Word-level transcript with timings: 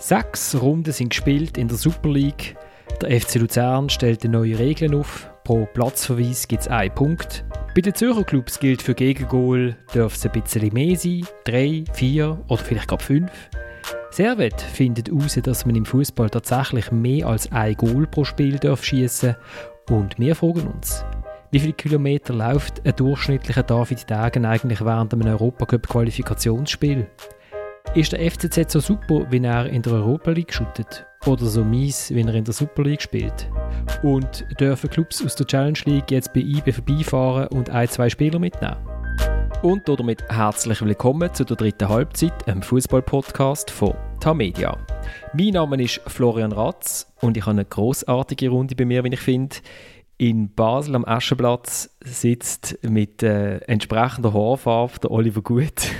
Sechs 0.00 0.58
Runden 0.58 0.92
sind 0.92 1.10
gespielt 1.10 1.58
in 1.58 1.68
der 1.68 1.76
Super 1.76 2.08
League. 2.08 2.56
Der 3.02 3.20
FC 3.20 3.34
Luzern 3.34 3.90
stellt 3.90 4.24
neue 4.24 4.58
Regeln 4.58 4.94
auf. 4.94 5.30
Pro 5.44 5.66
Platzverweis 5.66 6.48
gibt 6.48 6.62
es 6.62 6.68
einen 6.68 6.94
Punkt. 6.94 7.44
Bei 7.74 7.82
den 7.82 7.94
Zürcher 7.94 8.24
Clubs 8.24 8.58
gilt 8.58 8.80
für 8.80 8.94
Gegengol, 8.94 9.76
darf 9.92 10.14
es 10.14 10.24
ein 10.24 10.32
bisschen 10.32 10.72
mehr 10.72 10.96
sein, 10.96 11.26
drei, 11.44 11.84
vier 11.92 12.42
oder 12.48 12.64
vielleicht 12.64 12.88
gar 12.88 12.98
fünf. 12.98 13.30
Servet 14.10 14.58
findet 14.62 15.10
heraus, 15.10 15.38
dass 15.42 15.66
man 15.66 15.76
im 15.76 15.84
Fußball 15.84 16.30
tatsächlich 16.30 16.90
mehr 16.90 17.26
als 17.26 17.52
ein 17.52 17.74
Goal 17.76 18.06
pro 18.06 18.24
Spiel 18.24 18.58
darf 18.58 18.82
schießen 18.82 19.36
und 19.90 20.18
wir 20.18 20.34
fragen 20.34 20.66
uns, 20.66 21.04
wie 21.50 21.60
viele 21.60 21.74
Kilometer 21.74 22.32
läuft 22.32 22.86
ein 22.86 22.96
durchschnittlicher 22.96 23.64
David 23.64 24.08
Degen 24.08 24.46
eigentlich 24.46 24.80
während 24.80 25.12
einem 25.12 25.28
Europacup-Qualifikationsspiel? 25.28 27.06
Ist 27.92 28.12
der 28.12 28.30
FCZ 28.30 28.70
so 28.70 28.78
super, 28.78 29.26
wie 29.30 29.42
er 29.42 29.66
in 29.66 29.82
der 29.82 29.94
Europa 29.94 30.30
League 30.30 30.54
shootet? 30.54 31.04
Oder 31.26 31.46
so 31.46 31.64
mies, 31.64 32.08
wie 32.10 32.20
er 32.20 32.34
in 32.34 32.44
der 32.44 32.54
Super 32.54 32.84
League 32.84 33.02
spielt? 33.02 33.50
Und 34.04 34.46
dürfen 34.60 34.88
Clubs 34.88 35.24
aus 35.24 35.34
der 35.34 35.44
Challenge 35.48 35.78
League 35.86 36.08
jetzt 36.12 36.32
bei 36.32 36.38
IB 36.38 36.70
vorbeifahren 36.70 37.48
und 37.48 37.68
ein, 37.70 37.88
zwei 37.88 38.08
Spieler 38.08 38.38
mitnehmen? 38.38 38.76
Und 39.62 39.88
damit 39.88 40.22
herzlich 40.28 40.80
willkommen 40.82 41.34
zu 41.34 41.42
der 41.42 41.56
dritten 41.56 41.88
Halbzeit, 41.88 42.46
einem 42.46 42.62
Fußball-Podcast 42.62 43.72
von 43.72 43.94
Tamedia. 44.20 44.78
Mein 45.32 45.54
Name 45.54 45.82
ist 45.82 46.00
Florian 46.06 46.52
Ratz 46.52 47.12
und 47.20 47.36
ich 47.36 47.42
habe 47.42 47.50
eine 47.50 47.64
großartige 47.64 48.50
Runde 48.50 48.76
bei 48.76 48.84
mir, 48.84 49.02
wie 49.02 49.14
ich 49.14 49.20
finde. 49.20 49.56
In 50.16 50.54
Basel 50.54 50.94
am 50.94 51.04
Aschenplatz 51.04 51.90
sitzt 52.04 52.78
mit 52.88 53.24
äh, 53.24 53.56
entsprechender 53.62 54.32
Haarfarbe 54.32 55.00
der 55.02 55.10
Oliver 55.10 55.42
Gut. 55.42 55.90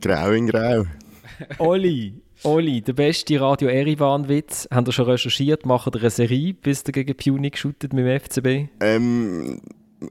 Grau 0.00 0.30
in 0.32 0.48
Grau. 0.48 0.86
Oli, 1.58 2.14
Oli, 2.42 2.82
der 2.82 2.92
beste 2.92 3.40
Radio 3.40 3.68
Erivan-Witz. 3.68 4.68
Habt 4.70 4.88
ihr 4.88 4.92
schon 4.92 5.06
recherchiert? 5.06 5.64
Machen 5.66 5.92
ihr 5.94 6.00
eine 6.00 6.10
Serie, 6.10 6.54
bis 6.54 6.84
ihr 6.86 6.92
gegen 6.92 7.16
Puni 7.16 7.50
shootet 7.54 7.92
mit 7.92 8.04
dem 8.04 8.20
FCB? 8.20 8.70
Ähm, 8.80 9.60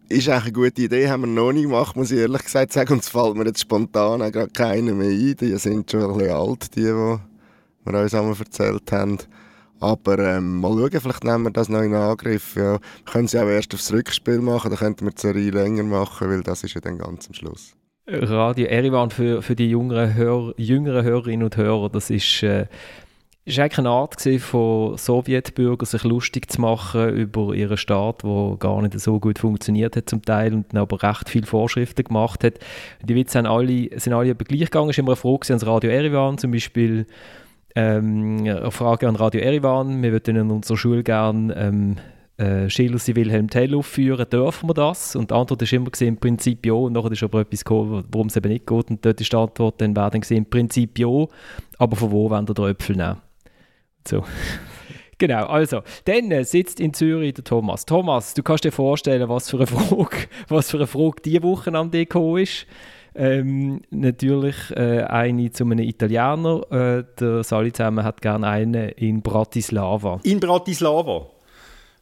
ist 0.10 0.28
eigentlich 0.28 0.44
eine 0.44 0.52
gute 0.52 0.82
Idee, 0.82 1.10
haben 1.10 1.22
wir 1.22 1.28
noch 1.28 1.52
nicht 1.52 1.64
gemacht, 1.64 1.96
muss 1.96 2.12
ich 2.12 2.20
ehrlich 2.20 2.44
gesagt 2.44 2.74
sagen. 2.74 2.94
Und 2.94 3.04
es 3.04 3.10
fällt 3.10 3.36
mir 3.36 3.46
jetzt 3.46 3.62
spontan 3.62 4.22
auch 4.22 4.32
gerade 4.32 4.52
keiner 4.52 4.94
mehr 4.94 5.10
ein. 5.10 5.36
Die 5.36 5.58
sind 5.58 5.92
schon 5.92 6.04
ein 6.04 6.18
bisschen 6.18 6.34
alt, 6.34 6.76
die, 6.76 6.82
die 6.82 6.86
wir 6.88 8.02
uns 8.02 8.14
einmal 8.14 8.36
erzählt 8.38 8.92
haben. 8.92 9.20
Aber 9.80 10.18
ähm, 10.20 10.62
mal 10.62 10.72
schauen, 10.72 11.02
vielleicht 11.02 11.24
nehmen 11.24 11.44
wir 11.44 11.52
das 11.52 11.70
noch 11.70 11.82
in 11.82 11.94
Angriff. 11.94 12.56
Ja. 12.56 12.74
Wir 12.74 12.80
können 13.06 13.28
ja 13.28 13.44
auch 13.44 13.48
erst 13.48 13.74
aufs 13.74 13.92
Rückspiel 13.92 14.40
machen, 14.40 14.72
dann 14.72 14.80
könnten 14.80 15.06
wir 15.06 15.12
die 15.12 15.22
Serie 15.22 15.52
länger 15.52 15.84
machen, 15.84 16.30
weil 16.30 16.42
das 16.42 16.64
ist 16.64 16.74
ja 16.74 16.82
dann 16.82 16.98
ganz 16.98 17.28
am 17.28 17.34
Schluss. 17.34 17.76
Radio 18.08 18.68
Erivan 18.68 19.10
für, 19.10 19.42
für 19.42 19.56
die 19.56 19.70
jüngeren, 19.70 20.14
Hör, 20.14 20.54
jüngeren 20.58 21.04
Hörerinnen 21.04 21.44
und 21.44 21.58
Hörer, 21.58 21.90
das 21.90 22.12
ist, 22.12 22.44
äh, 22.44 22.68
ist 23.46 23.58
eigentlich 23.58 23.80
eine 23.80 23.90
Art 23.90 24.22
von 24.40 24.96
Sowjetbürgern, 24.96 25.88
sich 25.88 26.04
lustig 26.04 26.52
zu 26.52 26.62
machen 26.62 27.10
über 27.10 27.56
ihren 27.56 27.78
Staat, 27.78 28.22
der 28.24 28.58
gar 28.60 28.82
nicht 28.84 29.00
so 29.00 29.20
gut 29.20 29.40
funktioniert 29.40 29.96
hat 29.96 30.08
zum 30.08 30.22
Teil 30.22 30.54
und 30.54 30.76
aber 30.76 31.02
recht 31.02 31.30
viele 31.30 31.48
Vorschriften 31.48 32.04
gemacht 32.04 32.44
hat. 32.44 32.60
Die 33.04 33.16
Witze 33.16 33.34
sind 33.34 33.48
alle, 33.48 33.90
sind 34.00 34.14
alle 34.14 34.36
gleich 34.36 34.60
gegangen. 34.66 34.90
Es 34.90 34.96
ist 34.96 35.00
immer 35.00 35.14
eine 35.14 35.16
Frage 35.16 35.54
an 35.54 35.60
Radio 35.62 35.90
Erivan, 35.90 36.38
zum 36.38 36.52
Beispiel 36.52 37.08
ähm, 37.76 38.38
eine 38.42 38.72
Frage 38.72 39.08
an 39.08 39.16
Radio 39.16 39.42
Erivan. 39.42 40.04
Wir 40.04 40.12
würden 40.12 40.36
in 40.36 40.52
unserer 40.52 40.78
Schule 40.78 41.04
gerne 41.04 41.56
ähm, 41.56 41.96
äh, 42.38 42.70
Schiller 42.70 42.98
sie 42.98 43.16
Wilhelm 43.16 43.50
Tell 43.50 43.76
aufführen, 43.76 44.30
dürfen 44.30 44.70
wir 44.70 44.74
das? 44.74 45.16
Und 45.16 45.32
die 45.32 45.36
Antwort 45.36 45.62
ist 45.62 45.74
immer 45.74 45.90
im 46.00 46.18
Prinzip 46.18 46.66
ja. 46.66 46.74
Und 46.74 46.94
nachher 46.94 47.12
ist 47.12 47.24
aber 47.24 47.42
etwas 47.42 47.64
gekommen, 47.64 48.04
warum 48.12 48.28
es 48.28 48.36
eben 48.36 48.52
nicht 48.52 48.68
geht. 48.68 48.90
Und 48.90 49.06
dort 49.06 49.22
ist 49.22 49.32
die 49.32 49.38
Antwort 49.38 49.80
dann 49.80 49.96
wäre 49.96 50.12
dann 50.12 50.22
im 50.30 50.46
Prinzip 50.46 51.00
ja. 51.00 51.26
Aber 51.78 51.96
von 51.96 52.12
wo 52.12 52.30
wollen 52.30 52.48
wir 52.48 52.54
den 52.54 52.66
Äpfel 52.66 52.96
nehmen? 52.96 53.22
So. 54.08 54.24
Genau, 55.18 55.46
also, 55.46 55.82
dann 56.04 56.30
äh, 56.30 56.44
sitzt 56.44 56.82
in 56.82 56.94
Zürich 56.94 57.36
der 57.36 57.46
Thomas. 57.46 57.86
Thomas, 57.86 58.34
du 58.34 58.44
kannst 58.44 58.66
dir 58.66 58.74
vorstellen, 58.74 59.30
was 59.30 59.50
für 59.50 59.56
eine 59.56 59.68
Frage, 59.68 60.28
was 60.50 60.70
für 60.70 60.76
eine 60.76 60.88
Frage 60.88 61.22
diese 61.24 61.42
Woche 61.42 61.74
am 61.74 61.90
Deko 61.90 62.36
ist. 62.36 62.68
Ähm, 63.16 63.82
natürlich 63.92 64.56
äh, 64.72 65.04
eine 65.04 65.52
zu 65.52 65.64
einem 65.64 65.80
Italiener. 65.80 66.70
Äh, 66.70 67.06
der 67.18 67.44
Sali 67.46 67.72
zusammen 67.72 68.04
hat 68.04 68.22
gerne 68.22 68.46
eine 68.46 68.90
in 68.90 69.22
Bratislava. 69.22 70.20
In 70.24 70.42
Bratislava? 70.42 71.28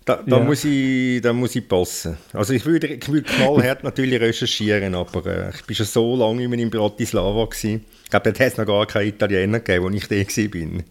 Da, 0.05 0.21
da, 0.25 0.37
ja. 0.37 0.43
muss 0.43 0.65
ich, 0.65 1.21
da 1.21 1.31
muss 1.31 1.55
ich 1.55 1.67
passen. 1.67 2.17
Also 2.33 2.53
ich 2.53 2.65
würde, 2.65 2.87
ich 2.87 3.07
würde 3.07 3.23
knallhart 3.23 3.83
natürlich 3.83 4.19
recherchieren, 4.19 4.95
aber 4.95 5.25
äh, 5.25 5.49
ich 5.49 5.67
war 5.67 5.75
schon 5.75 5.85
so 5.85 6.15
lange 6.15 6.43
immer 6.43 6.57
in 6.57 6.69
Bratislava. 6.69 7.45
Gewesen. 7.45 7.85
Ich 8.03 8.09
glaube, 8.09 8.25
dort 8.25 8.39
hat 8.39 8.47
es 8.47 8.57
noch 8.57 8.65
gar 8.65 8.85
keinen 8.85 9.09
Italiener 9.09 9.59
gegeben, 9.59 9.85
wo 9.85 9.89
ich 9.89 10.07
da 10.07 10.15
war. 10.15 10.83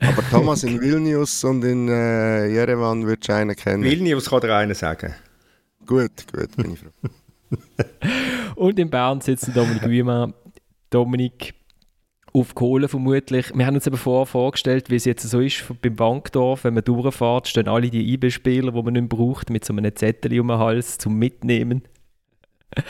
Aber 0.00 0.22
Thomas 0.30 0.64
in 0.64 0.80
Vilnius 0.80 1.44
und 1.44 1.62
in 1.64 1.88
äh, 1.88 2.46
Jerewan 2.48 3.04
würdest 3.04 3.28
du 3.28 3.34
einen 3.34 3.54
kennen. 3.54 3.84
Vilnius 3.84 4.30
kann 4.30 4.40
dir 4.40 4.54
einer 4.54 4.74
sagen. 4.74 5.14
Gut, 5.86 6.10
gut, 6.32 6.56
bin 6.56 6.72
ich 6.72 6.78
froh. 6.78 7.10
und 8.56 8.78
in 8.78 8.88
Bern 8.88 9.20
sitzen 9.20 9.52
Dominik 9.52 9.88
Wiemann. 9.88 10.32
Dominik, 10.90 11.54
auf 12.34 12.54
Kohle 12.54 12.88
vermutlich. 12.88 13.52
Wir 13.54 13.64
haben 13.64 13.76
uns 13.76 13.86
eben 13.86 13.96
vorher 13.96 14.26
vorgestellt, 14.26 14.90
wie 14.90 14.96
es 14.96 15.04
jetzt 15.04 15.22
so 15.22 15.40
ist 15.40 15.64
beim 15.80 15.94
Bankdorf, 15.94 16.64
wenn 16.64 16.74
man 16.74 16.84
durchfährt, 16.84 17.48
stehen 17.48 17.68
alle 17.68 17.88
die 17.88 18.12
IB-Spieler, 18.12 18.72
die 18.72 18.82
man 18.82 18.92
nicht 18.92 19.08
braucht, 19.08 19.50
mit 19.50 19.64
so 19.64 19.72
einem 19.72 19.94
Zettel 19.94 20.40
um 20.40 20.48
den 20.48 20.58
Hals 20.58 20.98
zum 20.98 21.16
Mitnehmen. 21.16 21.82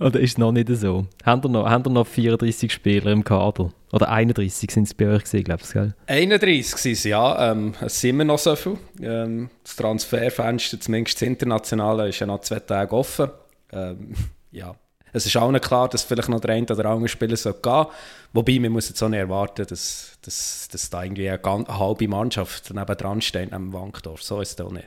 Oder 0.00 0.18
ist 0.18 0.32
es 0.32 0.38
noch 0.38 0.50
nicht 0.50 0.68
so? 0.68 1.06
Haben 1.26 1.44
wir 1.44 1.50
noch, 1.50 1.68
haben 1.68 1.84
wir 1.84 1.90
noch 1.90 2.06
34 2.06 2.72
Spieler 2.72 3.12
im 3.12 3.22
Kader? 3.22 3.70
Oder 3.92 4.08
31 4.08 4.70
sind 4.70 4.84
es 4.84 4.94
bei 4.94 5.08
euch 5.08 5.24
gewesen, 5.24 5.44
glaube 5.44 5.62
ich, 5.62 5.72
gell? 5.72 5.94
31 6.06 6.76
sind 6.76 6.92
es, 6.92 7.04
ja. 7.04 7.52
Ähm, 7.52 7.74
es 7.82 8.00
sind 8.00 8.10
immer 8.10 8.24
noch 8.24 8.38
so 8.38 8.56
viel. 8.56 8.78
Ähm, 9.02 9.50
das 9.62 9.76
Transferfenster, 9.76 10.80
zumindest 10.80 11.20
das 11.20 11.28
Internationale, 11.28 12.08
ist 12.08 12.18
ja 12.18 12.26
noch 12.26 12.40
zwei 12.40 12.60
Tage 12.60 12.96
offen. 12.96 13.28
Ähm, 13.72 14.14
ja, 14.52 14.74
es 15.12 15.26
ist 15.26 15.36
auch 15.36 15.50
nicht 15.50 15.64
klar, 15.64 15.88
dass 15.88 16.02
vielleicht 16.02 16.28
noch 16.28 16.40
der 16.40 16.54
eine 16.54 16.66
oder 16.66 16.86
andere 16.86 17.08
Spieler 17.08 17.36
so 17.36 17.52
gehen 17.52 17.86
Wobei, 18.32 18.60
man 18.60 18.72
muss 18.72 18.88
jetzt 18.88 19.02
auch 19.02 19.08
nicht 19.08 19.18
erwarten, 19.18 19.66
dass, 19.66 20.18
dass, 20.22 20.68
dass 20.70 20.90
da 20.90 21.02
irgendwie 21.02 21.28
eine, 21.28 21.44
eine 21.44 21.78
halbe 21.78 22.06
Mannschaft 22.06 22.72
neben 22.72 22.96
dran 22.96 23.20
steht, 23.20 23.52
am 23.52 23.72
Wankdorf. 23.72 24.22
So 24.22 24.40
ist 24.40 24.58
es 24.58 24.64
auch 24.64 24.70
nicht. 24.70 24.86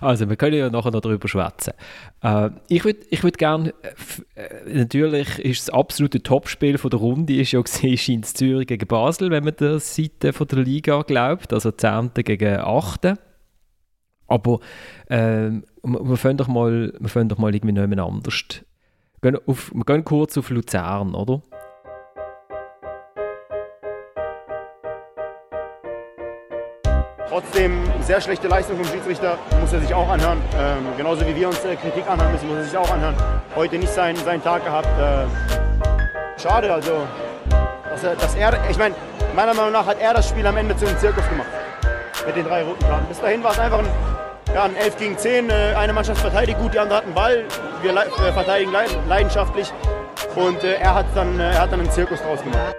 Also, 0.00 0.28
wir 0.28 0.36
können 0.36 0.56
ja 0.56 0.68
nachher 0.68 0.90
noch 0.90 1.00
darüber 1.00 1.26
schwätzen. 1.28 1.72
Äh, 2.22 2.50
ich 2.68 2.84
würde 2.84 3.00
ich 3.08 3.22
würd 3.22 3.38
gerne, 3.38 3.72
äh, 4.34 4.72
natürlich 4.72 5.38
ist 5.38 5.68
das 5.68 5.74
absolute 5.74 6.22
Topspiel 6.22 6.76
von 6.76 6.90
der 6.90 7.00
Runde, 7.00 7.36
ist 7.36 7.52
ja 7.52 7.60
gesehen, 7.60 8.22
Zürich 8.24 8.66
gegen 8.66 8.86
Basel, 8.86 9.30
wenn 9.30 9.44
man 9.44 9.56
der 9.56 9.78
Seite 9.80 10.32
von 10.32 10.48
der 10.48 10.60
Liga 10.60 11.02
glaubt, 11.02 11.52
also 11.52 11.70
10. 11.70 12.10
gegen 12.14 12.58
8. 12.58 13.14
Aber 14.26 14.60
äh, 15.06 15.50
wir 15.82 16.16
fangen 16.16 16.36
doch 16.36 16.48
mal, 16.48 16.92
wir 16.98 17.08
fangen 17.08 17.28
doch 17.28 17.38
mal 17.38 17.54
irgendwie 17.54 17.72
noch 17.72 18.06
anders 18.06 18.62
gehen 19.22 19.38
auf, 19.46 19.70
wir 19.74 19.84
gehen 19.84 20.04
kurz 20.04 20.36
auf 20.38 20.50
Luzern, 20.50 21.14
oder? 21.14 21.40
Trotzdem 27.28 27.80
sehr 28.00 28.20
schlechte 28.20 28.48
Leistung 28.48 28.76
vom 28.76 28.86
Schiedsrichter, 28.86 29.38
muss 29.60 29.72
er 29.72 29.80
sich 29.80 29.94
auch 29.94 30.08
anhören. 30.08 30.38
Ähm, 30.56 30.84
genauso 30.96 31.24
wie 31.26 31.36
wir 31.36 31.48
uns 31.48 31.64
äh, 31.64 31.76
Kritik 31.76 32.08
anhören 32.08 32.32
müssen, 32.32 32.48
muss 32.48 32.56
er 32.56 32.64
sich 32.64 32.76
auch 32.76 32.90
anhören. 32.90 33.14
Heute 33.54 33.78
nicht 33.78 33.92
seinen, 33.92 34.16
seinen 34.16 34.42
Tag 34.42 34.64
gehabt. 34.64 34.88
Äh, 34.98 36.40
schade, 36.40 36.72
also, 36.72 37.06
dass 37.88 38.02
er, 38.02 38.16
dass 38.16 38.34
er 38.34 38.68
ich 38.68 38.78
meine, 38.78 38.96
meiner 39.36 39.54
Meinung 39.54 39.72
nach 39.72 39.86
hat 39.86 40.00
er 40.00 40.12
das 40.12 40.28
Spiel 40.28 40.44
am 40.44 40.56
Ende 40.56 40.76
zu 40.76 40.86
einem 40.86 40.98
Zirkus 40.98 41.28
gemacht. 41.28 41.48
Mit 42.26 42.36
den 42.36 42.46
drei 42.46 42.64
roten 42.64 42.84
Karten. 42.84 43.06
Bis 43.06 43.20
dahin 43.20 43.44
war 43.44 43.52
es 43.52 43.58
einfach 43.60 43.78
ein 43.78 43.88
ja, 44.54 44.64
ein 44.64 44.76
11 44.76 44.96
gegen 44.96 45.18
10. 45.18 45.50
Äh, 45.50 45.74
eine 45.76 45.92
Mannschaft 45.92 46.20
verteidigt 46.20 46.58
gut, 46.58 46.74
die 46.74 46.78
andere 46.78 46.98
hat 46.98 47.04
einen 47.04 47.14
Ball. 47.14 47.44
Wir 47.82 47.92
äh, 47.92 48.32
verteidigen 48.32 48.72
leidenschaftlich. 49.08 49.72
Und 50.36 50.62
äh, 50.64 50.74
er, 50.74 50.94
hat 50.94 51.06
dann, 51.14 51.38
er 51.38 51.60
hat 51.60 51.72
dann 51.72 51.80
einen 51.80 51.90
Zirkus 51.90 52.20
draus 52.20 52.42
gemacht. 52.42 52.74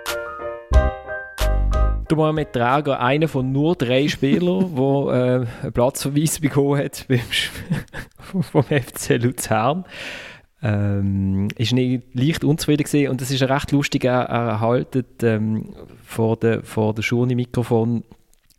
Der 2.10 2.18
Mohamed 2.18 2.52
Trager, 2.52 3.00
einer 3.00 3.28
von 3.28 3.52
nur 3.52 3.76
drei 3.76 4.08
Spielern, 4.08 4.76
der 4.76 4.84
äh, 4.84 5.64
einen 5.64 5.74
Platzverweis 5.74 6.40
bekommen 6.40 6.78
hat 6.78 7.06
beim 7.08 7.22
vom 8.42 8.64
FC 8.64 9.22
Luzern. 9.22 9.86
Ähm, 10.64 11.48
ist 11.58 11.74
nicht 11.74 12.04
leicht 12.14 12.44
unzufrieden 12.44 12.84
gewesen. 12.84 13.10
und 13.10 13.20
das 13.20 13.32
ist 13.32 13.42
recht 13.42 13.72
lustig 13.72 14.04
erhalten 14.04 15.06
ähm, 15.24 15.74
vor 16.06 16.38
der 16.38 16.62
vor 16.62 16.94
der 16.94 17.02
Schurni-Mikrofon 17.02 18.04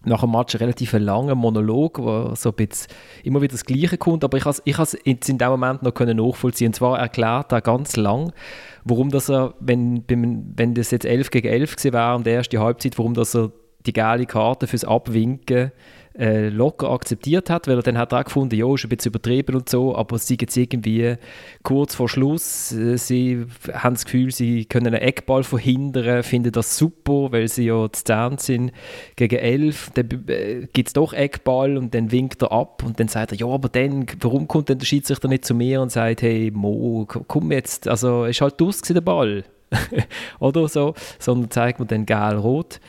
nach 0.04 0.20
dem 0.20 0.32
Match 0.32 0.54
einen 0.54 0.60
relativ 0.60 0.93
langen 0.94 1.38
Monolog, 1.38 1.99
wo 1.99 2.34
so 2.34 2.50
ein 2.50 2.54
bisschen 2.54 2.88
immer 3.22 3.40
wieder 3.40 3.52
das 3.52 3.64
Gleiche 3.64 3.99
kommt, 3.99 4.25
aber 4.25 4.38
ich 4.38 4.44
habe 4.44 4.56
ich 4.64 4.78
es 4.78 4.94
in 5.28 5.38
dem 5.38 5.49
Moment 5.49 5.82
noch 5.82 5.94
können 5.94 6.16
nachvollziehen. 6.16 6.69
Und 6.69 6.75
zwar 6.75 6.99
erklärt 6.99 7.52
er 7.52 7.60
ganz 7.60 7.96
lang, 7.96 8.32
warum 8.84 9.10
das 9.10 9.28
er, 9.31 9.54
wenn, 9.60 10.04
wenn 10.08 10.75
das 10.75 10.90
jetzt 10.90 11.04
11 11.04 11.31
gegen 11.31 11.49
11 11.49 11.76
gewesen 11.76 11.93
wäre 11.93 12.14
und 12.16 12.26
die 12.26 12.31
erste 12.31 12.58
Halbzeit, 12.58 12.99
warum 12.99 13.14
das 13.14 13.34
er 13.34 13.50
die 13.87 13.93
geile 13.93 14.26
Karte 14.26 14.66
fürs 14.66 14.84
Abwinken 14.84 15.72
äh, 16.19 16.49
locker 16.49 16.91
akzeptiert 16.91 17.50
hat, 17.50 17.67
weil 17.67 17.76
er 17.76 17.82
dann 17.82 17.99
hat 17.99 18.12
auch 18.12 18.25
gefunden, 18.25 18.55
ja, 18.55 18.73
ist 18.75 18.85
ein 18.85 18.88
bisschen 18.88 19.11
übertrieben 19.11 19.56
und 19.56 19.69
so, 19.69 19.97
aber 19.97 20.19
sie 20.19 20.37
jetzt 20.41 20.56
irgendwie 20.56 21.17
kurz 21.62 21.94
vor 21.94 22.09
Schluss, 22.09 22.73
äh, 22.73 22.97
sie 22.99 23.47
haben 23.73 23.94
das 23.94 24.05
Gefühl, 24.05 24.31
sie 24.31 24.64
können 24.64 24.88
einen 24.88 25.03
Eckball 25.03 25.43
verhindern, 25.43 26.23
finden 26.23 26.53
das 26.53 26.76
super, 26.76 27.32
weil 27.32 27.49
sie 27.49 27.67
ja 27.67 27.91
zu 27.91 28.05
10 28.05 28.38
sind 28.38 28.73
gegen 29.17 29.37
11, 29.37 29.91
dann 29.94 30.25
äh, 30.29 30.69
gibt 30.73 30.88
es 30.88 30.93
doch 30.93 31.12
Eckball 31.12 31.76
und 31.76 31.94
dann 31.94 32.12
winkt 32.12 32.43
er 32.43 32.53
ab 32.53 32.82
und 32.85 33.00
dann 33.00 33.08
sagt 33.08 33.32
er, 33.32 33.38
ja, 33.38 33.47
aber 33.47 33.69
dann, 33.69 34.06
warum 34.20 34.49
kommt 34.49 34.69
denn 34.69 34.79
der 34.79 34.87
Schiedsrichter 34.87 35.29
nicht 35.29 35.44
zu 35.44 35.55
mir 35.55 35.81
und 35.81 35.91
sagt, 35.91 36.23
hey 36.23 36.50
Mo, 36.53 37.06
komm 37.06 37.53
jetzt, 37.53 37.88
also 37.88 38.25
ist 38.25 38.41
halt 38.41 38.61
aus 38.61 38.82
der 38.82 39.00
Ball, 39.00 39.44
oder 40.38 40.69
so, 40.69 40.94
sondern 41.19 41.50
zeigt 41.50 41.81
mir 41.81 41.87
dann 41.87 42.06
gelb-rot. 42.06 42.81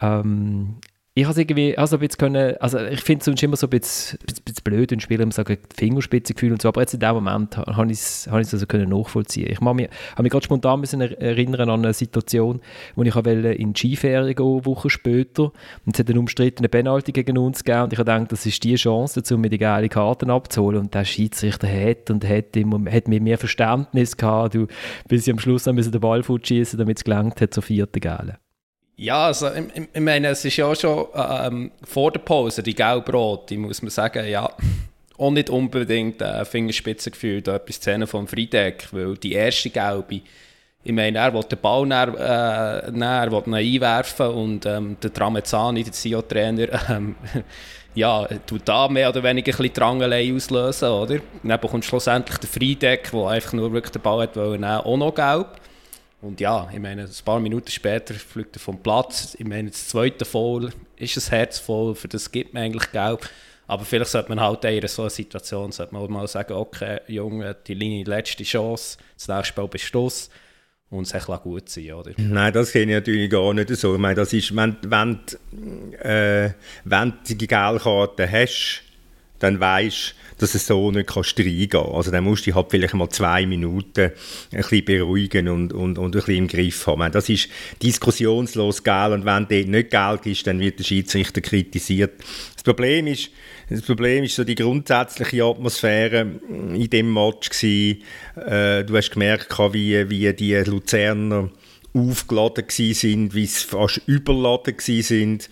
Ähm, 0.00 0.76
ich 1.14 1.26
habe 1.26 1.38
irgendwie, 1.38 1.76
also 1.76 1.96
ein 1.96 2.00
bisschen 2.00 2.18
können, 2.18 2.56
also 2.58 2.78
ich 2.78 3.02
finde 3.02 3.18
es 3.18 3.26
sonst 3.26 3.42
immer 3.42 3.56
so 3.56 3.66
ein 3.66 3.70
bisschen, 3.70 4.18
ein 4.20 4.44
bisschen 4.44 4.64
blöd, 4.64 5.02
Spieler 5.02 5.24
immer 5.24 5.32
sagen, 5.32 5.58
Fingerspitzengefühl 5.76 6.52
und 6.52 6.62
so, 6.62 6.68
aber 6.68 6.80
jetzt 6.80 6.94
in 6.94 7.00
dem 7.00 7.14
Moment 7.14 7.58
habe 7.58 7.92
ich 7.92 7.98
es 7.98 8.26
also 8.28 8.64
können 8.64 8.88
nachvollziehen. 8.88 9.50
Ich 9.50 9.60
habe 9.60 9.74
mich, 9.74 9.90
mich 10.18 10.32
gerade 10.32 10.44
spontan 10.44 10.80
müssen 10.80 11.02
erinnern 11.02 11.68
an 11.68 11.84
eine 11.84 11.92
Situation, 11.92 12.62
wo 12.96 13.02
ich 13.02 13.14
wollte 13.14 13.30
in 13.52 13.74
die 13.74 13.78
Skiferien 13.78 14.34
gehen, 14.34 14.64
Wochen 14.64 14.88
später, 14.88 15.52
und 15.84 15.94
es 15.94 15.98
hat 15.98 16.08
einen 16.08 16.18
umstrittenen 16.18 16.70
Penalty 16.70 17.12
gegen 17.12 17.36
uns 17.36 17.62
gegeben 17.62 17.84
und 17.84 17.92
ich 17.92 17.98
habe 17.98 18.10
gedacht, 18.10 18.32
das 18.32 18.46
ist 18.46 18.64
die 18.64 18.76
Chance, 18.76 19.22
um 19.34 19.42
mir 19.42 19.50
die 19.50 19.58
geile 19.58 19.90
Karten 19.90 20.30
abzuholen 20.30 20.80
und 20.80 20.94
der 20.94 21.04
Schiedsrichter 21.04 21.68
hat 21.68 22.10
und 22.10 22.26
hat, 22.26 22.56
immer, 22.56 22.90
hat 22.90 23.08
mit 23.08 23.22
mir 23.22 23.36
Verständnis 23.36 24.16
gehabt, 24.16 24.54
du, 24.54 24.66
bis 25.08 25.26
sie 25.26 25.32
am 25.32 25.38
Schluss 25.38 25.64
dann 25.64 25.76
den 25.76 26.00
Ball 26.00 26.24
schießen, 26.24 26.78
damit 26.78 26.96
es 26.96 27.04
gelangt 27.04 27.38
hat 27.42 27.52
zur 27.52 27.62
vierten 27.62 28.00
Gale. 28.00 28.38
Ja, 29.02 29.26
also 29.26 29.48
ich, 29.48 29.88
ich, 29.92 30.00
meine, 30.00 30.28
es 30.28 30.44
ist 30.44 30.56
ja 30.58 30.72
schon 30.76 31.06
ähm, 31.12 31.72
vor 31.82 32.12
der 32.12 32.20
Pause, 32.20 32.62
die 32.62 32.72
gelb-rote, 32.72 33.58
muss 33.58 33.82
man 33.82 33.90
sagen, 33.90 34.28
ja, 34.28 34.48
auch 35.18 35.30
nicht 35.32 35.50
unbedingt 35.50 36.22
äh, 36.22 36.44
Fingerspitzengefühl, 36.44 37.42
da 37.42 37.56
etwas 37.56 37.76
Szene 37.76 38.06
vom 38.06 38.28
Friedeck, 38.28 38.86
weil 38.92 39.16
die 39.16 39.32
erste 39.32 39.70
gelbe, 39.70 40.20
ich 40.84 40.92
meine, 40.92 41.18
er 41.18 41.34
will 41.34 41.42
den 41.42 41.58
Ball 41.58 41.84
näher, 41.84 42.86
äh, 42.86 42.92
näher 42.92 43.32
will 43.32 43.42
ihn 43.44 43.54
einwerfen 43.54 44.26
und 44.28 44.66
ähm, 44.66 44.96
der 45.02 45.12
Tramezzani, 45.12 45.82
der 45.82 45.92
CEO-Trainer, 45.92 46.68
ähm, 46.88 47.16
ja, 47.96 48.24
tut 48.46 48.62
da 48.66 48.86
mehr 48.86 49.08
oder 49.08 49.24
weniger 49.24 49.52
ein 49.52 49.56
bisschen 49.56 49.74
Drangelei 49.74 50.32
auslösen, 50.32 50.88
oder? 50.88 51.14
Und 51.42 51.48
dann 51.48 51.60
bekommt 51.60 51.84
schlussendlich 51.84 52.38
der 52.38 52.48
Friedeck, 52.48 53.10
der 53.10 53.26
einfach 53.26 53.52
nur 53.52 53.72
wirklich 53.72 53.90
den 53.90 54.02
Ball 54.02 54.22
hat, 54.22 54.36
weil 54.36 54.62
er 54.62 54.86
auch 54.86 54.96
noch 54.96 55.12
gelb. 55.12 55.60
Und 56.22 56.40
ja, 56.40 56.70
ich 56.72 56.78
meine, 56.78 57.02
ein 57.02 57.24
paar 57.24 57.40
Minuten 57.40 57.68
später 57.68 58.14
fliegt 58.14 58.56
er 58.56 58.60
vom 58.60 58.80
Platz. 58.80 59.36
Ich 59.38 59.44
meine, 59.44 59.70
das 59.70 59.88
zweite 59.88 60.24
Foul 60.24 60.70
ist 60.96 61.16
ein 61.16 61.30
Herz 61.30 61.58
voll, 61.58 61.96
für 61.96 62.06
das 62.08 62.30
gibt 62.30 62.54
man 62.54 62.62
eigentlich 62.62 62.90
Gelb. 62.92 63.28
Aber 63.66 63.84
vielleicht 63.84 64.10
sollte 64.10 64.28
man 64.28 64.40
halt 64.40 64.64
in 64.64 64.86
so 64.86 65.02
einer 65.02 65.10
Situation 65.10 65.72
sollte 65.72 65.94
man 65.94 66.10
mal 66.10 66.28
sagen, 66.28 66.52
okay, 66.54 67.00
Junge, 67.08 67.56
die 67.66 67.74
Linie, 67.74 68.04
letzte 68.04 68.44
Chance, 68.44 68.98
das 69.16 69.28
nächste 69.28 69.46
Spiel 69.46 69.68
Beschluss 69.68 70.30
und 70.90 71.06
es 71.06 71.14
echt 71.14 71.26
gut 71.26 71.68
sein, 71.68 71.92
oder? 71.92 72.12
Nein, 72.16 72.52
das 72.52 72.70
kenne 72.70 72.92
ich 72.92 72.98
natürlich 72.98 73.30
gar 73.30 73.52
nicht 73.52 73.70
so. 73.70 73.94
Ich 73.94 74.00
meine, 74.00 74.14
das 74.14 74.32
ist, 74.32 74.54
wenn, 74.54 74.76
wenn, 74.82 75.20
äh, 76.02 76.52
wenn 76.84 77.12
du 77.26 77.34
die 77.34 77.48
Gelkarte 77.48 78.30
hast, 78.30 78.82
dann 79.40 79.58
weißt 79.58 80.14
dass 80.38 80.54
es 80.54 80.66
so 80.66 80.90
nicht 80.90 81.14
reingehen 81.16 81.68
kannst. 81.68 81.94
Also 81.94 82.10
dann 82.10 82.24
musst 82.24 82.46
du 82.46 82.54
halt 82.54 82.66
vielleicht 82.70 82.94
mal 82.94 83.08
zwei 83.08 83.46
Minuten 83.46 84.10
ein 84.10 84.12
bisschen 84.50 84.84
beruhigen 84.84 85.48
und, 85.48 85.72
und, 85.72 85.98
und 85.98 86.16
ein 86.16 86.18
bisschen 86.18 86.36
im 86.36 86.48
Griff 86.48 86.86
haben. 86.86 87.12
Das 87.12 87.28
ist 87.28 87.48
diskussionslos 87.82 88.82
geil 88.82 89.12
und 89.12 89.24
wenn 89.24 89.46
dort 89.48 89.68
nicht 89.68 89.90
geil 89.90 90.18
ist, 90.24 90.46
dann 90.46 90.60
wird 90.60 90.78
der 90.78 90.84
Schiedsrichter 90.84 91.40
kritisiert. 91.40 92.12
Das 92.54 92.62
Problem 92.62 93.06
ist, 93.06 93.30
das 93.68 93.82
Problem 93.82 94.24
ist 94.24 94.36
so 94.36 94.44
die 94.44 94.54
grundsätzliche 94.54 95.44
Atmosphäre 95.44 96.26
in 96.48 96.90
dem 96.90 97.12
Match 97.12 97.50
gewesen. 97.50 98.02
Äh, 98.36 98.84
du 98.84 98.96
hast 98.96 99.10
gemerkt, 99.10 99.58
wie, 99.72 100.08
wie 100.10 100.32
die 100.32 100.54
Luzerner 100.56 101.50
aufgeladen 101.94 102.64
sind, 102.68 103.34
wie 103.34 103.46
sie 103.46 103.66
fast 103.66 104.00
überladen 104.06 104.76
sind 104.78 105.48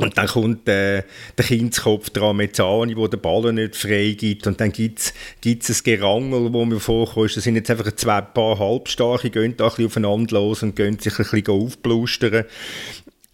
und 0.00 0.16
dann 0.16 0.26
kommt 0.26 0.68
äh, 0.68 1.02
der 1.36 1.44
Kindskopf 1.44 2.10
dran 2.10 2.36
mit 2.36 2.56
Zahni, 2.56 2.96
wo 2.96 3.08
der 3.08 3.18
Ball 3.18 3.52
nicht 3.52 3.76
frei 3.76 4.16
gibt. 4.18 4.46
Und 4.46 4.58
dann 4.58 4.72
gibt 4.72 5.00
es 5.00 5.12
ein 5.44 5.84
Gerangel, 5.84 6.52
wo 6.52 6.64
mir 6.64 6.80
vorkommt. 6.80 7.36
Das 7.36 7.44
sind 7.44 7.56
jetzt 7.56 7.70
einfach 7.70 7.92
zwei 7.92 8.22
paar 8.22 8.58
Halbstarke, 8.58 9.28
die 9.28 9.38
gehen 9.38 9.56
da 9.56 9.64
ein 9.64 9.70
bisschen 9.70 9.86
aufeinander 9.86 10.40
los 10.40 10.62
und 10.62 10.76
gehen 10.76 10.98
sich 10.98 11.18
ein 11.18 11.26
bisschen 11.30 11.48
aufblustern. 11.48 12.46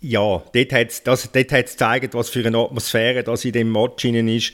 Ja, 0.01 0.43
dort 0.53 0.73
hat 0.73 0.91
es 1.07 1.33
gezeigt, 1.33 2.15
was 2.15 2.31
für 2.31 2.45
eine 2.45 2.59
Atmosphäre 2.59 3.23
das 3.23 3.45
in 3.45 3.53
dem 3.53 3.71
Match 3.71 4.05
ist. 4.05 4.53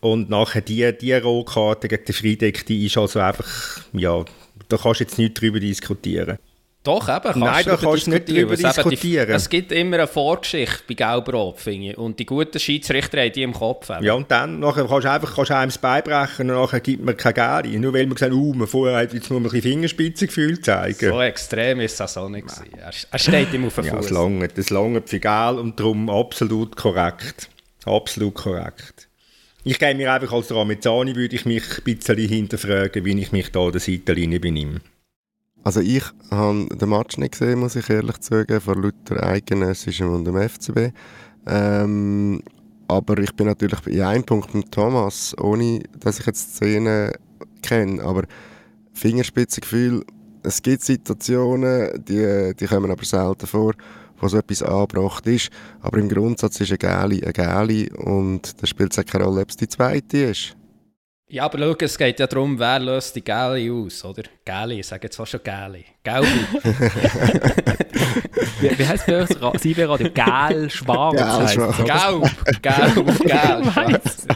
Und 0.00 0.30
nachher 0.30 0.60
die, 0.60 0.96
die 0.96 1.14
Rohkarte 1.14 1.88
gegen 1.88 2.04
den 2.04 2.14
Friedeck, 2.14 2.66
die 2.66 2.86
ist 2.86 2.98
also 2.98 3.20
einfach, 3.20 3.80
ja, 3.92 4.24
da 4.68 4.76
kannst 4.76 5.00
du 5.00 5.04
jetzt 5.04 5.18
nicht 5.18 5.40
drüber 5.40 5.60
diskutieren. 5.60 6.38
Doch, 6.84 7.08
eben, 7.08 7.22
kannst 7.22 7.36
Nein, 7.38 7.64
da 7.66 7.76
kannst 7.76 8.06
du 8.06 8.10
nicht 8.10 8.28
darüber 8.28 8.56
diskutieren. 8.56 9.26
Die, 9.26 9.32
es 9.32 9.48
gibt 9.48 9.72
immer 9.72 9.96
eine 9.96 10.06
Vorgeschichte 10.06 10.84
bei 10.88 10.94
Gelbrot, 10.94 11.58
finde 11.58 11.90
ich. 11.90 11.98
Und 11.98 12.18
die 12.18 12.24
guten 12.24 12.58
Schiedsrichter 12.58 13.20
haben 13.20 13.32
die 13.32 13.42
im 13.42 13.52
Kopf. 13.52 13.90
Eben. 13.90 14.04
Ja, 14.04 14.14
und 14.14 14.30
dann 14.30 14.60
nachher 14.60 14.86
kannst 14.86 15.04
du 15.04 15.10
einfach 15.10 15.34
kannst 15.34 15.50
einem 15.50 15.70
das 15.70 15.78
beibrechen 15.78 16.50
und 16.50 16.56
nachher 16.56 16.80
gibt 16.80 17.04
man 17.04 17.16
keine 17.16 17.34
Gäri. 17.34 17.78
Nur 17.78 17.92
weil 17.92 18.06
man 18.06 18.14
gesagt 18.14 18.32
uh, 18.32 18.54
man 18.54 18.68
vorher 18.68 18.98
hat, 18.98 19.12
jetzt 19.12 19.28
man 19.28 19.40
ein 19.40 19.42
bisschen 19.42 19.62
Fingerspitzengefühl 19.62 20.60
zeigen. 20.60 21.10
So 21.10 21.20
extrem 21.20 21.80
ist 21.80 21.98
das 21.98 22.16
auch 22.16 22.28
nicht. 22.28 22.46
Er, 22.78 22.92
er 23.10 23.18
steht 23.18 23.52
ihm 23.52 23.66
auf 23.66 23.74
den 23.74 23.84
Fuß. 23.84 23.92
Ja, 23.92 23.96
das 23.98 24.10
lange, 24.10 24.48
lange 24.70 25.02
für 25.04 25.20
Gel 25.20 25.58
und 25.58 25.78
darum 25.80 26.08
absolut 26.08 26.76
korrekt. 26.76 27.50
Absolut 27.84 28.34
korrekt. 28.34 29.08
Ich 29.64 29.78
gehe 29.78 29.94
mir 29.94 30.12
einfach 30.12 30.32
als 30.32 30.50
Ramezani, 30.50 31.16
würde 31.16 31.34
ich 31.34 31.44
mich 31.44 31.64
ein 31.78 31.84
bisschen 31.84 32.16
hinterfragen, 32.16 33.04
wie 33.04 33.20
ich 33.20 33.32
mich 33.32 33.50
da 33.50 33.66
an 33.66 33.72
der 33.72 33.80
Seitenlinie 33.80 34.40
benehme. 34.40 34.80
Also 35.64 35.80
ich 35.80 36.04
habe 36.30 36.66
den 36.66 36.88
Match 36.88 37.18
nicht 37.18 37.32
gesehen, 37.32 37.58
muss 37.58 37.76
ich 37.76 37.90
ehrlich 37.90 38.16
sagen, 38.20 38.60
von 38.60 38.80
Luther 38.80 39.22
Eidgenössischem 39.22 40.08
und 40.08 40.24
dem 40.24 40.36
FCB. 40.36 40.94
Ähm, 41.46 42.42
aber 42.88 43.18
ich 43.18 43.34
bin 43.34 43.46
natürlich 43.46 43.86
in 43.86 44.02
einem 44.02 44.24
Punkt 44.24 44.54
mit 44.54 44.72
Thomas, 44.72 45.36
ohne 45.38 45.82
dass 45.98 46.20
ich 46.20 46.26
jetzt 46.26 46.48
die 46.48 46.56
Szene 46.56 47.12
kenne. 47.62 48.02
Aber 48.02 48.24
Fingerspitzengefühl, 48.94 50.04
es 50.42 50.62
gibt 50.62 50.82
Situationen, 50.82 52.02
die, 52.04 52.54
die 52.58 52.66
kommen 52.66 52.90
aber 52.90 53.04
selten 53.04 53.46
vor, 53.46 53.74
wo 54.20 54.28
so 54.28 54.38
etwas 54.38 54.62
angebracht 54.62 55.26
ist. 55.26 55.50
Aber 55.80 55.98
im 55.98 56.08
Grundsatz 56.08 56.60
ist 56.60 56.70
eine 56.70 56.78
Gäli 56.78 57.22
eine 57.22 57.32
Gäli 57.32 57.90
und 57.92 58.60
da 58.60 58.66
spielt 58.66 58.96
es 58.96 59.04
keine 59.04 59.24
Rolle, 59.24 59.42
ob 59.42 59.50
es 59.50 59.56
die 59.56 59.68
zweite 59.68 60.18
ist. 60.18 60.57
Ja, 61.30 61.44
aber 61.44 61.58
schau, 61.58 61.74
es 61.78 61.98
geht 61.98 62.18
ja 62.20 62.26
darum, 62.26 62.58
wer 62.58 62.78
löst 62.78 63.14
die 63.14 63.22
Gäli 63.22 63.70
aus, 63.70 64.02
oder? 64.02 64.22
Gäli, 64.46 64.80
ich 64.80 64.86
sage 64.86 65.08
jetzt 65.08 65.16
fast 65.16 65.32
schon 65.32 65.42
Gäli. 65.44 65.84
Gelbi. 66.02 66.26
wie, 68.60 68.78
wie 68.78 68.86
heisst 68.86 69.04
bei 69.06 69.20
euch? 69.20 69.28
Cyberradio? 69.60 70.10
Gel, 70.10 70.70
schwarz. 70.70 71.54
Gelb, 71.54 72.62
gelb, 72.62 73.18
gelb, 73.26 73.72
schwarz. 73.72 74.26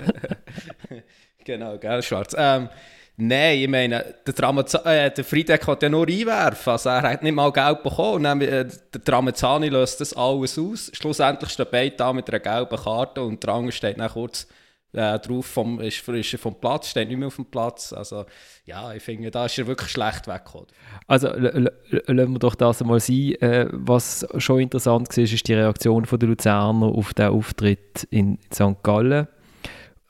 genau, 1.45 1.79
gelb, 1.79 2.05
schwarz. 2.05 2.35
Ähm, 2.37 2.69
Nein, 3.17 3.59
ich 3.59 3.69
meine, 3.69 4.15
der, 4.27 4.35
Tramazza 4.35 4.79
äh, 4.85 5.11
der 5.11 5.25
Friedeck 5.25 5.67
hat 5.67 5.83
ja 5.83 5.89
nur 5.89 6.09
einwerfen. 6.09 6.73
Also 6.73 6.89
er 6.89 7.03
hat 7.03 7.23
nicht 7.23 7.35
mal 7.35 7.53
Gelb 7.53 7.83
bekommen. 7.83 8.17
Und 8.17 8.25
dann, 8.25 8.41
äh, 8.41 8.67
der 8.67 9.05
Tramezzani 9.05 9.69
löst 9.69 10.01
das 10.01 10.15
alles 10.15 10.59
aus. 10.59 10.91
Schlussendlich 10.95 11.51
steht 11.51 11.71
beide 11.71 11.97
da 11.97 12.13
mit 12.13 12.29
einer 12.29 12.41
gelben 12.41 12.77
Karte 12.77 13.23
und 13.23 13.43
der 13.43 13.55
andere 13.55 13.73
steht 13.73 13.99
dann 13.99 14.11
kurz 14.11 14.47
äh, 14.93 15.19
drauf 15.19 15.47
vom, 15.47 15.81
ist, 15.81 16.07
ist 16.07 16.37
vom 16.39 16.55
Platz, 16.61 16.91
steht 16.91 17.09
nicht 17.09 17.19
mehr 17.19 17.29
auf 17.29 17.37
dem 17.37 17.47
Platz. 17.47 17.93
Also 17.93 18.27
ja, 18.65 18.93
ich 18.93 19.03
finde, 19.03 19.31
da 19.31 19.47
ist 19.47 19.59
er 19.59 19.67
wirklich 19.67 19.91
schlecht 19.91 20.27
weggekommen. 20.27 20.67
Also 21.07 21.29
lassen 21.29 22.33
wir 22.33 22.39
doch 22.39 22.55
das 22.55 22.83
einmal 22.83 23.01
sein. 23.01 23.35
Äh, 23.41 23.69
was 23.73 24.27
schon 24.39 24.61
interessant 24.61 25.09
war, 25.17 25.25
ist 25.25 25.49
die 25.49 25.55
Reaktion 25.55 26.07
der 26.11 26.29
Luzerner 26.29 26.87
auf 26.87 27.15
den 27.15 27.31
Auftritt 27.31 28.07
in 28.11 28.39
St. 28.53 28.83
Gallen. 28.83 29.29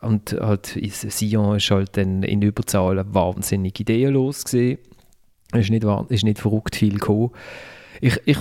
Und 0.01 0.33
halt 0.33 0.67
Sion 0.67 1.57
ist 1.57 1.71
halt 1.71 1.97
dann 1.97 2.25
in 2.25 2.43
Überzahl 2.43 3.05
wahnsinnig 3.15 3.79
ideenlos 3.79 4.45
gesehen. 4.45 4.79
Es 5.53 5.61
ist 5.61 5.71
nicht, 5.71 5.85
ist 6.09 6.25
nicht 6.25 6.41
verrückt 6.41 6.75
viel 6.75 6.95
gekommen. 6.95 7.31
Ich, 8.01 8.21
ich 8.25 8.39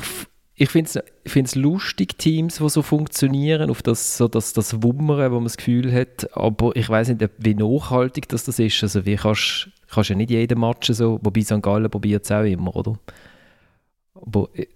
ich 0.61 0.69
finde 0.69 1.01
es 1.25 1.55
lustig, 1.55 2.19
Teams, 2.19 2.57
die 2.57 2.69
so 2.69 2.83
funktionieren, 2.83 3.71
auf 3.71 3.81
das, 3.81 4.17
so 4.17 4.27
das, 4.27 4.53
das 4.53 4.83
Wummern, 4.83 5.31
wo 5.31 5.35
man 5.35 5.45
das 5.45 5.57
Gefühl 5.57 5.91
hat, 5.91 6.29
aber 6.37 6.75
ich 6.75 6.87
weiß 6.87 7.09
nicht, 7.09 7.27
wie 7.39 7.55
nachhaltig 7.55 8.29
das, 8.29 8.45
das 8.45 8.59
ist. 8.59 8.83
Also 8.83 9.03
wie 9.07 9.15
kannst 9.15 9.69
du 9.89 10.01
ja 10.03 10.15
nicht 10.15 10.29
jeden 10.29 10.59
Match 10.59 10.91
so, 10.91 11.19
wobei 11.23 11.41
St. 11.41 11.63
Gallen 11.63 11.89
probiert 11.89 12.25
es 12.25 12.31
auch 12.31 12.43
immer, 12.43 12.75
oder? 12.75 12.93
Aber 14.13 14.49
äh, 14.53 14.67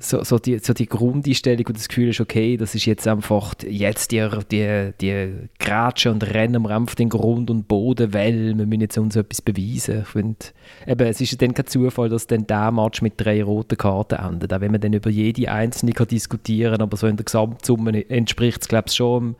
so, 0.00 0.24
so, 0.24 0.38
die, 0.38 0.58
so 0.58 0.72
die 0.72 0.86
Grundeinstellung 0.86 1.66
und 1.66 1.76
das 1.76 1.88
Gefühl 1.88 2.08
ist, 2.08 2.20
okay, 2.20 2.56
das 2.56 2.74
ist 2.74 2.86
jetzt 2.86 3.06
einfach 3.06 3.54
jetzt 3.68 4.10
die, 4.12 4.26
die, 4.50 4.92
die 5.00 5.34
Grätsche 5.58 6.10
und 6.10 6.22
Rennen 6.22 6.62
wir 6.62 6.70
einfach 6.70 6.94
den 6.94 7.08
Grund 7.08 7.50
und 7.50 7.68
Boden, 7.68 8.12
weil 8.12 8.56
wir 8.56 8.66
müssen 8.66 8.80
jetzt 8.80 8.98
uns 8.98 9.16
etwas 9.16 9.42
beweisen. 9.42 10.00
Ich 10.02 10.08
find, 10.08 10.54
eben, 10.86 11.06
es 11.06 11.20
ist 11.20 11.40
dann 11.40 11.54
kein 11.54 11.66
Zufall, 11.66 12.08
dass 12.08 12.26
dann 12.26 12.46
der 12.46 12.70
Match 12.72 13.02
mit 13.02 13.14
drei 13.16 13.42
roten 13.42 13.76
Karten 13.76 14.16
endet, 14.16 14.52
auch 14.52 14.60
wenn 14.60 14.72
man 14.72 14.80
dann 14.80 14.92
über 14.92 15.10
jede 15.10 15.50
einzelne 15.50 15.92
kann 15.92 16.08
diskutieren 16.08 16.80
aber 16.80 16.96
so 16.96 17.06
in 17.06 17.16
der 17.16 17.24
Gesamtsumme 17.24 18.08
entspricht 18.10 18.62
es, 18.62 18.68
glaube 18.68 18.88
ich, 18.88 18.94
schon 18.94 19.36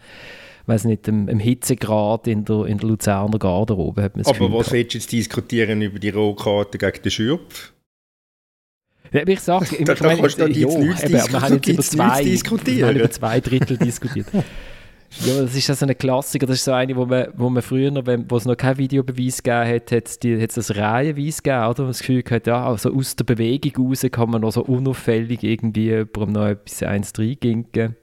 weiß 0.66 0.84
nicht, 0.84 1.08
im, 1.08 1.28
im 1.28 1.38
Hitzegrad 1.38 2.26
in 2.26 2.44
der, 2.44 2.66
in 2.66 2.78
der 2.78 2.88
Luzerner 2.88 3.38
Garderobe. 3.38 4.02
Hat 4.02 4.14
aber 4.14 4.32
Gefühl 4.32 4.52
was 4.52 4.72
willst 4.72 4.94
du 4.94 4.98
jetzt 4.98 5.12
diskutieren 5.12 5.82
über 5.82 5.98
die 5.98 6.10
Rotkarte 6.10 6.78
gegen 6.78 7.02
den 7.02 7.10
Schürpf? 7.10 7.72
Ja, 9.12 9.26
ich 9.26 9.40
sage, 9.40 9.76
ich 9.78 9.84
da, 9.84 9.94
meine, 10.00 10.28
da 10.28 10.46
ja, 10.46 10.68
eben, 10.68 11.12
wir 11.12 11.40
haben 11.40 11.54
jetzt 11.54 11.68
über 11.68 11.82
zwei, 11.82 12.24
wir 12.24 12.86
haben 12.86 12.96
über 12.96 13.10
zwei 13.10 13.40
Drittel 13.40 13.76
diskutiert. 13.78 14.26
Ja, 14.32 15.42
das 15.42 15.56
ist 15.56 15.66
ja 15.66 15.74
so 15.74 15.86
ein 15.86 15.98
Klassiker. 15.98 16.46
Das 16.46 16.56
ist 16.56 16.64
so 16.64 16.72
eine, 16.72 16.94
wo 16.94 17.04
man, 17.04 17.28
wo 17.34 17.50
man 17.50 17.62
früher, 17.62 17.90
noch, 17.90 18.04
wo 18.06 18.36
es 18.36 18.44
noch 18.44 18.56
kein 18.56 18.78
Videobeweis 18.78 19.42
gegeben 19.42 19.74
hat, 19.74 19.90
hat 19.90 20.24
es 20.24 20.54
das 20.54 20.76
Reihenweise 20.76 21.42
gegeben, 21.42 21.66
oder? 21.66 21.82
Man 21.82 21.88
das 21.88 21.98
Gefühl 21.98 22.22
gehabt, 22.22 22.46
ja, 22.46 22.64
also 22.64 22.94
aus 22.94 23.16
der 23.16 23.24
Bewegung 23.24 23.88
raus 23.88 24.06
kann 24.10 24.30
man 24.30 24.42
noch 24.42 24.52
so 24.52 24.62
unauffällig 24.62 25.42
irgendwie 25.42 25.86
jemandem 25.86 26.32
noch 26.32 26.46
etwas 26.46 26.82
eins 26.84 27.12
reinginken 27.18 27.96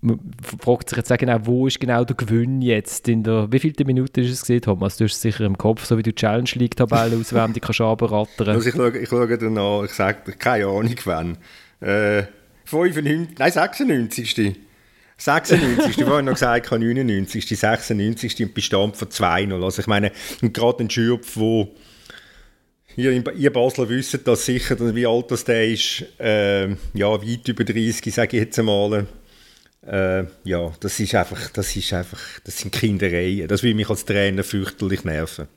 man 0.00 0.20
fragt 0.60 0.90
sich 0.90 0.96
jetzt 0.96 1.12
auch 1.12 1.18
genau, 1.18 1.38
wo 1.42 1.66
ist 1.66 1.80
genau 1.80 2.04
der 2.04 2.16
Gewinn 2.16 2.62
jetzt? 2.62 3.08
In 3.08 3.24
der, 3.24 3.50
wie 3.50 3.58
viele 3.58 3.84
Minute 3.84 4.20
ist 4.20 4.30
es 4.30 4.40
gesehen, 4.42 4.60
Thomas? 4.60 4.96
Du 4.96 5.04
hast 5.04 5.14
es 5.14 5.20
sicher 5.20 5.44
im 5.44 5.58
Kopf, 5.58 5.84
so 5.84 5.98
wie 5.98 6.02
du 6.02 6.14
Challenge 6.14 6.50
League-Tabelle 6.54 7.16
auswendig 7.20 7.62
kannst 7.62 7.80
runterrattern. 7.80 8.48
Also 8.48 8.68
ich 8.68 8.74
schaue, 8.74 8.96
ich 8.96 9.08
schaue 9.08 9.38
danach, 9.38 9.84
ich 9.84 9.92
sage 9.92 10.32
keine 10.38 10.66
Ahnung 10.66 10.94
wann. 11.04 11.38
Äh, 11.80 12.24
95, 12.64 13.38
nein 13.38 13.52
96. 13.52 14.56
96. 15.16 15.96
du 15.96 16.06
hast 16.06 16.24
noch 16.24 16.32
gesagt, 16.32 16.70
99. 16.70 17.46
96. 17.48 18.40
im 18.40 18.52
Bestand 18.52 18.96
von 18.96 19.08
2-0. 19.08 19.64
Also 19.64 19.80
ich 19.80 19.88
meine, 19.88 20.12
gerade 20.40 20.84
ein 20.84 20.90
Schürpf, 20.90 21.36
wo 21.36 21.74
ihr, 22.96 23.34
ihr 23.34 23.52
Basler 23.52 23.88
wisst 23.88 24.26
das 24.26 24.46
sicher, 24.46 24.76
wie 24.94 25.06
alt 25.06 25.30
das 25.30 25.44
der 25.44 25.68
ist, 25.68 26.04
äh, 26.20 26.68
ja, 26.68 27.10
weit 27.22 27.48
über 27.48 27.64
30, 27.64 28.14
sage 28.14 28.36
ich 28.36 28.44
jetzt 28.44 28.58
einmal. 28.60 29.08
Äh, 29.88 30.26
ja, 30.44 30.70
das 30.80 31.00
ist 31.00 31.14
einfach, 31.14 31.48
das 31.50 31.74
ist 31.74 31.92
einfach, 31.92 32.20
das 32.44 32.58
sind 32.58 32.72
Kindereien. 32.72 33.48
Das 33.48 33.62
will 33.62 33.74
mich 33.74 33.88
als 33.88 34.04
Trainer 34.04 34.44
fürchterlich 34.44 35.04
nerven. 35.04 35.48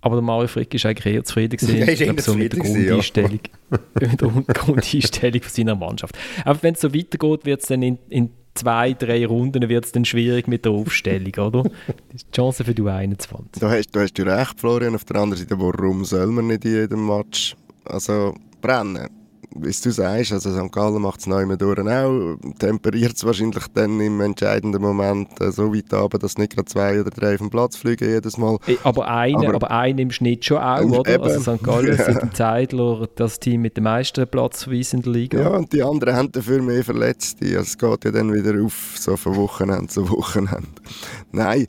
Aber 0.00 0.16
der 0.16 0.22
Mario 0.22 0.48
Frick 0.48 0.72
ist 0.72 0.86
eigentlich 0.86 1.14
eher 1.14 1.24
zufrieden 1.24 1.56
gewesen, 1.58 1.76
ja, 1.76 1.86
ist 1.86 2.02
glaub, 2.02 2.20
so 2.20 2.34
mit 2.34 2.52
der 2.52 2.60
Grundeinstellung, 2.60 3.40
ja. 3.70 3.78
mit 4.00 4.20
der 4.20 4.54
Grundeinstellung 4.54 5.42
von 5.42 5.50
seiner 5.50 5.74
Mannschaft. 5.74 6.16
Aber 6.44 6.62
wenn 6.62 6.74
es 6.74 6.80
so 6.80 6.94
weitergeht, 6.94 7.44
wird 7.44 7.60
es 7.60 7.66
dann 7.66 7.82
in, 7.82 7.98
in 8.08 8.30
zwei, 8.54 8.94
drei 8.94 9.26
Runden 9.26 9.68
wird's 9.68 9.92
dann 9.92 10.04
schwierig 10.04 10.48
mit 10.48 10.64
der 10.64 10.72
Aufstellung, 10.72 11.34
oder? 11.34 11.62
Das 11.64 11.72
ist 12.14 12.26
die 12.28 12.36
Chance 12.36 12.64
für 12.64 12.74
die 12.74 12.82
21. 12.82 13.60
Da 13.60 13.70
hast, 13.70 13.94
da 13.94 14.00
hast 14.00 14.14
du 14.14 14.22
recht, 14.22 14.58
Florian. 14.58 14.94
Auf 14.94 15.04
der 15.04 15.16
anderen 15.16 15.42
Seite, 15.42 15.60
warum 15.60 16.04
soll 16.04 16.28
man 16.28 16.46
nicht 16.46 16.64
in 16.64 16.72
jedem 16.72 17.06
Match 17.06 17.56
also 17.84 18.34
brennen? 18.60 19.08
Wie 19.54 19.70
du 19.70 19.90
sagst, 19.90 20.32
also 20.32 20.52
St. 20.52 20.72
Gallen 20.72 21.00
macht 21.00 21.20
es 21.20 21.26
neu 21.26 21.44
durch 21.56 21.78
auch, 21.78 22.36
temperiert 22.58 23.16
es 23.16 23.24
wahrscheinlich 23.24 23.64
dann 23.74 24.00
im 24.00 24.20
entscheidenden 24.20 24.82
Moment 24.82 25.40
äh, 25.40 25.50
so 25.50 25.74
weit 25.74 25.92
ab, 25.94 26.14
dass 26.20 26.36
nicht 26.36 26.54
gerade 26.54 26.66
zwei 26.66 27.00
oder 27.00 27.10
drei 27.10 27.38
vom 27.38 27.48
Platz 27.50 27.76
fliegen 27.76 28.08
jedes 28.08 28.36
Mal. 28.36 28.58
Aber 28.84 29.08
einen, 29.08 29.36
aber, 29.36 29.54
aber 29.54 29.70
einen 29.70 29.98
im 29.98 30.10
Schnitt 30.10 30.44
schon 30.44 30.58
auch, 30.58 30.80
ähm, 30.80 30.92
oder? 30.92 31.14
Eben. 31.14 31.24
Also 31.24 31.56
St. 31.56 31.62
Gallen 31.62 31.96
ja. 31.96 32.04
sind 32.04 32.22
im 32.22 32.34
Zeitler 32.34 33.08
das 33.16 33.40
Team 33.40 33.62
mit 33.62 33.76
dem 33.76 33.84
meisten 33.84 34.26
Platzverweis 34.26 34.92
in 34.92 35.02
der 35.02 35.12
Liga. 35.12 35.40
Ja, 35.40 35.48
und 35.48 35.72
die 35.72 35.82
anderen 35.82 36.14
haben 36.14 36.32
dafür 36.32 36.62
mehr 36.62 36.84
Verletzte. 36.84 37.46
Also 37.46 37.60
es 37.60 37.78
geht 37.78 38.04
ja 38.04 38.10
dann 38.10 38.32
wieder 38.32 38.62
auf, 38.62 38.94
so 38.98 39.16
von 39.16 39.36
Wochenende 39.36 39.88
zu 39.88 40.08
Wochenende. 40.10 40.68
Nein, 41.32 41.66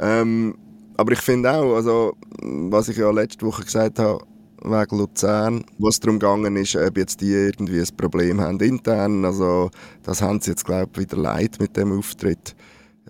ähm, 0.00 0.56
aber 0.96 1.12
ich 1.12 1.20
finde 1.20 1.50
auch, 1.50 1.76
also, 1.76 2.14
was 2.42 2.88
ich 2.88 2.98
ja 2.98 3.10
letzte 3.10 3.46
Woche 3.46 3.64
gesagt 3.64 3.98
habe, 3.98 4.22
wegen 4.62 4.98
Luzern, 4.98 5.64
wo 5.78 5.88
es 5.88 6.00
darum 6.00 6.18
gegangen 6.18 6.56
ist, 6.56 6.76
ob 6.76 6.96
jetzt 6.96 7.20
die 7.20 7.32
irgendwie 7.32 7.80
ein 7.80 7.96
Problem 7.96 8.40
haben 8.40 8.60
intern. 8.60 9.24
Also 9.24 9.70
das 10.02 10.22
haben 10.22 10.40
sie 10.40 10.50
jetzt, 10.50 10.64
glaube 10.64 10.90
ich, 10.94 11.00
wieder 11.00 11.16
leid 11.16 11.56
mit 11.60 11.76
dem 11.76 11.98
Auftritt. 11.98 12.54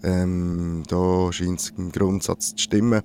Ähm, 0.03 0.83
da 0.89 1.33
scheint 1.33 1.61
es 1.61 1.71
im 1.77 1.93
Grundsatz 1.93 2.55
zu 2.55 2.59
stimmen. 2.59 3.03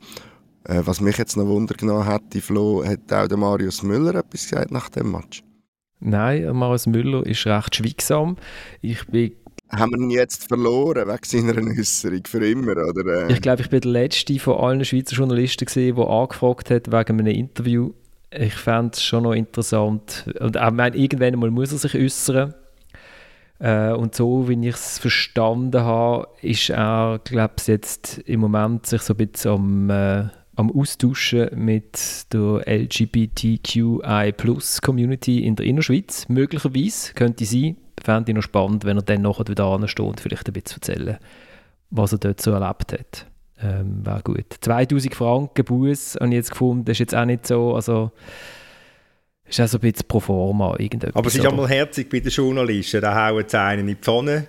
Äh, 0.64 0.82
was 0.86 1.02
mich 1.02 1.18
jetzt 1.18 1.38
noch 1.38 1.48
Wunder 1.48 1.76
genommen 1.76 2.06
hat, 2.06 2.34
die 2.34 2.42
Flo, 2.42 2.84
hat 2.84 3.12
auch 3.12 3.28
der 3.28 3.38
Marius 3.38 3.84
Müller 3.84 4.16
etwas 4.16 4.50
gesagt 4.50 4.72
nach 4.72 4.90
dem 4.90 5.12
Match? 5.12 5.44
Nein, 6.00 6.56
Marius 6.56 6.88
Müller 6.88 7.26
ist 7.26 7.46
recht 7.46 7.76
schweigsam. 7.76 8.38
Ich 8.82 9.06
bin 9.08 9.34
haben 9.72 9.92
wir 9.94 10.00
ihn 10.00 10.12
jetzt 10.12 10.48
verloren 10.48 11.08
wegen 11.08 11.24
seiner 11.24 11.80
Äußerung 11.80 12.22
für 12.26 12.46
immer? 12.48 12.74
Oder, 12.74 13.28
äh? 13.28 13.34
Ich 13.34 13.42
glaube, 13.42 13.64
ich 13.64 13.70
bin 13.70 13.82
der 13.82 13.92
Letzte 13.92 14.38
von 14.40 14.58
allen 14.58 14.86
Schweizer 14.86 15.16
Journalisten, 15.16 15.66
gewesen, 15.66 15.96
der 15.96 16.08
angefragt 16.08 16.70
hat 16.70 16.92
wegen 16.92 17.20
einem 17.20 17.28
Interview 17.28 17.92
ich 18.32 18.54
fände 18.54 18.92
es 18.94 19.04
schon 19.04 19.24
noch 19.24 19.34
interessant. 19.34 20.26
Und 20.40 20.58
auch, 20.58 20.72
meine, 20.72 20.96
irgendwann 20.96 21.38
mal 21.40 21.52
muss 21.52 21.72
er 21.72 21.78
sich 21.78 21.96
äußern. 21.96 22.54
Äh, 23.60 23.92
und 23.94 24.16
so, 24.16 24.50
wie 24.50 24.68
ich 24.68 24.76
es 24.76 25.00
verstanden 25.00 25.82
habe, 25.82 26.28
ist 26.42 26.70
er, 26.70 27.22
glaube 27.24 27.54
ich, 27.60 27.68
jetzt 27.68 28.18
im 28.20 28.42
Moment 28.42 28.86
sich 28.86 29.02
so 29.02 29.14
ein 29.14 29.18
bisschen 29.18 29.52
am, 29.52 29.90
äh, 29.90 30.26
am 30.58 30.72
Austauschen 30.72 31.50
mit 31.56 32.34
der 32.34 32.64
LGBTQI-Plus-Community 32.68 35.46
in 35.46 35.56
der 35.56 35.66
Innerschweiz. 35.66 36.28
Möglicherweise 36.28 37.14
könnte 37.14 37.46
sein. 37.46 37.78
Fände 38.04 38.32
ich 38.32 38.36
noch 38.36 38.44
spannend, 38.44 38.84
wenn 38.84 38.98
er 38.98 39.04
dann 39.04 39.22
nachher 39.22 39.48
wieder 39.48 39.64
ansteht 39.66 40.06
und 40.06 40.20
vielleicht 40.20 40.48
ein 40.48 40.54
bisschen 40.54 40.82
erzählen, 40.82 41.18
was 41.92 42.12
er 42.12 42.18
dort 42.18 42.42
so 42.42 42.52
erlebt 42.52 42.92
hat 42.92 43.26
ähm, 43.62 44.06
wäre 44.06 44.22
gut. 44.24 44.46
2000 44.60 45.16
Franken 45.16 45.64
Buß 45.64 46.16
habe 46.16 46.30
ich 46.30 46.36
jetzt 46.36 46.52
gefunden, 46.52 46.86
das 46.86 46.94
ist 46.94 47.00
jetzt 47.00 47.16
auch 47.16 47.26
nicht 47.26 47.48
so, 47.48 47.76
also 47.76 48.12
ist 49.48 49.62
auch 49.62 49.68
so 49.68 49.78
ein 49.78 49.82
bisschen 49.82 50.08
pro 50.08 50.20
forma 50.20 50.76
irgendetwas. 50.78 51.16
Aber 51.16 51.28
es 51.28 51.36
ist 51.36 51.46
auch 51.46 51.56
mal 51.56 51.70
herzig 51.70 52.10
bei 52.10 52.20
den 52.20 52.32
Journalisten, 52.32 53.02
da 53.02 53.30
hauen 53.30 53.46
sie 53.48 53.60
einen 53.60 53.82
in 53.82 53.88
die 53.88 53.96
Pfanne, 53.96 54.48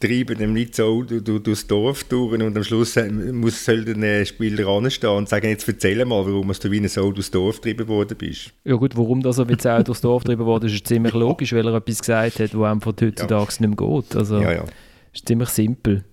treiben 0.00 0.36
dem 0.36 0.52
nicht 0.52 0.74
so 0.74 1.02
durch, 1.02 1.22
durch, 1.22 1.42
durchs 1.42 1.66
Dorf 1.66 2.04
durch 2.04 2.32
und 2.32 2.56
am 2.56 2.64
Schluss 2.64 2.96
muss, 3.32 3.64
soll 3.64 3.84
der 3.84 4.24
Spieler 4.24 4.66
anstehen 4.66 5.10
und 5.10 5.28
sagen, 5.28 5.48
jetzt 5.48 5.68
erzähl 5.68 6.04
mal, 6.04 6.26
warum 6.26 6.52
du 6.52 6.70
wie 6.70 6.80
ein 6.80 6.88
so 6.88 7.12
durchs 7.12 7.30
Dorf 7.30 7.60
getrieben 7.60 7.86
worden 7.88 8.16
bist. 8.18 8.52
Ja 8.64 8.74
gut, 8.74 8.96
warum 8.96 9.22
das 9.22 9.36
so 9.36 9.48
wie 9.48 9.54
auch 9.68 9.82
durchs 9.82 10.00
Dorf 10.00 10.24
getrieben 10.24 10.44
worden 10.44 10.66
ist, 10.66 10.74
ist 10.74 10.88
ziemlich 10.88 11.14
logisch, 11.14 11.52
weil 11.52 11.66
er 11.66 11.74
etwas 11.74 12.00
gesagt 12.00 12.40
hat, 12.40 12.58
was 12.58 12.72
einfach 12.72 12.92
heutzutage 13.00 13.52
ja. 13.52 13.66
nicht 13.66 13.80
mehr 13.80 14.00
geht. 14.00 14.16
Also, 14.16 14.40
ja, 14.40 14.52
ja. 14.52 14.64
ist 15.12 15.26
ziemlich 15.26 15.48
simpel 15.50 16.04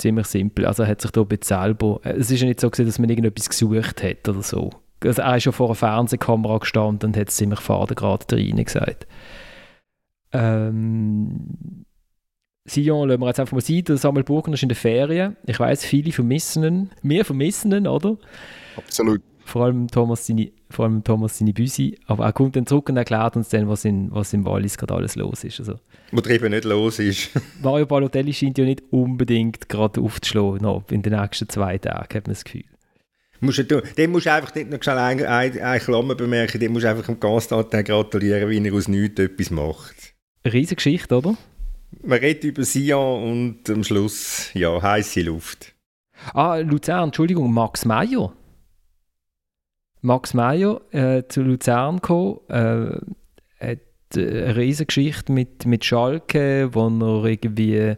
ziemlich 0.00 0.26
simpel. 0.26 0.66
Also 0.66 0.86
hat 0.86 1.00
sich 1.00 1.10
da 1.10 1.24
selber, 1.42 2.00
äh, 2.04 2.12
es 2.12 2.30
ist 2.30 2.40
ja 2.40 2.46
nicht 2.46 2.60
so 2.60 2.70
gewesen, 2.70 2.86
dass 2.86 2.98
man 2.98 3.10
irgendetwas 3.10 3.48
gesucht 3.48 4.02
hat 4.02 4.28
oder 4.28 4.42
so. 4.42 4.70
Also 5.02 5.22
er 5.22 5.36
ist 5.36 5.44
schon 5.44 5.52
vor 5.52 5.68
einer 5.68 5.74
Fernsehkamera 5.76 6.58
gestanden 6.58 7.10
und 7.10 7.16
hat 7.16 7.30
ziemlich 7.30 7.60
fade 7.60 7.94
gerade 7.94 8.24
rein 8.36 8.64
gesagt. 8.64 9.06
Ähm, 10.32 11.84
Sion 12.66 13.08
lassen 13.08 13.20
wir 13.20 13.26
jetzt 13.26 13.40
einfach 13.40 13.54
mal 13.54 13.60
sein. 13.60 13.84
Der 13.84 13.96
Samuel 13.96 14.24
Burgner 14.24 14.54
ist 14.54 14.62
in 14.62 14.68
der 14.68 14.76
Ferien. 14.76 15.36
Ich 15.46 15.58
weiß, 15.58 15.84
viele 15.84 16.12
vermissen 16.12 16.64
ihn. 16.64 16.90
Wir 17.02 17.24
vermissen 17.24 17.72
ihn, 17.72 17.86
oder? 17.86 18.18
Absolut 18.76 19.22
vor 19.50 19.64
allem 19.64 19.88
Thomas 19.88 20.26
seine, 20.26 20.50
vor 20.70 20.84
allem 20.84 21.04
Thomas 21.04 21.38
seine 21.38 21.52
Büsi, 21.52 21.98
aber 22.06 22.24
er 22.24 22.32
kommt 22.32 22.56
dann 22.56 22.66
zurück 22.66 22.88
und 22.88 22.96
erklärt 22.96 23.36
uns 23.36 23.48
dann, 23.48 23.68
was 23.68 23.84
in, 23.84 24.10
was 24.12 24.32
in 24.32 24.44
Wallis 24.44 24.78
gerade 24.78 24.94
alles 24.94 25.16
los 25.16 25.44
ist. 25.44 25.58
Also, 25.58 25.74
was 26.12 26.26
eben 26.26 26.50
nicht 26.50 26.64
los 26.64 26.98
ist. 26.98 27.30
Mario 27.62 27.86
Balotelli 27.86 28.32
scheint 28.32 28.58
ja 28.58 28.64
nicht 28.64 28.82
unbedingt 28.90 29.68
gerade 29.68 30.00
aufzuschlagen 30.00 30.62
noch 30.62 30.84
in 30.90 31.02
den 31.02 31.12
nächsten 31.12 31.48
zwei 31.48 31.78
Tagen, 31.78 32.14
hat 32.14 32.26
man 32.26 32.34
das 32.34 32.44
Gefühl. 32.44 32.64
Musst 33.40 33.58
du, 33.58 33.80
dem 33.80 34.12
musst 34.12 34.26
du 34.26 34.32
einfach 34.32 34.54
nicht 34.54 34.70
noch 34.70 34.82
schnell 34.82 34.98
eine, 34.98 35.28
eine, 35.28 35.62
eine 35.62 35.80
Klammer 35.80 36.14
bemerken, 36.14 36.60
dem 36.60 36.72
musst 36.72 36.84
du 36.84 36.90
einfach 36.90 37.06
dem 37.06 37.18
Constantin 37.18 37.84
gratulieren, 37.84 38.50
wie 38.50 38.64
er 38.64 38.74
aus 38.74 38.86
nichts 38.86 39.18
etwas 39.18 39.50
macht. 39.50 40.14
Eine 40.44 40.54
riesige 40.54 40.76
Geschichte, 40.76 41.16
oder? 41.16 41.36
Man 42.02 42.18
redet 42.18 42.44
über 42.44 42.64
Sion 42.64 43.22
und 43.30 43.70
am 43.70 43.82
Schluss, 43.82 44.50
ja, 44.54 44.80
heiße 44.80 45.22
Luft. 45.22 45.74
Ah, 46.34 46.58
Luzern, 46.58 47.04
Entschuldigung, 47.04 47.52
Max 47.52 47.84
Meyer. 47.84 48.32
Max 50.02 50.34
Meyer 50.34 50.80
äh, 50.92 51.24
zu 51.28 51.42
Luzern 51.42 51.96
gekommen, 51.96 52.40
äh, 52.48 53.66
hat 53.66 53.78
eine 54.14 54.56
riesige 54.56 54.86
Geschichte 54.86 55.32
mit, 55.32 55.66
mit 55.66 55.84
Schalke, 55.84 56.70
wo 56.72 56.88
er 56.88 57.24
irgendwie, 57.24 57.94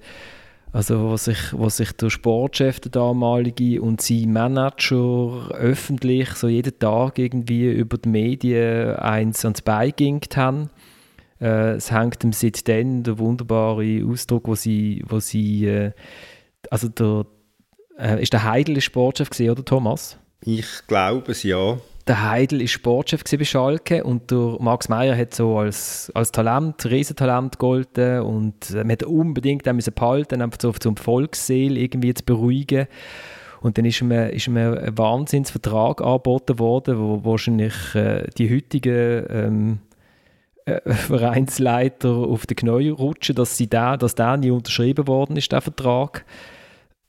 also 0.73 1.11
wo 1.11 1.17
sich, 1.17 1.39
wo 1.53 1.69
sich 1.69 1.93
der 1.93 2.11
Sportchef, 2.11 2.81
der 2.81 2.91
damalige, 2.91 3.81
und 3.81 4.01
sein 4.01 4.33
Manager 4.33 5.51
öffentlich 5.53 6.31
so 6.31 6.49
jeden 6.49 6.79
Tag 6.79 7.19
irgendwie 7.19 7.71
über 7.71 7.99
die 7.99 8.09
Medien 8.09 8.97
eins 8.97 9.45
ans 9.45 9.63
Bein 9.63 9.91
gegingt 9.91 10.37
haben. 10.37 10.71
Äh, 11.41 11.75
es 11.75 11.91
hängt 11.91 12.25
ihm 12.25 12.33
seitdem 12.33 13.03
der 13.03 13.19
wunderbare 13.19 14.05
Ausdruck, 14.05 14.49
wo 14.49 14.55
sie, 14.55 15.03
wo 15.07 15.21
sie 15.21 15.67
äh, 15.67 15.93
also 16.71 16.89
der, 16.89 17.27
äh, 17.99 18.23
ist 18.23 18.33
der 18.33 18.45
Heidel 18.45 18.81
Sportchef 18.81 19.31
gesehen 19.31 19.51
oder 19.51 19.65
Thomas? 19.65 20.19
Ich 20.45 20.87
glaube 20.87 21.33
es, 21.33 21.43
ja. 21.43 21.79
Der 22.07 22.31
Heidel 22.31 22.63
ist 22.63 22.73
Sportchef 22.73 23.23
bei 23.25 23.45
Schalke 23.45 24.03
und 24.03 24.31
der 24.31 24.57
Max 24.59 24.89
Meyer 24.89 25.17
hat 25.17 25.35
so 25.35 25.59
als, 25.59 26.11
als 26.15 26.33
Talent, 26.33 26.85
Riesentalent 26.85 27.59
gegolten 27.59 28.21
und 28.23 28.71
man 28.75 28.91
hat 28.91 29.05
unbedingt 29.05 29.67
den 29.67 29.77
müssen 29.77 29.95
behalten, 29.95 30.43
einfach 30.43 30.59
so 30.61 30.73
zum 30.73 30.97
Volksseele 30.97 31.79
irgendwie 31.79 32.13
zu 32.15 32.25
beruhigen. 32.25 32.87
Und 33.61 33.79
dann 33.79 33.85
ist 33.85 34.01
ihm, 34.01 34.11
ist 34.11 34.49
ihm 34.49 34.57
ein 34.57 34.99
Wahnsinnsvertrag 34.99 36.03
angeboten 36.03 36.59
worden, 36.59 36.99
wo 36.99 37.25
wahrscheinlich 37.25 37.95
äh, 37.95 38.27
die 38.37 38.53
heutigen 38.53 39.27
ähm, 39.31 39.79
äh, 40.65 40.81
Vereinsleiter 40.93 42.11
auf 42.11 42.47
den 42.47 42.57
Knie 42.57 42.89
rutschen, 42.89 43.37
dass, 43.37 43.57
sie 43.57 43.69
da, 43.69 43.97
dass 43.97 44.17
der 44.17 44.37
nie 44.37 44.51
unterschrieben 44.51 45.07
worden 45.07 45.37
ist, 45.37 45.53
der 45.53 45.61
Vertrag. 45.61 46.25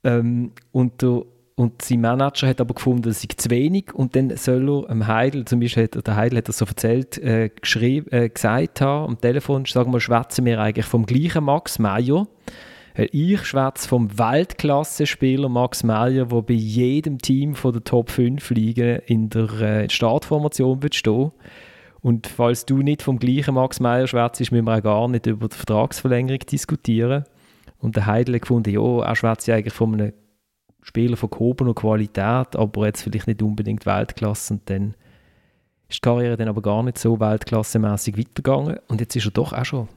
Ähm, 0.04 0.52
und 0.70 1.02
der 1.02 1.22
und 1.56 1.82
sein 1.82 2.00
Manager 2.00 2.48
hat 2.48 2.60
aber 2.60 2.74
gefunden, 2.74 3.02
das 3.02 3.22
sei 3.22 3.28
zu 3.36 3.48
wenig. 3.48 3.94
Und 3.94 4.16
dann 4.16 4.36
soll 4.36 4.68
er 4.68 4.90
am 4.90 5.06
Heidel, 5.06 5.44
zum 5.44 5.60
Beispiel 5.60 5.84
hat, 5.84 6.06
der 6.06 6.16
Heidel 6.16 6.38
hat 6.38 6.48
das 6.48 6.58
so 6.58 6.64
erzählt, 6.64 7.18
äh, 7.18 7.46
äh, 7.46 8.28
gesagt 8.28 8.80
haben, 8.80 9.10
am 9.10 9.20
Telefon, 9.20 9.64
sagen 9.64 9.92
wir, 9.92 10.00
schwätzen 10.00 10.44
wir 10.46 10.60
eigentlich 10.60 10.86
vom 10.86 11.06
gleichen 11.06 11.44
Max 11.44 11.78
Meyer. 11.78 12.26
Ich 12.96 13.44
schwätze 13.44 13.88
vom 13.88 14.18
Weltklasse-Spieler 14.18 15.48
Max 15.48 15.82
Meyer, 15.82 16.26
der 16.26 16.42
bei 16.42 16.54
jedem 16.54 17.18
Team 17.18 17.54
von 17.54 17.72
der 17.72 17.82
Top 17.82 18.10
5 18.10 18.50
Ligen 18.50 19.00
in 19.06 19.30
der 19.30 19.50
äh, 19.60 19.90
Startformation 19.90 20.82
wird 20.82 20.94
stehen. 20.94 21.32
Und 22.02 22.26
falls 22.26 22.66
du 22.66 22.82
nicht 22.82 23.02
vom 23.02 23.18
gleichen 23.18 23.54
Max 23.54 23.80
Meyer 23.80 24.06
schwätzt, 24.06 24.40
müssen 24.40 24.66
wir 24.66 24.76
auch 24.76 24.82
gar 24.82 25.08
nicht 25.08 25.26
über 25.26 25.48
die 25.48 25.56
Vertragsverlängerung 25.56 26.40
diskutieren. 26.40 27.24
Und 27.78 27.96
der 27.96 28.06
Heidel 28.06 28.36
hat 28.36 28.42
gefunden, 28.42 28.70
ja, 28.70 29.02
er 29.02 29.16
schwätzt 29.16 29.46
ja 29.46 29.54
eigentlich 29.54 29.74
von 29.74 29.94
einem 29.94 30.12
Spieler 30.84 31.16
von 31.16 31.30
gehobener 31.30 31.74
Qualität, 31.74 32.54
aber 32.54 32.86
jetzt 32.86 33.02
vielleicht 33.02 33.26
nicht 33.26 33.42
unbedingt 33.42 33.86
Weltklasse. 33.86 34.54
Und 34.54 34.68
dann 34.68 34.94
ist 35.88 35.96
die 35.96 36.00
Karriere 36.02 36.36
dann 36.36 36.48
aber 36.48 36.60
gar 36.60 36.82
nicht 36.82 36.98
so 36.98 37.18
weltklassemäßig 37.18 38.18
weitergegangen. 38.18 38.78
Und 38.88 39.00
jetzt 39.00 39.16
ist 39.16 39.24
er 39.24 39.30
doch 39.30 39.54
auch 39.54 39.64
schon 39.64 39.88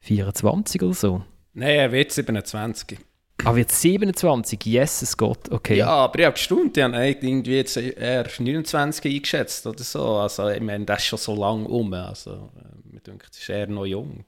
24 0.00 0.82
oder 0.82 0.94
so. 0.94 1.22
Nein, 1.52 1.76
er 1.76 1.92
wird 1.92 2.10
27. 2.10 2.98
Ah, 3.44 3.54
wird 3.54 3.70
27? 3.70 4.64
Jesus 4.64 5.16
Gott, 5.16 5.50
okay. 5.50 5.76
Ja, 5.76 5.88
aber 5.88 6.18
ich 6.18 6.24
habe 6.24 6.34
gestimmt, 6.34 6.76
die 6.76 6.82
haben 6.82 6.94
irgendwie 6.94 7.56
jetzt 7.56 7.76
eher 7.76 8.26
29 8.38 9.14
eingeschätzt 9.14 9.66
oder 9.66 9.82
so. 9.82 10.16
Also, 10.16 10.48
ich 10.48 10.60
meine, 10.60 10.86
das 10.86 10.98
ist 10.98 11.06
schon 11.06 11.18
so 11.18 11.34
lange 11.36 11.68
um. 11.68 11.92
Also, 11.92 12.30
äh, 12.32 12.92
mir 12.92 13.00
denkt, 13.00 13.28
ist 13.30 13.48
eher 13.48 13.66
noch 13.66 13.86
jung. 13.86 14.24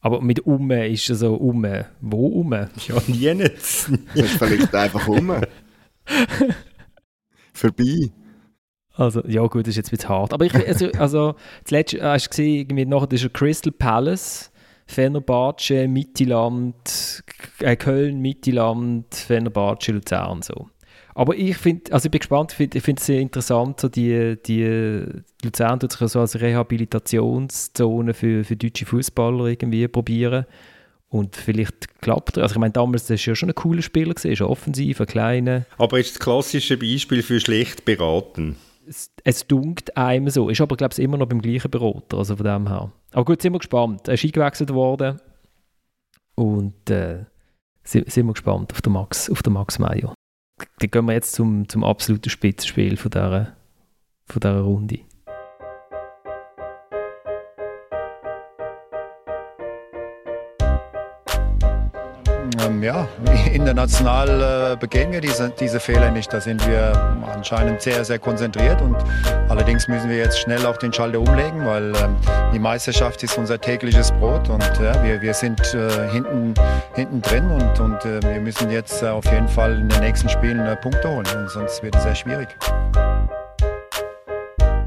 Aber 0.00 0.20
mit 0.20 0.40
um 0.40 0.70
ist 0.70 1.10
es 1.10 1.20
so 1.20 1.34
um. 1.34 1.66
Wo 2.00 2.26
um? 2.28 2.52
Ja, 2.52 2.68
nie 3.06 3.34
nicht. 3.34 3.56
vielleicht 3.58 4.74
einfach 4.74 5.08
um. 5.08 5.32
Vorbei. 7.52 8.10
Also, 8.96 9.22
ja 9.26 9.42
gut, 9.46 9.66
das 9.66 9.70
ist 9.70 9.76
jetzt 9.76 9.88
ein 9.88 9.96
bisschen 9.96 10.08
hart. 10.08 10.32
Aber 10.32 10.44
ich, 10.44 10.54
also, 10.54 10.90
also 10.98 11.34
zuletzt 11.64 11.94
äh, 11.94 12.02
hast 12.02 12.26
du 12.26 12.30
gesehen, 12.30 12.54
irgendwie 12.60 12.86
nachher 12.86 13.12
ist 13.12 13.34
Crystal 13.34 13.72
Palace, 13.72 14.50
Fenerbahce, 14.86 15.86
Mittelland, 15.86 17.24
äh, 17.60 17.76
Köln, 17.76 18.20
Mittelland, 18.20 19.14
Fenerbahce, 19.14 19.92
Luzern 19.92 20.42
so. 20.42 20.70
Aber 21.16 21.34
ich 21.34 21.56
finde, 21.56 21.94
also 21.94 22.06
ich 22.06 22.10
bin 22.10 22.18
gespannt, 22.18 22.54
ich 22.60 22.82
finde 22.82 23.00
es 23.00 23.06
sehr 23.06 23.20
interessant, 23.20 23.80
so 23.80 23.88
die, 23.88 24.36
die 24.44 25.06
Luzern 25.42 25.80
tut 25.80 25.92
sich 25.92 26.08
so 26.10 26.20
als 26.20 26.38
Rehabilitationszone 26.38 28.12
für, 28.12 28.44
für 28.44 28.54
deutsche 28.54 28.84
Fußballer 28.84 29.46
irgendwie 29.46 29.88
probieren. 29.88 30.44
Und 31.08 31.34
vielleicht 31.34 32.02
klappt 32.02 32.36
er. 32.36 32.42
Also 32.42 32.56
ich 32.56 32.58
meine, 32.58 32.72
damals 32.72 33.08
war 33.08 33.16
ja 33.16 33.34
schon 33.34 33.48
ein 33.48 33.54
cooler 33.54 33.80
Spieler, 33.80 34.12
gewesen, 34.12 34.44
ein 34.44 34.50
offensiv, 34.50 35.00
ein 35.00 35.06
kleiner. 35.06 35.64
Aber 35.78 35.98
ist 35.98 36.10
das 36.10 36.18
klassische 36.18 36.76
Beispiel 36.76 37.22
für 37.22 37.40
schlecht 37.40 37.86
beraten? 37.86 38.56
Es, 38.86 39.10
es 39.24 39.46
dunkt 39.46 39.96
einem 39.96 40.28
so. 40.28 40.50
Ist 40.50 40.60
aber, 40.60 40.76
glaube 40.76 40.92
ich, 40.92 40.98
immer 40.98 41.16
noch 41.16 41.28
beim 41.28 41.40
gleichen 41.40 41.70
Berater, 41.70 42.18
also 42.18 42.36
von 42.36 42.44
dem 42.44 42.68
her. 42.68 42.92
Aber 43.12 43.24
gut, 43.24 43.40
sind 43.40 43.54
wir 43.54 43.60
gespannt. 43.60 44.06
Er 44.06 44.14
ist 44.14 44.24
eingewechselt 44.24 44.68
worden 44.68 45.18
und 46.34 46.90
äh, 46.90 47.24
sind, 47.84 48.12
sind 48.12 48.26
wir 48.26 48.34
gespannt 48.34 48.74
auf 48.74 48.82
den 48.82 48.92
Max, 48.92 49.30
auf 49.30 49.42
den 49.42 49.54
Max 49.54 49.78
Meyer 49.78 50.12
dann 50.78 50.90
gehen 50.90 51.04
wir 51.06 51.12
jetzt 51.12 51.32
zum, 51.32 51.68
zum 51.68 51.84
absoluten 51.84 52.30
Spitzenspiel 52.30 52.96
von 52.96 53.10
dieser, 53.10 53.56
von 54.26 54.40
dieser 54.40 54.60
Runde. 54.60 55.00
Ähm, 62.66 62.82
ja, 62.82 63.08
international 63.52 64.72
äh, 64.72 64.76
begehen 64.76 65.12
wir 65.12 65.20
diese, 65.20 65.50
diese 65.50 65.78
Fehler 65.78 66.10
nicht. 66.10 66.32
Da 66.32 66.40
sind 66.40 66.66
wir 66.66 66.92
anscheinend 67.32 67.80
sehr, 67.80 68.04
sehr 68.04 68.18
konzentriert. 68.18 68.80
Und 68.80 68.96
allerdings 69.48 69.86
müssen 69.88 70.08
wir 70.08 70.16
jetzt 70.16 70.38
schnell 70.40 70.64
auch 70.66 70.76
den 70.76 70.92
Schalter 70.92 71.20
umlegen, 71.20 71.64
weil 71.64 71.94
ähm, 71.96 72.16
die 72.52 72.58
Meisterschaft 72.58 73.22
ist 73.22 73.38
unser 73.38 73.60
tägliches 73.60 74.10
Brot. 74.12 74.48
Und 74.48 74.62
ja, 74.82 75.02
wir, 75.04 75.20
wir 75.20 75.34
sind 75.34 75.60
äh, 75.74 76.10
hinten, 76.10 76.54
hinten 76.94 77.22
drin 77.22 77.44
und, 77.50 77.80
und 77.80 78.04
äh, 78.04 78.22
wir 78.22 78.40
müssen 78.40 78.70
jetzt 78.70 79.02
äh, 79.02 79.08
auf 79.08 79.24
jeden 79.26 79.48
Fall 79.48 79.78
in 79.78 79.88
den 79.88 80.00
nächsten 80.00 80.28
Spielen 80.28 80.60
äh, 80.60 80.76
Punkte 80.76 81.08
holen. 81.08 81.26
Und 81.36 81.50
sonst 81.50 81.82
wird 81.82 81.94
es 81.94 82.02
sehr 82.02 82.14
schwierig. 82.14 82.48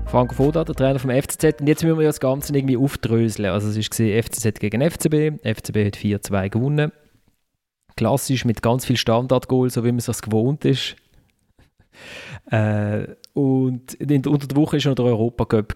Franco 0.06 0.34
Foda, 0.34 0.64
der 0.64 0.76
Trainer 0.76 1.00
vom 1.00 1.12
FCZ. 1.12 1.62
Und 1.62 1.68
jetzt 1.68 1.84
müssen 1.84 2.00
wir 2.00 2.08
das 2.08 2.20
Ganze 2.20 2.54
irgendwie 2.54 2.78
aufdröseln. 2.78 3.50
Also 3.50 3.70
es 3.70 3.78
war 3.78 4.24
FCZ 4.24 4.60
gegen 4.60 4.82
FCB. 4.82 5.40
FCB 5.44 5.86
hat 5.86 5.98
4-2 5.98 6.50
gewonnen 6.50 6.92
klassisch 8.00 8.46
mit 8.46 8.62
ganz 8.62 8.86
viel 8.86 8.96
Standardgoal, 8.96 9.70
so 9.70 9.84
wie 9.84 9.92
man 9.92 10.00
es 10.00 10.22
gewohnt 10.22 10.66
ist. 10.66 10.96
Äh, 12.52 13.06
und 13.34 13.94
in, 13.96 14.26
unter 14.26 14.48
der 14.48 14.58
Woche 14.58 14.74
war 14.74 14.80
schon 14.80 14.96
der 14.96 15.06
Europacup. 15.06 15.76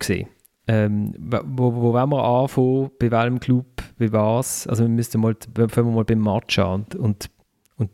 Ähm, 0.65 1.13
wo, 1.19 1.75
wo 1.75 1.93
wollen 1.93 2.09
wir 2.09 2.23
anfangen? 2.23 2.89
Bei 2.97 3.12
welchem 3.12 3.39
Club? 3.39 3.83
Bei 3.99 4.12
was? 4.12 4.65
Also 4.65 4.86
wir 4.86 4.89
müssen 4.89 5.21
mal, 5.21 5.36
fangen 5.67 5.89
wir 5.89 5.95
mal 5.95 6.05
beim 6.05 6.23
Match 6.23 6.57
an 6.57 6.86
und, 6.93 6.95
und, 6.95 7.29
und 7.77 7.91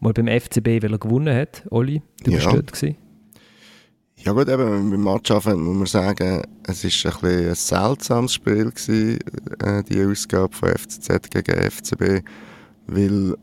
mal 0.00 0.12
beim 0.12 0.26
FCB, 0.26 0.82
weil 0.82 0.92
er 0.92 0.98
gewonnen 0.98 1.36
hat. 1.36 1.64
Oli, 1.70 2.02
du 2.24 2.30
ja. 2.32 2.38
bist 2.38 2.52
dort 2.52 2.72
gewesen. 2.72 2.96
Ja 4.16 4.32
gut, 4.32 4.48
eben 4.48 4.90
beim 4.90 5.04
Match 5.04 5.30
anfangen 5.30 5.62
muss 5.62 5.76
man 5.76 5.86
sagen, 5.86 6.42
es 6.66 6.82
war 6.82 7.12
ein, 7.12 7.20
bisschen 7.20 7.48
ein 7.48 7.54
seltsames 7.54 8.34
Spiel 8.34 8.70
gewesen, 8.70 9.18
äh, 9.62 9.84
die 9.84 10.02
Ausgabe 10.02 10.52
von 10.52 10.70
FCZ 10.70 11.30
gegen 11.30 11.70
FCB, 11.70 12.24
weil 12.88 13.36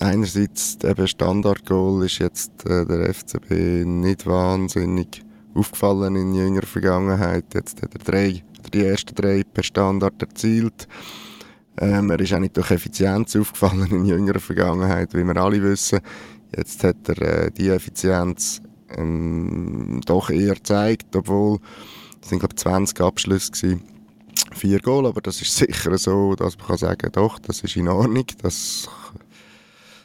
einerseits 0.00 0.78
eben 0.82 1.06
Standardgoal 1.06 2.04
ist 2.04 2.18
jetzt 2.18 2.66
äh, 2.66 2.84
der 2.86 3.14
FCB 3.14 3.84
nicht 3.86 4.26
wahnsinnig 4.26 5.22
aufgefallen 5.54 6.16
in 6.16 6.34
jüngerer 6.34 6.66
Vergangenheit. 6.66 7.44
Jetzt 7.54 7.82
hat 7.82 7.94
er 7.94 8.00
drei, 8.00 8.42
die 8.72 8.84
ersten 8.84 9.14
drei 9.14 9.42
per 9.42 9.62
Standard 9.62 10.20
erzielt. 10.20 10.88
Ähm, 11.78 12.10
er 12.10 12.20
ist 12.20 12.32
auch 12.32 12.38
nicht 12.38 12.56
durch 12.56 12.70
Effizienz 12.70 13.36
aufgefallen 13.36 13.90
in 13.90 14.04
jüngerer 14.06 14.40
Vergangenheit, 14.40 15.14
wie 15.14 15.24
wir 15.24 15.36
alle 15.36 15.62
wissen. 15.62 16.00
Jetzt 16.56 16.82
hat 16.84 17.08
er 17.08 17.22
äh, 17.22 17.50
die 17.50 17.68
Effizienz 17.68 18.60
ähm, 18.96 20.00
doch 20.04 20.30
eher 20.30 20.54
gezeigt, 20.54 21.14
obwohl 21.14 21.58
es 22.20 22.28
sind 22.28 22.40
glaube 22.40 22.56
20 22.56 23.00
Abschlüsse 23.00 23.52
gewesen. 23.52 23.82
Vier 24.52 24.80
Goal, 24.80 25.06
aber 25.06 25.20
das 25.20 25.40
ist 25.42 25.56
sicher 25.56 25.96
so, 25.96 26.34
dass 26.34 26.58
man 26.58 26.66
kann 26.66 26.78
sagen, 26.78 27.12
doch, 27.12 27.38
das 27.38 27.60
ist 27.60 27.76
in 27.76 27.88
Ordnung, 27.88 28.24
das 28.42 28.88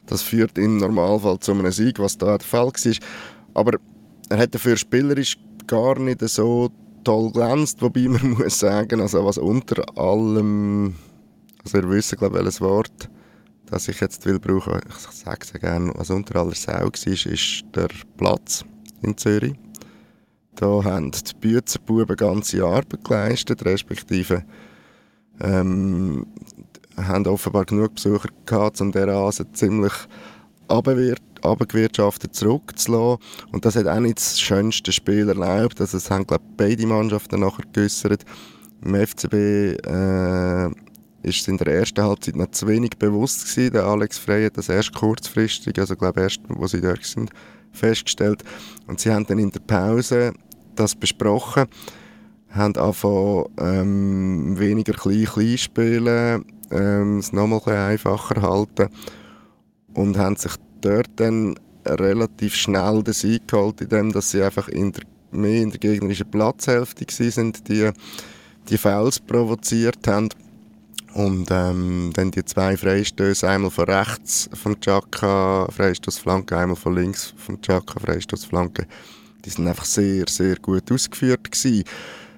das 0.07 0.21
führt 0.21 0.57
im 0.57 0.77
Normalfall 0.77 1.39
zu 1.39 1.51
einem 1.51 1.71
Sieg, 1.71 1.99
was 1.99 2.17
da 2.17 2.37
der 2.37 2.45
Fall 2.45 2.67
war. 2.67 2.93
Aber 3.53 3.77
er 4.29 4.37
hat 4.37 4.55
dafür 4.55 4.77
spielerisch 4.77 5.37
gar 5.67 5.99
nicht 5.99 6.21
so 6.21 6.69
toll 7.03 7.31
glänzt, 7.31 7.81
wobei 7.81 8.07
man 8.07 8.31
muss 8.37 8.59
sagen, 8.59 9.01
also 9.01 9.25
was 9.25 9.37
unter 9.37 9.83
allem, 9.97 10.95
also 11.63 11.77
ihr 11.77 11.89
wisst, 11.89 12.17
glaube 12.17 12.37
ich, 12.37 12.43
welches 12.43 12.61
Wort, 12.61 13.09
das 13.67 13.87
ich 13.87 13.99
jetzt 14.01 14.25
will 14.25 14.39
brauchen, 14.39 14.81
ich 14.87 14.95
sage 14.95 15.39
es 15.41 15.53
gerne, 15.53 15.91
was 15.95 16.09
unter 16.09 16.39
aller 16.39 16.55
Sau 16.55 16.73
war, 16.73 16.93
ist 16.93 17.63
der 17.75 17.89
Platz 18.17 18.65
in 19.01 19.17
Zürich. 19.17 19.55
Da 20.55 20.83
haben 20.83 21.11
die 21.11 21.33
Büzerbuben 21.39 22.15
ganze 22.15 22.63
Arbeit 22.63 23.03
geleistet, 23.03 23.65
respektive 23.65 24.43
ähm, 25.41 26.25
haben 26.97 27.27
offenbar 27.27 27.65
genug 27.65 27.95
Besucher 27.95 28.29
gehabt, 28.45 28.81
um 28.81 28.91
diesen 28.91 29.09
Rasen 29.09 29.53
ziemlich 29.53 29.93
abgewirtschaftet 30.67 32.35
zurückzulassen. 32.35 33.23
Und 33.51 33.65
das 33.65 33.75
hat 33.75 33.87
auch 33.87 33.99
nicht 33.99 34.17
das 34.17 34.39
schönste 34.39 34.91
Spiel 34.91 35.29
erlaubt. 35.29 35.79
Also 35.81 35.97
es 35.97 36.09
haben, 36.09 36.25
glaube 36.25 36.43
ich, 36.49 36.57
beide 36.57 36.87
Mannschaften 36.87 37.39
nachher 37.39 37.65
geäussert. 37.71 38.25
Im 38.83 38.95
FCB 38.95 39.33
äh, 39.33 40.67
ist 41.23 41.41
es 41.41 41.47
in 41.47 41.57
der 41.57 41.67
ersten 41.67 42.03
Halbzeit 42.03 42.35
noch 42.35 42.51
zu 42.51 42.67
wenig 42.67 42.91
bewusst 42.97 43.49
gewesen. 43.49 43.73
Der 43.73 43.85
Alex 43.85 44.17
Frey 44.17 44.45
hat 44.45 44.57
das 44.57 44.69
erst 44.69 44.93
kurzfristig, 44.93 45.77
also 45.79 45.95
glaube 45.95 46.21
erst, 46.21 46.41
wo 46.47 46.67
sie 46.67 46.81
dort 46.81 47.03
sind, 47.03 47.31
festgestellt. 47.71 48.43
Und 48.87 48.99
sie 48.99 49.11
haben 49.11 49.25
dann 49.25 49.39
in 49.39 49.51
der 49.51 49.61
Pause 49.61 50.33
das 50.75 50.95
besprochen, 50.95 51.65
haben 52.49 52.75
angefangen, 52.75 53.45
ähm, 53.59 54.59
weniger 54.59 54.93
klein-klein 54.93 55.57
spielen, 55.57 56.45
ähm, 56.71 57.19
es 57.19 57.33
nochmal 57.33 57.61
ein 57.65 57.91
einfacher 57.91 58.41
halten 58.41 58.89
und 59.93 60.17
haben 60.17 60.35
sich 60.35 60.53
dort 60.81 61.09
dann 61.17 61.59
relativ 61.85 62.55
schnell 62.55 63.03
den 63.03 63.13
Sieg 63.13 63.47
geholt, 63.47 63.81
indem 63.81 64.11
dass 64.11 64.31
sie 64.31 64.41
einfach 64.41 64.67
in 64.67 64.91
der 64.91 65.03
mehr 65.35 65.61
in 65.61 65.71
der 65.71 65.79
gegnerischen 65.79 66.29
Platzhälfte 66.29 67.05
sind, 67.31 67.67
die 67.67 67.89
die 68.69 68.77
Fouls 68.77 69.19
provoziert 69.19 70.07
haben. 70.07 70.29
Und 71.13 71.47
ähm, 71.49 72.11
dann 72.13 72.31
die 72.31 72.43
zwei 72.43 72.75
Freistöße, 72.75 73.47
einmal 73.47 73.71
von 73.71 73.85
rechts 73.85 74.49
vom 74.53 74.79
Chaka, 74.81 75.67
Freistoßflanke, 75.71 76.57
einmal 76.57 76.75
von 76.75 76.93
links 76.93 77.33
vom 77.37 77.61
Chaka, 77.61 77.99
Freistoßflanke, 78.01 78.85
die 79.45 79.49
sind 79.49 79.67
einfach 79.67 79.85
sehr, 79.85 80.25
sehr 80.27 80.57
gut 80.57 80.91
ausgeführt 80.91 81.51
gewesen. 81.51 81.85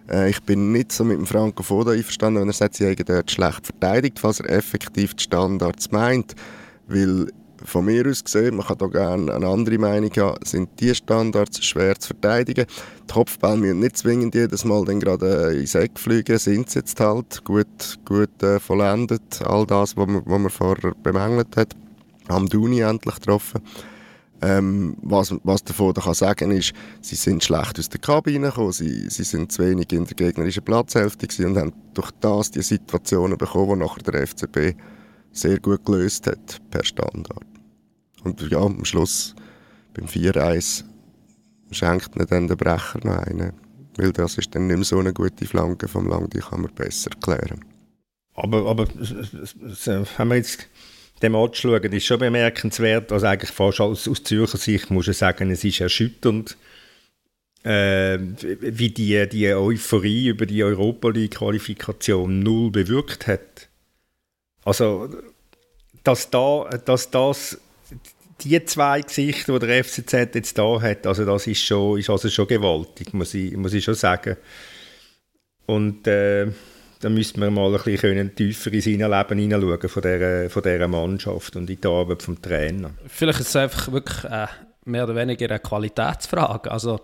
Äh, 0.09 0.29
ich 0.29 0.41
bin 0.43 0.71
nicht 0.71 0.91
so 0.91 1.03
mit 1.03 1.17
dem 1.17 1.25
Franco 1.25 1.63
Foda 1.63 1.91
einverstanden, 1.91 2.41
wenn 2.41 2.49
er 2.49 2.53
sagt, 2.53 2.75
sie 2.75 2.85
haben 2.85 2.95
dort 3.05 3.31
schlecht 3.31 3.65
verteidigt, 3.65 4.19
falls 4.19 4.39
er 4.39 4.49
effektiv 4.49 5.13
die 5.13 5.23
Standards 5.23 5.91
meint, 5.91 6.35
weil 6.87 7.27
von 7.65 7.85
mir 7.85 8.07
aus 8.07 8.23
gesehen, 8.23 8.55
man 8.55 8.65
kann 8.65 8.77
da 8.77 8.87
gerne 8.87 9.33
eine 9.33 9.47
andere 9.47 9.77
Meinung 9.77 10.11
haben, 10.17 10.37
sind 10.45 10.69
die 10.79 10.93
Standards 10.93 11.65
schwer 11.65 11.99
zu 11.99 12.09
verteidigen. 12.09 12.65
Die 13.09 13.13
Kopfbälle 13.13 13.57
müssen 13.57 13.79
nicht 13.79 13.97
zwingend 13.97 14.35
jedes 14.35 14.63
Mal 14.63 14.85
dann 14.85 14.99
gerade 14.99 15.57
ins 15.57 15.75
Eck 15.75 15.99
fliegen, 15.99 16.37
sind 16.37 16.69
sie 16.69 16.79
jetzt 16.79 16.99
halt 16.99 17.43
gut, 17.43 17.97
gut 18.05 18.43
äh, 18.43 18.59
vollendet, 18.59 19.41
all 19.43 19.65
das, 19.65 19.97
was 19.97 20.07
man, 20.07 20.21
was 20.25 20.39
man 20.39 20.49
vorher 20.49 20.93
bemängelt 21.01 21.55
hat. 21.55 21.75
Am 22.27 22.47
Duni 22.47 22.81
endlich 22.81 23.15
getroffen. 23.15 23.61
Ähm, 24.41 24.95
was, 25.01 25.33
was 25.43 25.63
davon 25.63 25.93
kann 25.95 26.13
sagen 26.13 26.51
ist, 26.51 26.73
sie 27.01 27.15
sind 27.15 27.43
schlecht 27.43 27.79
aus 27.79 27.89
der 27.89 27.99
Kabine 27.99 28.47
gekommen, 28.49 28.71
sie, 28.71 29.09
sie 29.09 29.23
sind 29.23 29.51
zu 29.51 29.65
wenig 29.65 29.91
in 29.91 30.05
der 30.05 30.13
gegnerischen 30.13 30.63
Platzhälfte 30.63 31.27
und 31.45 31.57
haben 31.57 31.73
durch 31.95 32.11
das 32.21 32.51
die 32.51 32.61
Situationen 32.61 33.37
bekommen, 33.37 33.79
die 33.79 33.85
nachher 33.85 34.03
der 34.03 34.27
FCB 34.27 34.79
sehr 35.31 35.59
gut 35.59 35.83
gelöst 35.85 36.27
hat, 36.27 36.61
per 36.69 36.83
Standard. 36.83 37.45
Und 38.23 38.41
ja, 38.51 38.59
am 38.59 38.85
Schluss 38.85 39.35
beim 39.93 40.05
4-1 40.05 40.83
schenkt 41.71 42.15
ihnen 42.15 42.27
dann 42.27 42.47
der 42.47 42.55
Brecher 42.55 42.99
noch 43.03 43.17
einen. 43.17 43.53
Weil 43.97 44.13
das 44.13 44.37
ist 44.37 44.53
dann 44.53 44.67
nicht 44.67 44.75
mehr 44.75 44.85
so 44.85 44.99
eine 44.99 45.13
gute 45.13 45.45
Flanke 45.45 45.87
vom 45.87 46.07
Lang, 46.07 46.29
die 46.29 46.39
kann 46.39 46.61
man 46.61 46.73
besser 46.73 47.09
klären. 47.21 47.65
Aber, 48.35 48.69
aber 48.69 48.87
wenn 48.87 50.29
wir 50.29 50.35
jetzt 50.35 50.67
den 51.21 51.31
Match 51.31 51.61
schauen, 51.61 51.91
ist 51.91 52.05
schon 52.05 52.19
bemerkenswert, 52.19 53.11
also 53.11 53.25
eigentlich 53.25 53.51
fast 53.51 53.81
aus, 53.81 54.07
aus 54.07 54.23
Zürcher 54.23 54.57
Sicht 54.57 54.91
muss 54.91 55.07
ich 55.07 55.17
sagen, 55.17 55.51
es 55.51 55.63
ist 55.63 55.81
erschütternd, 55.81 56.57
äh, 57.63 58.19
wie 58.19 58.89
die, 58.89 59.27
die 59.27 59.53
Euphorie 59.53 60.27
über 60.27 60.45
die 60.45 60.63
Europa 60.63 61.09
League-Qualifikation 61.09 62.39
null 62.39 62.71
bewirkt 62.71 63.27
hat. 63.27 63.67
Also, 64.63 65.09
dass, 66.03 66.29
da, 66.29 66.69
dass 66.85 67.09
das 67.09 67.59
die 68.41 68.63
zwei 68.65 69.01
Gesichter, 69.01 69.59
die 69.59 69.65
der 69.65 69.83
FCZ 69.83 70.35
jetzt 70.35 70.57
da 70.57 70.79
hat, 70.81 71.07
also 71.07 71.25
das 71.25 71.47
ist 71.47 71.63
schon, 71.63 71.99
ist 71.99 72.09
also 72.09 72.29
schon 72.29 72.47
gewaltig, 72.47 73.13
muss 73.13 73.33
ich, 73.33 73.55
muss 73.57 73.73
ich 73.73 73.83
schon 73.83 73.95
sagen. 73.95 74.37
Und 75.65 76.07
äh, 76.07 76.47
da 76.99 77.09
müsste 77.09 77.39
man 77.39 77.53
mal 77.53 77.73
ein 77.73 77.81
bisschen 77.83 78.35
tiefer 78.35 78.73
in 78.73 78.81
sein 78.81 79.11
Leben 79.11 79.39
hineinschauen 79.39 79.89
von 79.89 80.01
dieser, 80.01 80.49
von 80.49 80.63
dieser 80.63 80.87
Mannschaft 80.87 81.55
und 81.55 81.69
in 81.69 81.79
die 81.79 81.87
Arbeit 81.87 82.27
des 82.27 82.41
Trainer. 82.41 82.91
Vielleicht 83.07 83.39
ist 83.39 83.49
es 83.49 83.55
einfach 83.55 83.91
wirklich 83.91 84.23
äh, 84.23 84.47
mehr 84.85 85.03
oder 85.03 85.15
weniger 85.15 85.49
eine 85.49 85.59
Qualitätsfrage. 85.59 86.71
Also 86.71 87.01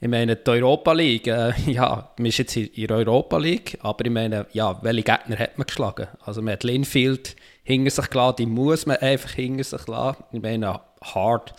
ich 0.00 0.08
meine, 0.08 0.36
die 0.36 0.50
Europa 0.50 0.92
League, 0.92 1.26
äh, 1.26 1.52
ja, 1.66 2.12
man 2.16 2.26
ist 2.26 2.38
jetzt 2.38 2.56
in 2.56 2.86
der 2.86 2.96
Europa 2.96 3.38
League, 3.38 3.78
aber 3.80 4.04
ich 4.04 4.10
meine, 4.10 4.46
ja, 4.52 4.78
welche 4.82 5.02
Gegner 5.02 5.38
hat 5.38 5.58
man 5.58 5.66
geschlagen? 5.66 6.08
Also 6.24 6.42
man 6.42 6.54
hat 6.54 6.64
Linfield 6.64 7.36
hinter 7.62 7.90
sich 7.90 8.10
gelassen, 8.10 8.36
die 8.38 8.46
muss 8.46 8.86
man 8.86 8.96
einfach 8.98 9.30
hinter 9.30 9.64
sich 9.64 9.86
lassen. 9.86 10.24
Ich 10.32 10.42
meine, 10.42 10.80
hart. 11.02 11.54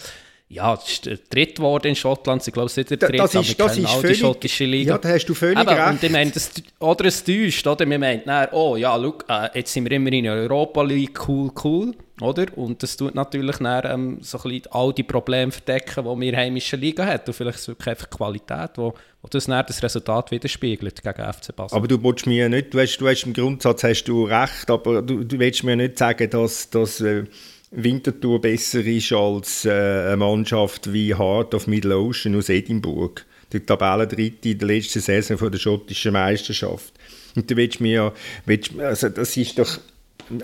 Ja, 0.47 0.75
es 0.75 0.91
ist 0.91 1.05
der 1.07 1.17
dritte 1.17 1.55
geworden 1.55 1.87
in 1.87 1.95
Schottland. 1.95 2.47
Ich 2.47 2.53
glaube, 2.53 2.67
es 2.67 2.77
ist 2.77 2.91
der 2.91 2.97
dritte, 2.97 3.17
das 3.17 3.33
ist, 3.33 3.59
das 3.59 3.77
ist 3.77 3.89
völlig, 3.89 4.17
die 4.17 4.23
schottische 4.23 4.65
Liga. 4.65 4.93
Ja, 4.93 4.97
da 4.99 5.09
hast 5.09 5.25
du 5.25 5.33
völlig 5.33 5.59
Eben, 5.59 5.69
recht. 5.69 5.89
Und 5.89 6.03
ich 6.03 6.11
meine, 6.11 6.31
das, 6.31 6.51
oder 6.79 7.05
es 7.05 7.23
täuscht, 7.23 7.65
oder? 7.65 7.89
Wir 7.89 7.97
meinen, 7.97 8.21
oh 8.51 8.75
ja, 8.75 8.95
look, 8.95 9.25
äh, 9.27 9.49
jetzt 9.55 9.73
sind 9.73 9.89
wir 9.89 9.91
immer 9.93 10.11
in 10.13 10.25
der 10.25 10.33
Europa 10.33 10.83
League, 10.83 11.27
cool, 11.27 11.51
cool, 11.63 11.95
oder? 12.21 12.45
Und 12.55 12.83
das 12.83 12.95
tut 12.95 13.15
natürlich 13.15 13.57
dann, 13.57 13.85
ähm, 13.85 14.17
so 14.21 14.37
ein 14.37 14.43
bisschen 14.43 14.71
all 14.71 14.93
die 14.93 15.01
Probleme 15.01 15.51
verdecken, 15.51 16.05
die 16.05 16.21
wir 16.21 16.37
heimische 16.37 16.75
Liga 16.75 17.07
hat. 17.07 17.27
Und 17.27 17.33
vielleicht 17.33 17.55
ist 17.55 17.61
es 17.63 17.67
wirklich 17.69 17.87
einfach 17.87 18.09
Qualität, 18.11 18.71
wo, 18.75 18.93
wo 19.23 19.27
das 19.27 19.45
dann 19.45 19.65
das 19.65 19.81
Resultat 19.81 20.29
widerspiegelt 20.29 21.01
gegen 21.01 21.33
FC 21.33 21.55
Basel. 21.55 21.75
Aber 21.75 21.87
du 21.87 22.01
willst 22.03 22.27
mir 22.27 22.49
nicht, 22.49 22.71
du 22.71 22.79
hast, 22.79 22.97
du 22.97 23.07
hast 23.07 23.23
im 23.23 23.33
Grundsatz 23.33 23.83
hast 23.83 24.03
du 24.03 24.25
recht, 24.25 24.69
aber 24.69 25.01
du, 25.01 25.23
du 25.23 25.39
willst 25.39 25.63
mir 25.63 25.75
nicht 25.75 25.97
sagen, 25.97 26.29
dass, 26.29 26.69
dass 26.69 27.01
äh, 27.01 27.23
Winterthur 27.71 28.39
besser 28.41 28.85
ist 28.85 29.11
als 29.11 29.65
äh, 29.65 29.71
eine 29.71 30.17
Mannschaft 30.17 30.91
wie 30.93 31.15
Heart 31.15 31.53
of 31.53 31.67
Middle 31.67 31.97
Ocean 31.97 32.35
aus 32.35 32.49
Edinburgh. 32.49 33.21
Die 33.53 33.59
Tabellendritte 33.59 34.49
in 34.49 34.59
der 34.59 34.67
letzten 34.67 35.01
Saison 35.01 35.37
von 35.37 35.51
der 35.51 35.59
schottischen 35.59 36.13
Meisterschaft. 36.13 36.93
Und 37.35 37.49
du 37.49 37.55
willst 37.55 37.81
mir, 37.81 38.13
also 38.79 39.09
das 39.09 39.37
ist 39.37 39.59
doch, 39.59 39.79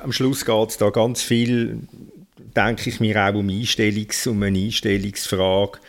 am 0.02 0.12
Schluss 0.12 0.46
geht 0.46 0.70
es 0.70 0.78
da 0.78 0.90
ganz 0.90 1.22
viel, 1.22 1.80
denke 2.56 2.90
ich 2.90 3.00
mir 3.00 3.24
auch 3.24 3.34
um, 3.34 3.48
Einstellungs-, 3.48 4.28
um 4.28 4.44
eine 4.44 4.60
Einstellungsfrage. 4.60 5.80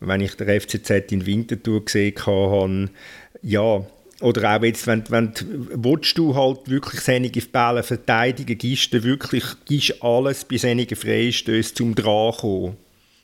Wenn 0.00 0.20
ich 0.20 0.34
der 0.34 0.60
FCZ 0.60 1.12
in 1.12 1.26
Winterthur 1.26 1.84
gesehen 1.84 2.14
habe, 2.26 2.90
ja, 3.42 3.84
oder 4.22 4.56
auch 4.56 4.62
jetzt, 4.62 4.86
wenn, 4.86 5.04
wenn 5.10 5.32
willst 5.38 6.16
du 6.16 6.34
halt 6.34 6.68
wirklich 6.70 7.00
seine 7.00 7.30
Bälle 7.30 7.82
verteidigen, 7.82 8.56
gibst 8.56 8.92
du 8.92 9.02
wirklich 9.02 9.44
gibst 9.66 10.02
alles 10.02 10.44
bei 10.44 10.56
seinen 10.56 10.88
Freistößen 10.88 11.76
zum 11.76 11.94
Drankommen. 11.94 12.76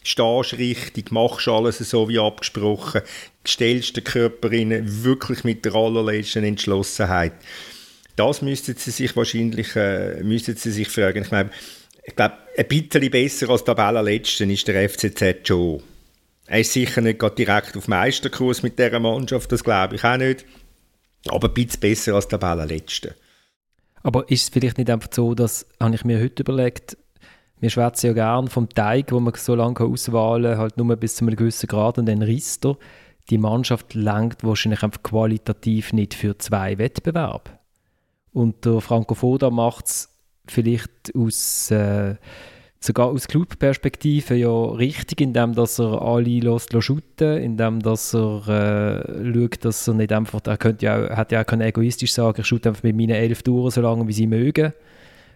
Stehst 0.03 0.59
richtig, 0.59 1.11
machst 1.11 1.49
alles 1.49 1.79
so 1.79 2.09
wie 2.09 2.19
abgesprochen, 2.19 3.03
stellst 3.47 3.97
den 3.97 4.05
Körper 4.05 4.51
rein, 4.51 5.05
wirklich 5.05 5.45
mit 5.45 5.65
der 5.65 5.75
allerletzten 5.75 6.45
Entschlossenheit. 6.45 7.33
Das 8.17 8.43
müssten 8.43 8.75
sie 8.77 8.91
sich 8.91 9.15
wahrscheinlich 9.17 9.77
äh, 9.77 10.23
müssten 10.23 10.57
sie 10.57 10.73
sich 10.73 10.89
fragen. 10.89 11.23
Ich 11.23 11.31
meine, 11.31 11.51
ich 12.05 12.17
glaube, 12.17 12.39
ein 12.57 12.67
bisschen 12.67 13.11
besser 13.11 13.51
als 13.51 13.65
Tabellenletzten 13.65 14.51
ist 14.51 14.67
der 14.67 14.89
FCZ 14.89 15.47
schon. 15.47 15.83
Er 16.47 16.61
ist 16.61 16.73
sicher 16.73 17.03
nicht 17.03 17.21
direkt 17.39 17.77
auf 17.77 17.89
Meisterkurs 17.89 18.63
mit 18.63 18.79
dieser 18.79 18.99
Mannschaft, 18.99 19.53
das 19.53 19.63
glaube 19.63 19.97
ich 19.97 20.05
auch 20.05 20.17
nicht. 20.17 20.47
Aber 21.27 21.49
ein 21.49 21.55
bisschen 21.55 21.81
besser 21.81 22.15
als 22.15 22.29
der 22.29 22.39
Tabellenletzte. 22.39 23.15
Aber 24.03 24.29
ist 24.31 24.43
es 24.43 24.49
vielleicht 24.49 24.79
nicht 24.79 24.91
einfach 24.91 25.09
so, 25.13 25.35
dass, 25.35 25.67
habe 25.81 25.95
ich 25.95 26.05
mir 26.05 26.21
heute 26.21 26.43
überlegt, 26.43 26.97
wir 27.61 27.71
schwätzen 27.71 28.07
ja 28.07 28.13
gerne 28.13 28.49
vom 28.49 28.69
Teig, 28.69 29.11
wo 29.11 29.19
man 29.19 29.35
so 29.35 29.55
lange 29.55 29.81
auswählen 29.81 30.53
kann, 30.53 30.59
halt 30.59 30.77
nur 30.77 30.95
bis 30.97 31.17
zu 31.17 31.25
einem 31.25 31.35
gewissen 31.35 31.67
Grad 31.67 31.99
und 31.99 32.07
dann 32.07 32.23
risst 32.23 32.65
er. 32.65 32.77
Die 33.31 33.39
Mannschaft 33.39 33.95
langt 33.95 34.45
wahrscheinlich 34.45 34.83
einfach 34.83 35.03
qualitativ 35.03 35.93
nicht 35.93 36.15
für 36.15 36.39
zwei 36.39 36.79
Wettbewerbe. 36.79 37.51
Und 38.33 38.65
der 38.65 38.81
Franco 38.81 39.15
Foda 39.15 39.51
macht 39.51 39.87
es 39.87 40.09
vielleicht 40.47 41.13
aus... 41.17 41.71
Äh, 41.71 42.17
sogar 42.81 43.09
aus 43.09 43.27
Clubperspektive 43.27 44.35
ja 44.35 44.65
richtig, 44.67 45.21
indem 45.21 45.55
dass 45.55 45.79
er 45.79 46.01
alle 46.01 46.41
lässt, 46.41 46.73
shooten, 46.83 47.39
indem 47.39 47.81
dass 47.81 48.15
er 48.15 48.49
äh, 48.49 49.33
schaut, 49.33 49.65
dass 49.65 49.89
er 49.89 49.95
nicht 49.95 50.13
einfach, 50.13 50.41
er 50.45 50.57
könnte 50.57 50.87
ja, 50.87 51.17
hat 51.17 51.33
ja 51.33 51.43
auch 51.43 51.47
können 51.47 51.63
egoistisch 51.63 52.13
sagen, 52.13 52.41
ich 52.41 52.47
shoote 52.47 52.69
einfach 52.69 52.85
mit 52.85 52.97
meinen 52.97 53.11
elf 53.11 53.43
Touren 53.43 53.71
so 53.71 53.81
lange, 53.81 54.07
wie 54.07 54.13
sie 54.13 54.27
mögen. 54.27 54.73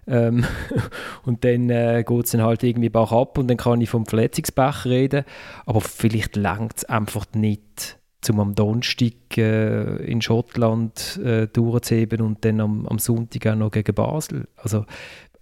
Ähm, 0.07 0.45
und 1.25 1.45
dann 1.45 1.71
äh, 1.71 2.05
geht 2.07 2.25
es 2.25 2.31
dann 2.33 2.43
halt 2.43 2.63
irgendwie 2.63 2.89
bach 2.89 3.13
ab 3.13 3.39
und 3.39 3.49
dann 3.49 3.57
kann 3.57 3.81
ich 3.81 3.91
vom 3.91 4.07
Verletzungsbech 4.07 4.85
reden, 4.85 5.25
aber 5.67 5.81
vielleicht 5.81 6.37
langt 6.37 6.79
es 6.79 6.85
einfach 6.85 7.27
nicht 7.35 7.99
zum 8.21 8.39
am 8.39 8.55
Donnerstag 8.55 9.37
äh, 9.37 9.97
in 10.05 10.23
Schottland 10.23 11.19
äh, 11.25 11.49
durchzuheben 11.49 12.21
und 12.21 12.45
dann 12.45 12.61
am, 12.61 12.87
am 12.87 12.99
Sonntag 13.01 13.47
auch 13.53 13.57
noch 13.57 13.71
gegen 13.73 13.95
Basel. 13.95 14.47
Also 14.57 14.87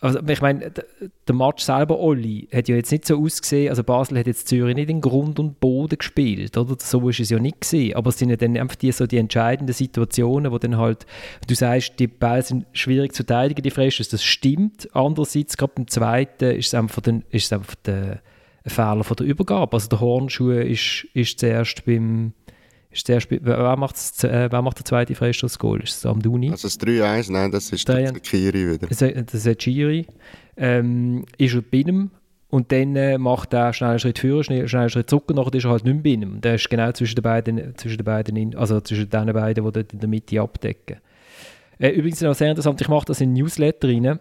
also 0.03 0.19
ich 0.27 0.41
meine, 0.41 0.73
der 1.29 1.35
Match 1.35 1.63
selber, 1.63 1.99
Olli, 1.99 2.49
hat 2.53 2.69
ja 2.69 2.77
jetzt 2.77 2.91
nicht 2.91 3.07
so 3.07 3.23
ausgesehen, 3.23 3.69
also 3.69 3.85
Basel 3.85 4.19
hat 4.19 4.27
jetzt 4.27 4.49
Zürich 4.49 4.75
nicht 4.75 4.89
in 4.89 5.03
Grund 5.03 5.39
und 5.39 5.61
Boden 5.61 5.99
gespielt, 5.99 6.57
oder? 6.57 6.77
So 6.79 7.07
ist 7.11 7.21
es 7.21 7.29
ja 7.29 7.39
nicht 7.39 7.61
gewesen, 7.61 7.95
aber 7.95 8.09
es 8.09 8.19
sind 8.19 8.31
ja 8.31 8.37
dann 8.37 8.57
einfach 8.57 8.77
die, 8.77 8.93
so 8.93 9.07
die 9.07 9.19
entscheidenden 9.19 9.75
Situationen, 9.75 10.53
wo 10.53 10.59
dann 10.59 10.79
halt, 10.79 11.05
du 11.47 11.55
sagst, 11.55 11.99
die 11.99 12.07
Bälle 12.07 12.43
sind 12.43 12.67
schwierig 12.73 13.13
zu 13.13 13.25
verteidigen, 13.25 13.63
die 13.63 13.71
Freischüsse, 13.71 14.13
das 14.13 14.25
stimmt, 14.25 14.89
andererseits, 14.95 15.59
gerade 15.59 15.75
beim 15.77 15.87
zweiten, 15.87 16.57
ist 16.57 16.69
es 16.69 16.75
einfach, 16.75 17.03
den, 17.03 17.25
ist 17.31 17.45
es 17.45 17.53
einfach 17.53 17.75
der 17.85 18.23
Fehler 18.67 19.05
von 19.05 19.17
der 19.19 19.27
Übergabe, 19.27 19.75
also 19.75 19.89
der 19.89 20.01
Hornschuh 20.01 20.53
ist, 20.53 21.07
ist 21.13 21.41
zuerst 21.41 21.85
beim 21.85 22.33
ist 22.93 23.09
der 23.09 23.21
Spiel, 23.21 23.41
wer, 23.43 23.77
macht 23.77 23.97
äh, 24.25 24.51
wer 24.51 24.63
macht 24.63 24.79
den 24.79 24.85
zweiten 24.85 25.15
Freistoß-Goal? 25.15 25.83
Ist 25.83 25.99
es 25.99 26.07
Amduni? 26.07 26.51
Also 26.51 26.67
das 26.67 26.81
3-1, 26.81 27.31
nein, 27.31 27.51
das 27.51 27.71
ist 27.71 27.89
der 27.89 28.13
Kiri 28.15 28.75
wieder. 28.75 28.87
Das, 28.89 29.01
ist 29.01 29.47
der 29.47 29.55
Kiri. 29.55 30.07
Ähm, 30.57 31.25
ist 31.39 31.55
er 31.55 31.63
bei 31.63 31.79
ihm 31.79 32.11
und 32.51 32.73
dann 32.73 32.97
äh, 32.97 33.17
macht 33.17 33.55
er 33.55 33.73
schnell 33.73 33.91
einen 33.91 33.99
Schritt 34.01 34.19
vor, 34.19 34.43
schnell, 34.43 34.67
schnell 34.67 34.83
einen 34.83 34.91
Schritt 34.91 35.09
zurück 35.09 35.25
und 35.29 35.37
nachher 35.37 35.55
ist 35.55 35.65
er 35.65 35.71
halt 35.71 35.85
nicht 35.85 35.95
mehr 35.95 36.03
bei 36.03 36.11
ihm. 36.11 36.41
Der 36.41 36.57
ist 36.57 36.69
genau 36.69 36.91
zwischen 36.93 37.15
den 37.15 37.23
beiden, 37.23 37.77
zwischen 37.77 37.97
den 37.97 38.05
beiden 38.05 38.57
also 38.57 38.81
zwischen 38.81 39.09
den 39.09 39.33
beiden, 39.33 39.65
die 39.65 39.73
dort 39.73 39.93
in 39.93 40.01
der 40.01 40.09
Mitte 40.09 40.41
abdecken. 40.41 40.97
Äh, 41.79 41.91
übrigens 41.91 42.21
noch 42.21 42.35
sehr 42.35 42.51
interessant, 42.51 42.81
ich 42.81 42.89
mache 42.89 43.07
das 43.07 43.21
in 43.21 43.33
Newsletter 43.33 43.89
rein. 43.89 44.19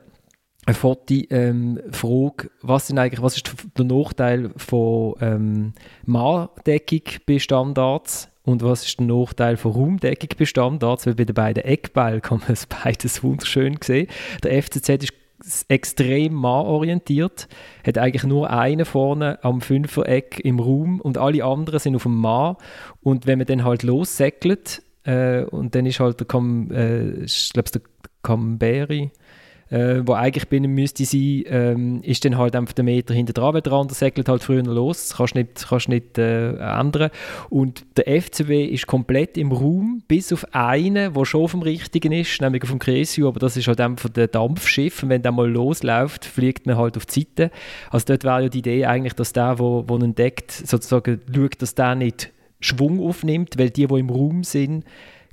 Eine 0.66 0.76
Foto, 0.76 1.16
ähm, 1.32 1.80
Frage, 1.92 2.52
was, 2.62 2.92
eigentlich, 2.92 3.22
was 3.22 3.36
ist 3.36 3.52
der 3.78 3.86
Nachteil 3.86 4.52
von 4.58 5.16
ähm, 5.22 5.74
Mahndeckung 6.06 7.02
bei 7.26 7.40
Standards? 7.40 8.29
Und 8.50 8.64
was 8.64 8.84
ist 8.84 9.00
der 9.00 9.06
Nachteil 9.06 9.58
von 9.58 9.74
Raumdeckung 9.74 10.30
bei 10.40 10.46
Standards? 10.46 11.06
Bei 11.06 11.14
den 11.14 11.36
beiden 11.36 11.64
Eckbällen 11.64 12.20
kann 12.20 12.40
man 12.40 12.54
es 12.54 12.66
beides 12.66 13.24
wunderschön 13.24 13.78
sehen. 13.80 14.08
Der 14.44 14.64
FCZ 14.64 14.90
ist 14.90 15.66
extrem 15.70 16.34
mannorientiert, 16.34 17.48
hat 17.86 18.00
eigentlich 18.00 18.24
nur 18.24 18.50
einen 18.50 18.86
vorne 18.86 19.38
am 19.44 19.62
Fünfereck 19.62 20.42
im 20.44 20.60
Raum 20.60 21.00
und 21.00 21.20
alle 21.20 21.46
anderen 21.46 21.80
sind 21.80 21.96
auf 21.96 22.04
dem 22.04 22.16
Mann. 22.16 22.56
Und 23.02 23.28
wenn 23.28 23.38
man 23.38 23.46
dann 23.46 23.64
halt 23.64 23.84
lossäckelt, 23.84 24.82
äh, 25.04 25.44
und 25.44 25.76
dann 25.76 25.86
ist 25.86 26.00
halt 26.00 26.20
der, 26.20 26.26
Cam, 26.26 26.72
äh, 26.72 27.24
ich 27.26 27.52
glaube, 27.54 27.70
der 27.70 27.82
Camberi, 28.24 29.12
äh, 29.70 30.02
wo 30.06 30.14
eigentlich 30.14 30.48
binnen 30.48 30.74
müsste 30.74 31.06
sein, 31.06 31.44
ähm, 31.48 32.02
ist 32.04 32.26
dann 32.26 32.38
halt 32.38 32.56
einfach 32.56 32.74
der 32.74 32.84
Meter 32.84 33.14
hinter 33.14 33.34
dran, 33.34 33.54
weil 33.54 33.62
der 33.62 33.74
andere 33.74 33.96
segelt 33.96 34.30
halt 34.30 34.44
früher 34.44 34.64
los, 34.64 35.10
das 35.10 35.18
kannst 35.18 35.36
du 35.36 35.40
nicht, 35.40 35.68
kannst 35.68 35.90
nicht 35.90 36.18
äh, 36.18 36.54
ändern. 36.56 37.12
Und 37.50 37.86
der 37.98 38.22
FCW 38.22 38.66
ist 38.66 38.88
komplett 38.88 39.38
im 39.38 39.52
Raum, 39.52 40.04
bis 40.08 40.34
auf 40.34 40.46
einen, 40.54 41.14
der 41.14 41.26
schon 41.26 41.44
auf 41.44 41.52
dem 41.52 41.62
Richtigen 41.62 42.12
ist, 42.12 42.42
nämlich 42.42 42.64
auf 42.64 42.70
dem 42.70 42.80
Cresio, 42.80 43.28
aber 43.28 43.40
das 43.40 43.58
ist 43.58 43.68
halt 43.68 43.82
einfach 43.82 44.10
der 44.10 44.28
Dampfschiff 44.28 45.04
und 45.04 45.10
wenn 45.10 45.22
der 45.22 45.32
mal 45.32 45.50
losläuft, 45.50 46.26
fliegt 46.26 46.66
man 46.66 46.78
halt 46.78 46.98
auf 46.98 47.06
die 47.06 47.22
Seite. 47.22 47.52
Also 47.92 48.06
dort 48.08 48.24
wäre 48.24 48.44
ja 48.44 48.50
die 48.50 48.60
Idee 48.60 48.86
eigentlich, 48.86 49.14
dass 49.14 49.34
der, 49.34 49.60
wo, 49.60 49.84
wo 49.88 49.98
ihn 49.98 50.16
deckt, 50.16 50.52
sozusagen 50.52 51.22
schaut, 51.34 51.62
dass 51.62 51.76
der 51.76 51.96
nicht 51.96 52.32
Schwung 52.60 53.00
aufnimmt, 53.00 53.58
weil 53.58 53.70
die, 53.70 53.88
die 53.88 54.00
im 54.00 54.10
Raum 54.10 54.44
sind, 54.44 54.84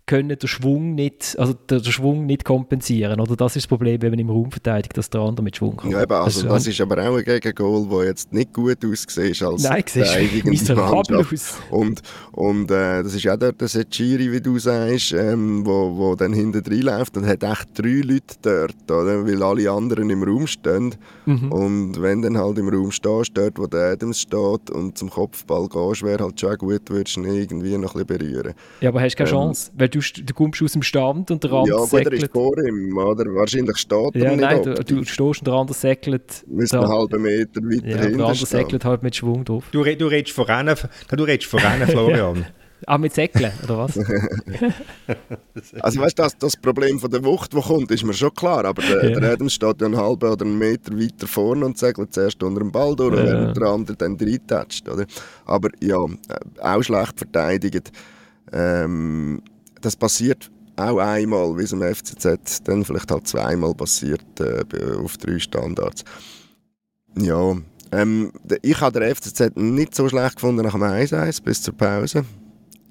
können 0.07 0.39
den 0.39 0.49
Schwung 0.49 0.95
nicht, 0.95 1.35
also 1.37 1.53
den 1.53 1.85
Schwung 1.85 2.27
nicht 2.27 2.45
kompensieren. 2.45 3.21
Oder 3.21 3.35
das 3.35 3.57
ist 3.57 3.65
das 3.65 3.67
Problem, 3.67 4.01
wenn 4.03 4.11
man 4.11 4.21
im 4.21 4.31
Raum 4.31 4.53
verteidigt, 4.53 4.97
dass 4.97 5.11
der 5.11 5.21
andere 5.21 5.43
mit 5.43 5.57
Schwung 5.57 5.77
kommt. 5.77 5.93
Ja, 5.93 6.03
eben, 6.03 6.13
also 6.13 6.43
das, 6.43 6.53
das 6.53 6.67
ist 6.69 6.81
aber 6.81 6.99
auch 7.09 7.17
ein 7.17 7.25
Gegengoal, 7.25 7.87
der 7.91 8.09
jetzt 8.09 8.33
nicht 8.33 8.53
gut 8.53 8.79
aussieht 8.85 9.43
als 9.43 9.63
Nein, 9.65 9.85
miserabel 10.45 11.19
aus. 11.19 11.59
Und, 11.71 12.03
und 12.33 12.71
äh, 12.71 13.03
das 13.03 13.15
ist 13.15 13.29
auch 13.29 13.37
der, 13.37 13.51
der 13.53 13.67
Secchiri, 13.67 14.31
wie 14.31 14.41
du 14.41 14.61
sagst, 14.61 15.13
ähm, 15.13 15.67
wo, 15.67 15.97
wo 15.97 16.15
dann 16.15 16.33
hinten 16.33 16.63
drin 16.63 16.83
läuft 16.83 17.17
und 17.17 17.27
hat 17.27 17.43
echt 17.43 17.77
drei 17.77 18.01
Leute 18.05 18.37
dort, 18.43 18.91
oder? 18.91 19.27
weil 19.27 19.43
alle 19.43 19.69
anderen 19.71 20.09
im 20.09 20.23
Raum 20.23 20.47
stehen. 20.47 20.95
Mhm. 21.25 21.51
Und 21.51 22.01
wenn 22.01 22.23
dann 22.23 22.39
halt 22.39 22.59
im 22.59 22.69
Raum 22.69 22.93
stehst, 22.93 23.33
dort 23.35 23.59
wo 23.59 23.67
der 23.67 23.93
Adams 23.93 24.21
steht 24.21 24.71
und 24.71 24.97
zum 24.97 25.11
Kopfball 25.11 25.69
gehst, 25.69 26.05
wäre 26.05 26.23
halt 26.23 26.41
schon 26.41 26.57
gut, 26.59 26.83
würdest 26.91 27.17
du 27.17 27.25
ihn 27.25 27.35
irgendwie 27.35 27.77
noch 27.77 27.97
ein 27.97 28.07
bisschen 28.07 28.31
berühren. 28.33 28.55
Ja, 28.81 28.91
aber 28.91 29.01
hast 29.01 29.15
du 29.15 29.25
keine 29.25 29.31
ähm, 29.31 29.37
Chance, 29.37 29.73
weil 29.77 29.96
du, 30.01 30.23
du 30.23 30.35
kommst 30.35 30.63
aus 30.63 30.73
dem 30.73 30.83
Stand 30.83 31.31
und 31.31 31.43
der 31.43 31.53
andere 31.53 31.79
Ja, 31.79 31.85
gut, 31.85 32.07
er 32.07 32.13
ist 32.13 32.33
vor 32.33 32.59
ihm, 32.59 32.97
oder? 32.97 33.25
Wahrscheinlich 33.35 33.77
steht 33.77 34.15
er 34.15 34.23
ja, 34.23 34.37
nein, 34.37 34.63
du, 34.63 34.75
du, 34.75 35.05
stehst 35.05 35.21
und 35.21 35.47
der 35.47 35.55
andere 35.55 35.77
säckelt. 35.77 36.45
Müsste 36.47 36.81
einen 36.81 36.89
halben 36.89 37.23
Meter 37.23 37.61
weiter 37.63 37.87
ja, 37.87 37.97
der 37.97 38.27
andere 38.27 38.47
säckelt 38.47 38.85
halt 38.85 39.03
mit 39.03 39.17
Schwung 39.17 39.45
drauf. 39.45 39.65
Du, 39.73 39.83
du 39.83 40.07
redest 40.07 40.35
von 40.35 40.45
Rennen, 40.45 40.77
du 41.09 41.25
redest 41.25 41.51
von 41.51 41.61
Rennen, 41.61 41.89
Florian. 41.89 42.47
Ah, 42.85 42.99
mit 42.99 43.15
Säckeln, 43.15 43.53
oder 43.65 43.79
was? 43.79 43.99
also 45.81 46.01
weißt 46.01 46.19
du, 46.19 46.23
das, 46.23 46.37
das 46.37 46.57
Problem 46.57 47.01
von 47.01 47.11
der 47.11 47.25
Wucht, 47.25 47.55
die 47.55 47.61
kommt, 47.61 47.91
ist 47.91 48.05
mir 48.05 48.13
schon 48.13 48.35
klar, 48.35 48.65
aber 48.67 48.83
der, 48.83 49.11
ja. 49.11 49.19
der 49.19 49.33
Adams 49.33 49.55
steht 49.55 49.81
ja 49.81 49.87
einen 49.87 49.97
halben 49.97 50.31
oder 50.31 50.45
einen 50.45 50.59
Meter 50.59 50.93
weiter 50.93 51.27
vorne 51.27 51.65
und 51.65 51.79
säckelt 51.79 52.13
zuerst 52.13 52.43
unter 52.43 52.61
dem 52.61 52.71
Ball 52.71 52.95
durch, 52.95 53.17
ja. 53.17 53.25
während 53.25 53.57
der 53.57 53.67
andere 53.67 53.97
dann 53.97 54.17
reintatscht, 54.21 54.89
oder? 54.89 55.07
Aber 55.47 55.71
ja, 55.81 56.05
äh, 56.05 56.61
auch 56.61 56.83
schlecht 56.83 57.19
verteidigt. 57.19 57.93
Ähm, 58.53 59.43
das 59.81 59.97
passiert 59.97 60.51
auch 60.77 60.99
einmal, 60.99 61.57
wie 61.57 61.63
es 61.63 61.73
im 61.73 61.83
FCZ 61.83 62.63
dann 62.65 62.85
vielleicht 62.85 63.11
halt 63.11 63.27
zweimal 63.27 63.75
passiert 63.75 64.25
äh, 64.41 64.63
auf 65.03 65.17
drei 65.17 65.39
Standards. 65.39 66.05
Ja, 67.19 67.57
ähm, 67.93 68.33
ich 68.63 68.81
habe 68.81 69.01
den 69.01 69.15
FCZ 69.15 69.57
nicht 69.57 69.95
so 69.95 70.09
schlecht 70.09 70.37
gefunden 70.37 70.65
nach 70.65 70.73
dem 70.73 70.83
1-1 70.83 71.43
bis 71.43 71.63
zur 71.63 71.75
Pause. 71.75 72.25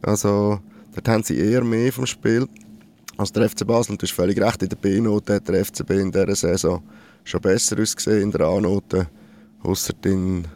Also, 0.02 0.60
dort 0.94 1.08
haben 1.08 1.24
sie 1.24 1.38
eher 1.38 1.64
mehr 1.64 1.92
vom 1.94 2.06
Spiel 2.06 2.48
als 3.18 3.32
der 3.32 3.50
FC 3.50 3.66
Basel. 3.68 3.94
Und 3.94 4.02
du 4.02 4.08
hast 4.08 4.14
völlig 4.14 4.40
recht, 4.42 4.64
in 4.64 4.70
der 4.70 4.78
B-Note 4.78 5.36
hat 5.36 5.48
der 5.48 5.64
FCB 5.64 5.92
in 5.92 6.12
dieser 6.12 6.36
Saison 6.36 6.84
schon 7.24 7.42
besser 7.42 7.80
ausgesehen, 7.80 8.24
in 8.24 8.32
der 8.32 8.42
A-Note, 8.42 9.08
außer 9.64 9.94
in 10.06 10.48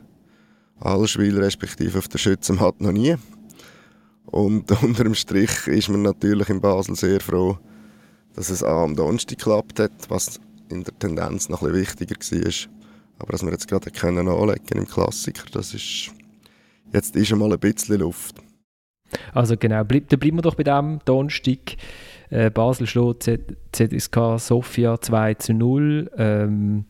Allschwil 0.80 1.40
respektive 1.40 2.00
auf 2.00 2.08
der 2.08 2.18
Schützenmatt 2.18 2.80
noch 2.80 2.92
nie. 2.92 3.16
Und 4.32 4.72
unter 4.84 5.04
dem 5.04 5.16
Strich 5.16 5.68
ist 5.68 5.90
man 5.90 6.04
natürlich 6.04 6.50
in 6.50 6.62
Basel 6.62 6.96
sehr 6.96 7.20
froh, 7.20 7.58
dass 8.36 8.50
es 8.50 8.64
am 8.64 8.96
Donnerstag 8.96 9.38
geklappt 9.38 9.80
hat, 9.80 9.92
was 10.10 10.40
in 10.70 10.84
der 10.84 10.98
Tendenz 10.98 11.50
noch 11.50 11.64
ein 11.64 11.72
bisschen 11.72 12.00
wichtiger 12.00 12.16
war. 12.16 12.74
Aber 13.20 13.32
dass 13.32 13.44
wir 13.44 13.52
jetzt 13.52 13.68
gerade 13.68 13.92
können 13.92 14.28
anlegen 14.28 14.78
im 14.78 14.88
Klassiker, 14.88 15.44
das 15.52 15.74
ist 15.74 16.12
jetzt 16.94 17.16
ist 17.16 17.32
einmal 17.32 17.52
ein 17.52 17.60
bisschen 17.60 18.00
Luft. 18.00 18.36
Also 19.34 19.58
genau, 19.58 19.84
bleib, 19.84 20.10
dann 20.10 20.20
bleiben 20.20 20.38
wir 20.38 20.42
doch 20.44 20.56
bei 20.56 20.64
dem 20.64 21.00
Donnerstag. 21.06 21.76
Äh, 22.30 22.52
Basel 22.52 22.86
schlägt 22.86 23.30
ZSK 23.72 24.38
Sofia 24.38 25.02
2 25.02 25.34
zu 25.36 25.54
0. 25.54 26.12
Ähm, 26.16 26.86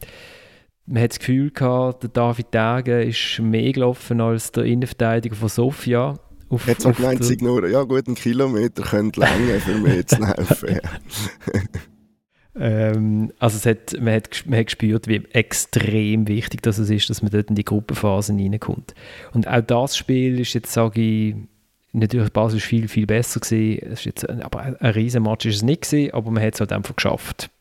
man 0.86 1.04
hat 1.04 1.12
das 1.12 1.20
Gefühl 1.20 1.52
gehabt, 1.52 2.04
der 2.04 2.10
David 2.10 2.48
Dage 2.52 3.04
ist 3.04 3.40
mehr 3.40 3.72
gelaufen 3.72 4.20
als 4.20 4.52
der 4.52 4.66
Innenverteidiger 4.66 5.36
von 5.36 5.48
Sofia. 5.48 6.20
Auf, 6.50 6.68
Jetzt 6.68 6.84
gemeint, 6.84 7.30
der... 7.30 7.38
nur, 7.42 7.68
ja 7.68 7.84
gut, 7.84 8.08
ein 8.08 8.16
Kilometer 8.16 8.82
könnte 8.84 9.20
länger 9.20 9.60
für 9.60 9.76
mich 9.76 10.08
zu 10.08 10.18
laufen. 10.20 10.80
ähm, 12.56 13.32
also 13.38 13.58
es 13.58 13.66
hat, 13.66 14.02
man, 14.02 14.16
hat, 14.16 14.44
man 14.48 14.60
hat 14.60 14.66
gespürt, 14.68 15.08
wie 15.08 15.24
extrem 15.32 16.28
wichtig 16.28 16.62
das 16.64 16.80
ist, 16.80 17.10
dass 17.10 17.22
man 17.22 17.32
dort 17.32 17.50
in 17.50 17.56
die 17.56 17.66
Gruppenphase 17.66 18.34
reinkommt. 18.34 18.96
Und 19.34 19.48
auch 19.48 19.62
das 19.62 19.96
Spiel 19.96 20.40
ist 20.40 20.54
jetzt, 20.54 20.74
sage 20.74 21.02
ich, 21.02 21.36
natürlich 21.92 22.32
Basel 22.32 22.60
viel, 22.60 22.88
viel 22.88 23.06
besser 23.06 23.40
gewesen. 23.40 23.84
Es 23.84 24.00
ist 24.00 24.06
jetzt, 24.06 24.30
aber 24.30 24.76
ein 24.80 24.92
Riesenmatch 24.92 25.46
ist 25.46 25.58
es 25.58 25.62
nicht 25.64 25.84
gewesen, 25.84 26.14
aber 26.14 26.32
man 26.32 26.44
hat 26.44 26.56
es 26.56 26.60
halt 26.60 26.72
einfach 26.72 26.96
geschafft. 26.96 27.52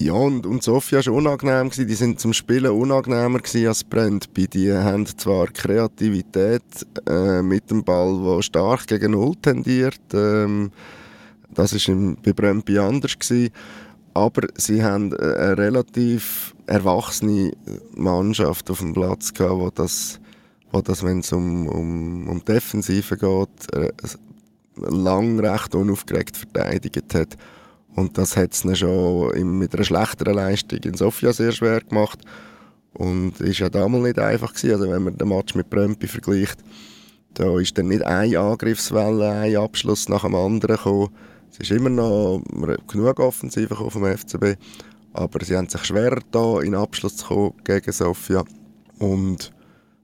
Ja, 0.00 0.12
und, 0.12 0.46
und 0.46 0.62
Sofia 0.62 1.04
war 1.04 1.12
unangenehm. 1.12 1.70
Gewesen. 1.70 1.88
Die 1.88 1.94
sind 1.94 2.20
zum 2.20 2.32
Spielen 2.32 2.70
unangenehmer 2.70 3.40
als 3.66 3.82
Brentby. 3.82 4.46
Die 4.46 4.72
haben 4.72 5.06
zwar 5.06 5.48
Kreativität 5.48 6.62
äh, 7.08 7.42
mit 7.42 7.68
dem 7.70 7.82
Ball, 7.82 8.16
der 8.22 8.42
stark 8.42 8.86
gegen 8.86 9.12
Null 9.12 9.34
tendiert. 9.42 10.00
Ähm, 10.14 10.70
das 11.52 11.74
war 11.74 12.16
bei 12.22 12.32
Brentby 12.32 12.78
anders. 12.78 13.18
Gewesen. 13.18 13.52
Aber 14.14 14.46
sie 14.56 14.84
haben 14.84 15.12
eine 15.14 15.58
relativ 15.58 16.54
erwachsene 16.66 17.52
Mannschaft 17.96 18.70
auf 18.70 18.78
dem 18.78 18.92
Platz 18.92 19.34
gehabt, 19.34 19.58
wo 19.58 19.70
das, 19.70 20.20
wo 20.70 20.80
das 20.80 21.02
wenn 21.02 21.20
es 21.20 21.32
um, 21.32 21.66
um, 21.66 22.28
um 22.28 22.44
Defensive 22.44 23.16
geht, 23.16 23.74
äh, 23.74 23.90
lang 24.76 25.40
recht 25.40 25.74
unaufgeregt 25.74 26.36
verteidigt 26.36 27.14
hat. 27.14 27.36
Und 27.98 28.16
das 28.16 28.36
hat 28.36 28.52
es 28.52 28.78
schon 28.78 29.58
mit 29.58 29.74
einer 29.74 29.84
schlechteren 29.84 30.34
Leistung 30.34 30.78
in 30.84 30.94
Sofia 30.94 31.32
sehr 31.32 31.50
schwer 31.50 31.80
gemacht. 31.80 32.20
Und 32.94 33.40
ist 33.40 33.58
ja 33.58 33.68
damals 33.68 34.04
nicht 34.04 34.18
einfach 34.20 34.54
gewesen. 34.54 34.72
Also 34.72 34.90
wenn 34.90 35.02
man 35.02 35.18
den 35.18 35.28
Match 35.28 35.56
mit 35.56 35.68
Brömpi 35.68 36.06
vergleicht, 36.06 36.58
da 37.34 37.58
ist 37.58 37.76
dann 37.76 37.88
nicht 37.88 38.02
eine 38.02 38.38
Angriffswelle, 38.38 39.30
ein 39.30 39.56
Abschluss 39.56 40.08
nach 40.08 40.22
dem 40.22 40.36
anderen 40.36 40.76
gekommen. 40.76 41.08
Es 41.50 41.58
ist 41.58 41.70
immer 41.72 41.90
noch 41.90 42.40
genug 42.86 43.18
Offensive 43.18 43.74
vom 43.74 44.04
FCB, 44.04 44.56
aber 45.12 45.44
sie 45.44 45.56
haben 45.56 45.68
sich 45.68 45.84
schwerer 45.84 46.20
da 46.30 46.60
in 46.60 46.74
Abschluss 46.74 47.16
zu 47.16 47.26
kommen 47.26 47.54
gegen 47.64 47.92
Sofia. 47.92 48.44
Und 48.98 49.52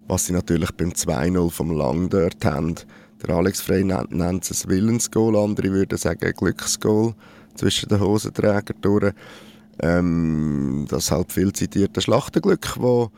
was 0.08 0.26
sie 0.26 0.32
natürlich 0.32 0.72
beim 0.72 0.90
2-0 0.90 1.50
vom 1.50 1.76
Lang 1.76 2.08
dort 2.08 2.44
haben, 2.44 2.74
der 3.22 3.36
Alex 3.36 3.60
Frey 3.60 3.84
nennt, 3.84 4.50
es 4.50 4.64
ein 4.64 4.70
Willensgoal, 4.70 5.36
andere 5.36 5.70
würden 5.70 5.96
sagen 5.96 6.32
Glücksgoal 6.36 7.14
zwischen 7.54 7.88
den 7.88 8.00
Hosenträgern 8.00 8.80
durch. 8.80 9.12
Ähm, 9.80 10.86
das 10.88 11.10
halt 11.10 11.32
viel 11.32 11.52
zitierte 11.52 12.00
Schlachtenglück, 12.00 12.76
wo 12.78 13.10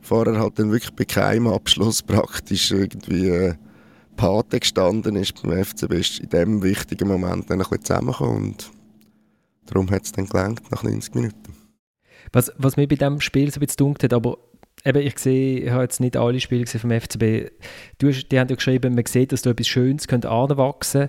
vorher 0.00 0.38
halt 0.38 0.58
dann 0.58 0.70
wirklich 0.70 0.94
bei 0.94 1.04
keinem 1.04 1.46
Abschluss 1.46 2.02
praktisch 2.02 2.70
irgendwie 2.70 3.28
äh, 3.28 3.54
Pate 4.16 4.60
gestanden 4.60 5.16
ist 5.16 5.42
beim 5.42 5.64
FCB, 5.64 5.92
ist 5.94 6.20
in 6.20 6.28
diesem 6.28 6.62
wichtigen 6.62 7.08
Moment 7.08 7.50
dann 7.50 7.60
ein 7.60 7.68
bisschen 7.68 7.84
zusammengekommen 7.84 8.36
und 8.36 8.70
darum 9.66 9.90
hat 9.90 10.04
es 10.04 10.12
dann 10.12 10.26
gelangt 10.26 10.70
nach 10.70 10.82
90 10.82 11.14
Minuten. 11.14 11.56
Was, 12.32 12.52
was 12.58 12.76
mir 12.76 12.86
bei 12.86 12.96
diesem 12.96 13.20
Spiel 13.20 13.50
so 13.50 13.58
ein 13.58 13.66
bisschen 13.66 13.78
dunkelt, 13.78 14.12
aber 14.12 14.38
eben, 14.84 15.06
ich 15.06 15.18
sehe, 15.18 15.60
ich 15.60 15.70
habe 15.70 15.82
jetzt 15.82 16.00
nicht 16.00 16.16
alle 16.16 16.40
Spiele 16.40 16.66
vom 16.66 16.90
FCB. 16.90 17.50
Du 17.98 18.10
die 18.10 18.38
haben 18.38 18.48
ja 18.48 18.56
geschrieben, 18.56 18.94
man 18.94 19.06
sieht, 19.06 19.32
dass 19.32 19.42
da 19.42 19.50
etwas 19.50 19.68
Schönes 19.68 20.06
könnte 20.06 20.30
anwachsen 20.30 21.08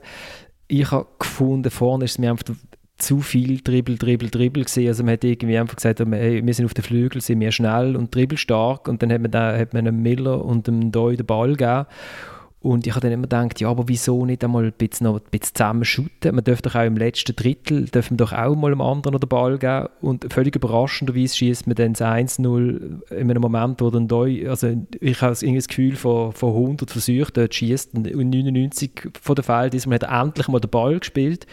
ich 0.67 0.91
habe 0.91 1.07
gefunden, 1.19 1.69
vorne 1.69 2.05
ist 2.05 2.11
es 2.11 2.19
mir 2.19 2.31
einfach 2.31 2.55
zu 2.97 3.19
viel 3.19 3.59
Dribbel, 3.59 3.97
Dribbel, 3.97 4.29
Dribbel 4.29 4.63
gesehen. 4.63 4.87
Also 4.87 5.03
man 5.03 5.13
hat 5.13 5.23
irgendwie 5.23 5.57
einfach 5.57 5.75
gesagt, 5.75 5.99
hey, 5.99 6.45
wir 6.45 6.53
sind 6.53 6.65
auf 6.65 6.73
den 6.73 6.83
Flügeln, 6.83 7.21
sind 7.21 7.39
wir 7.41 7.51
schnell 7.51 7.95
und 7.95 8.15
dribbelstark 8.15 8.87
und 8.87 9.01
dann 9.01 9.11
hat 9.11 9.21
man, 9.21 9.31
da, 9.31 9.57
hat 9.57 9.73
man 9.73 9.87
einem 9.87 10.01
Miller 10.01 10.43
und 10.43 10.67
einem 10.67 10.91
Doi 10.91 11.15
den 11.15 11.25
Ball 11.25 11.55
gegeben 11.55 11.85
Und 12.65 12.87
ich 12.87 12.93
habe 12.93 13.01
dann 13.01 13.11
immer 13.11 13.27
gedacht, 13.27 13.61
ja, 13.61 13.69
aber 13.69 13.87
wieso 13.87 14.25
nicht 14.25 14.43
einmal 14.43 14.65
ein 14.65 14.73
bisschen, 14.75 15.05
noch 15.05 15.17
ein 15.17 15.21
bisschen 15.29 15.53
zusammen 15.53 15.85
shooten? 15.85 16.33
Man 16.33 16.43
dürfte 16.43 16.67
doch 16.67 16.75
auch 16.75 16.83
im 16.83 16.97
letzten 16.97 17.35
Drittel, 17.35 17.85
dürfen 17.85 18.17
doch 18.17 18.33
auch 18.33 18.55
mal 18.55 18.71
einem 18.71 18.81
anderen 18.81 19.19
den 19.19 19.29
Ball 19.29 19.59
geben. 19.59 19.87
Und 20.01 20.33
völlig 20.33 20.55
überraschenderweise 20.55 21.35
schießt 21.35 21.67
man 21.67 21.75
dann 21.75 21.93
das 21.93 22.01
1-0 22.01 23.11
in 23.11 23.29
einem 23.29 23.41
Moment, 23.43 23.81
wo 23.81 23.91
dann 23.91 24.07
da, 24.07 24.21
also 24.49 24.75
ich 24.99 25.21
habe 25.21 25.33
irgendwie 25.33 25.57
das 25.57 25.67
Gefühl 25.67 25.95
von, 25.95 26.31
von 26.31 26.55
100 26.55 26.89
Versuchen, 26.89 27.33
dort 27.35 27.53
schießt 27.53 27.93
und 27.93 28.11
99 28.11 29.11
von 29.21 29.35
der 29.35 29.43
Fälle, 29.43 29.69
diesmal 29.69 29.99
hat 29.99 30.03
er 30.09 30.21
endlich 30.23 30.47
mal 30.47 30.59
den 30.59 30.71
Ball 30.71 30.97
gespielt. 30.97 31.45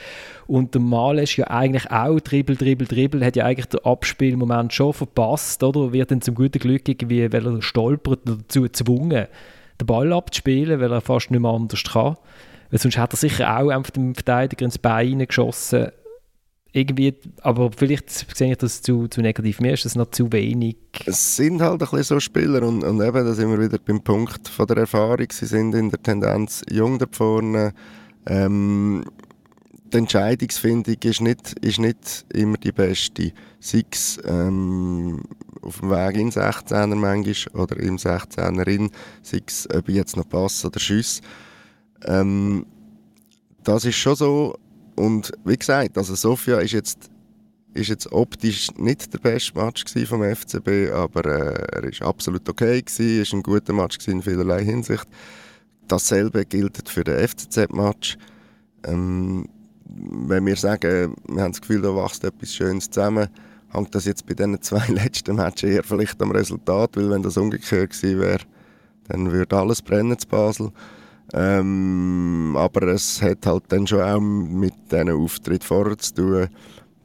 Und 0.47 0.73
der 0.73 0.81
Mal 0.81 1.19
ist 1.19 1.37
ja 1.37 1.47
eigentlich 1.49 1.91
auch 1.91 2.21
Dribbel, 2.21 2.57
Dribbel, 2.57 2.87
Dribbel, 2.87 3.23
hat 3.23 3.37
ja 3.37 3.45
eigentlich 3.45 3.67
den 3.67 3.85
Abspielmoment 3.85 4.73
schon 4.73 4.95
verpasst, 4.95 5.63
oder? 5.63 5.93
Wird 5.93 6.11
dann 6.11 6.23
zum 6.23 6.35
guten 6.35 6.59
Glück 6.59 6.89
irgendwie, 6.89 7.31
weil 7.31 7.47
er 7.47 7.61
stolpert, 7.61 8.21
dazu 8.25 8.63
gezwungen, 8.63 9.27
den 9.83 9.87
Ball 9.87 10.13
abzuspielen, 10.13 10.81
weil 10.81 10.93
er 10.93 11.01
fast 11.01 11.31
nicht 11.31 11.41
mehr 11.41 11.51
anders 11.51 11.83
kann. 11.85 12.17
Weil 12.71 12.81
sonst 12.81 12.99
hat 12.99 13.13
er 13.13 13.17
sicher 13.17 13.59
auch 13.59 13.71
einfach 13.71 13.91
dem 13.91 14.15
Verteidiger 14.15 14.65
ins 14.65 14.79
Bein 14.79 15.19
geschossen. 15.19 15.89
Irgendwie, 16.75 17.15
aber 17.43 17.71
vielleicht 17.77 18.09
sehe 18.11 18.53
ich 18.53 18.59
das 18.59 18.81
zu, 18.81 19.07
zu 19.07 19.21
negativ. 19.21 19.61
Mir 19.61 19.75
ist 19.75 19.85
das 19.85 19.95
noch 19.95 20.11
zu 20.11 20.33
wenig. 20.33 20.77
Es 21.05 21.37
sind 21.37 21.61
halt 21.61 21.73
ein 21.73 21.79
bisschen 21.79 22.03
so 22.03 22.21
Spieler 22.21 22.63
und, 22.63 22.83
und 22.83 23.03
eben, 23.03 23.27
da 23.27 23.35
sind 23.35 23.51
wir 23.51 23.61
wieder 23.61 23.79
beim 23.79 24.03
Punkt 24.03 24.49
von 24.49 24.67
der 24.67 24.79
Erfahrung. 24.79 25.27
Sie 25.31 25.45
sind 25.45 25.75
in 25.75 25.91
der 25.91 26.03
Tendenz 26.03 26.63
jung 26.71 26.99
da 26.99 27.05
vorne. 27.11 27.75
Ähm, 28.25 29.05
die 29.93 29.99
Entscheidungsfindung 29.99 30.97
ist 31.03 31.21
nicht, 31.21 31.53
ist 31.61 31.79
nicht 31.79 32.25
immer 32.33 32.57
die 32.57 32.73
beste. 32.73 33.33
Sei 33.61 33.85
es 33.91 34.19
ähm, 34.25 35.23
auf 35.61 35.81
dem 35.81 35.91
Weg 35.91 36.17
in 36.17 36.31
16er 36.31 36.95
manchmal 36.95 37.63
oder 37.63 37.77
im 37.79 37.97
16er 37.97 38.67
in, 38.67 38.91
sei 39.23 39.43
es 39.47 39.69
ob 39.71 39.89
ich 39.89 39.97
jetzt 39.97 40.17
noch 40.17 40.29
Pass 40.29 40.65
oder 40.65 40.81
Schuss. 40.81 41.21
Ähm, 42.05 42.67
das 43.63 43.85
ist 43.85 43.97
schon 43.97 44.17
so. 44.17 44.59
Und 44.97 45.33
wie 45.45 45.57
gesagt, 45.57 45.97
also 45.97 46.15
Sofia 46.15 46.59
ist 46.59 46.73
jetzt, 46.73 47.11
ist 47.75 47.89
jetzt 47.89 48.11
optisch 48.13 48.69
nicht 48.77 49.13
der 49.13 49.19
beste 49.19 49.59
Match 49.59 49.85
vom 50.07 50.23
FCB, 50.23 50.91
aber 50.93 51.25
äh, 51.25 51.77
er 51.77 51.85
ist 51.85 52.03
absolut 52.03 52.49
okay 52.49 52.83
gewesen, 52.83 53.23
ist 53.23 53.33
ein 53.33 53.43
guter 53.43 53.73
Match 53.73 54.07
in 54.09 54.23
vielerlei 54.23 54.65
Hinsicht. 54.65 55.07
Dasselbe 55.89 56.45
gilt 56.45 56.89
für 56.89 57.05
den 57.05 57.27
FCZ-Match. 57.27 58.17
Ähm, 58.85 59.49
wenn 59.95 60.47
wir 60.47 60.57
sagen, 60.57 61.15
wir 61.29 61.43
haben 61.43 61.53
das 61.53 61.61
Gefühl, 61.61 61.83
da 61.83 61.95
wächst 61.95 62.25
etwas 62.25 62.55
Schönes 62.55 62.91
zusammen, 62.91 63.29
hängt 63.71 63.95
das 63.95 64.05
jetzt 64.05 64.27
bei 64.27 64.35
diesen 64.35 64.61
zwei 64.63 64.87
letzten 64.89 65.37
Matches 65.37 65.71
eher 65.71 65.83
vielleicht 65.83 66.21
am 66.23 66.31
Resultat, 66.31 66.97
weil 66.97 67.11
wenn 67.11 67.23
das 67.23 67.37
umgekehrt 67.37 67.91
gewesen 67.91 68.21
wäre, 68.21 68.41
dann 69.09 69.33
würde 69.33 69.57
alles 69.57 69.83
brennen 69.83 70.19
zu 70.19 70.29
Basel. 70.29 70.73
Ähm, 71.33 72.55
aber 72.57 72.89
es 72.89 73.23
hat 73.23 73.47
halt 73.47 73.65
dann 73.69 73.87
schon 73.87 74.03
auch 74.03 74.21
mit 74.21 74.75
diesen 74.91 75.11
Auftritt 75.11 75.65
vorher 75.65 75.97
zu 75.99 76.15
tun. 76.15 76.49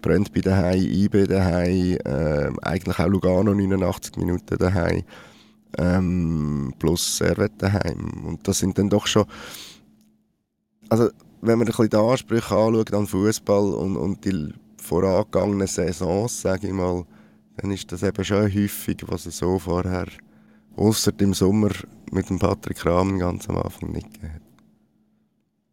Brennt 0.02 0.34
bei 0.34 0.42
daheim, 0.42 0.82
IB 0.82 1.26
daheim, 1.28 1.98
äh, 2.06 2.52
eigentlich 2.62 3.00
auch 3.00 3.08
Lugano 3.08 3.54
89 3.54 4.18
Minuten 4.18 4.58
daheim, 4.58 5.04
ähm, 5.78 6.74
plus 6.78 7.18
Servet 7.18 7.54
daheim. 7.58 8.26
Und 8.26 8.48
das 8.48 8.60
sind 8.60 8.78
dann 8.78 8.90
doch 8.90 9.08
schon... 9.08 9.26
Also 10.90 11.10
wenn 11.42 11.60
man 11.60 11.68
ein 11.68 11.72
bisschen 11.72 11.90
die 11.90 11.98
Ansprüche 11.98 12.56
anschaut 12.56 12.94
an 12.94 13.08
Fußball 13.08 13.74
und, 13.74 13.98
und 13.98 14.26
die 14.26 14.54
vorangegangenen 14.82 15.68
Saisons, 15.68 16.42
sage 16.42 16.68
ich 16.68 16.74
mal, 16.74 17.06
dann 17.58 17.72
ist 17.72 17.92
das 17.92 18.04
eben 18.04 18.24
schon 18.24 18.44
häufig, 18.44 18.98
was 19.08 19.26
es 19.26 19.38
so 19.38 19.60
vorher, 19.60 20.08
außer 20.76 21.12
im 21.20 21.34
Sommer 21.34 21.72
mit 22.12 22.30
dem 22.30 22.40
Patrick 22.40 22.86
Rahmen 22.86 23.20
ganz 23.20 23.50
am 23.50 23.58
Anfang 23.58 23.92
nicht 23.92 24.14
gegeben 24.14 24.34
hat. 24.34 24.42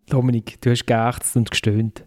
Dominik, 0.08 0.60
du 0.60 0.70
hast 0.70 0.86
geächzt 0.86 1.36
und 1.36 1.50
gestöhnt. 1.50 2.04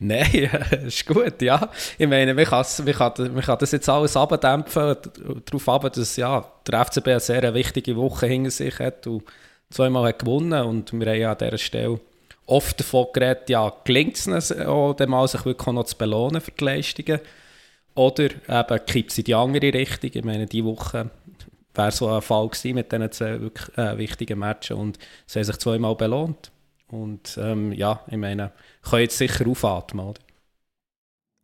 Nein, 0.00 0.50
ist 0.86 1.06
gut, 1.06 1.42
ja. 1.42 1.70
Ich 1.98 2.06
meine, 2.06 2.34
man 2.34 2.44
kann, 2.44 2.64
man 2.84 2.94
kann, 2.94 3.34
man 3.34 3.42
kann 3.42 3.58
das 3.58 3.72
jetzt 3.72 3.88
alles 3.88 4.16
abdämpfen, 4.16 4.96
darauf 5.44 5.68
ab, 5.68 5.92
dass 5.92 6.16
ja, 6.16 6.44
der 6.66 6.84
FCB 6.84 7.08
eine 7.08 7.20
sehr 7.20 7.54
wichtige 7.54 7.96
Woche 7.96 8.26
hinter 8.26 8.50
sich 8.50 8.78
hat 8.78 9.06
und 9.06 9.24
zweimal 9.70 10.08
hat 10.08 10.20
gewonnen 10.20 10.64
und 10.64 10.92
wir 10.92 11.06
haben 11.06 11.20
ja 11.20 11.32
an 11.32 11.38
dieser 11.38 11.58
Stelle 11.58 12.00
oft 12.48 12.80
davon 12.80 13.06
geredet, 13.12 13.50
ja, 13.50 13.72
gelingt 13.84 14.16
es 14.16 14.52
auch, 14.52 14.98
mal 15.06 15.28
sich 15.28 15.44
wirklich 15.44 15.74
noch 15.74 15.84
zu 15.84 15.96
belohnen 15.96 16.40
für 16.40 16.50
die 16.50 16.64
Leistungen. 16.64 17.20
Oder 17.94 18.24
eben 18.24 18.86
kippt 18.86 19.12
sie 19.12 19.20
in 19.20 19.24
die 19.26 19.34
andere 19.34 19.72
Richtung. 19.72 20.10
Ich 20.12 20.24
meine, 20.24 20.46
diese 20.46 20.64
Woche 20.64 21.10
wäre 21.74 21.92
so 21.92 22.08
ein 22.08 22.22
Fall 22.22 22.48
gewesen 22.48 22.74
mit 22.74 22.90
diesen 22.90 23.12
zwei 23.12 23.40
wirklich 23.40 23.76
äh, 23.76 23.98
wichtigen 23.98 24.38
Matches 24.38 24.76
und 24.76 24.98
sie 25.26 25.38
haben 25.38 25.44
sich 25.44 25.58
zweimal 25.58 25.94
belohnt. 25.94 26.50
Und 26.88 27.38
ähm, 27.40 27.72
ja, 27.72 28.00
ich 28.08 28.16
meine, 28.16 28.52
kann 28.82 29.00
jetzt 29.00 29.18
sicher 29.18 29.46
aufatmen, 29.46 30.06
oder? 30.06 30.20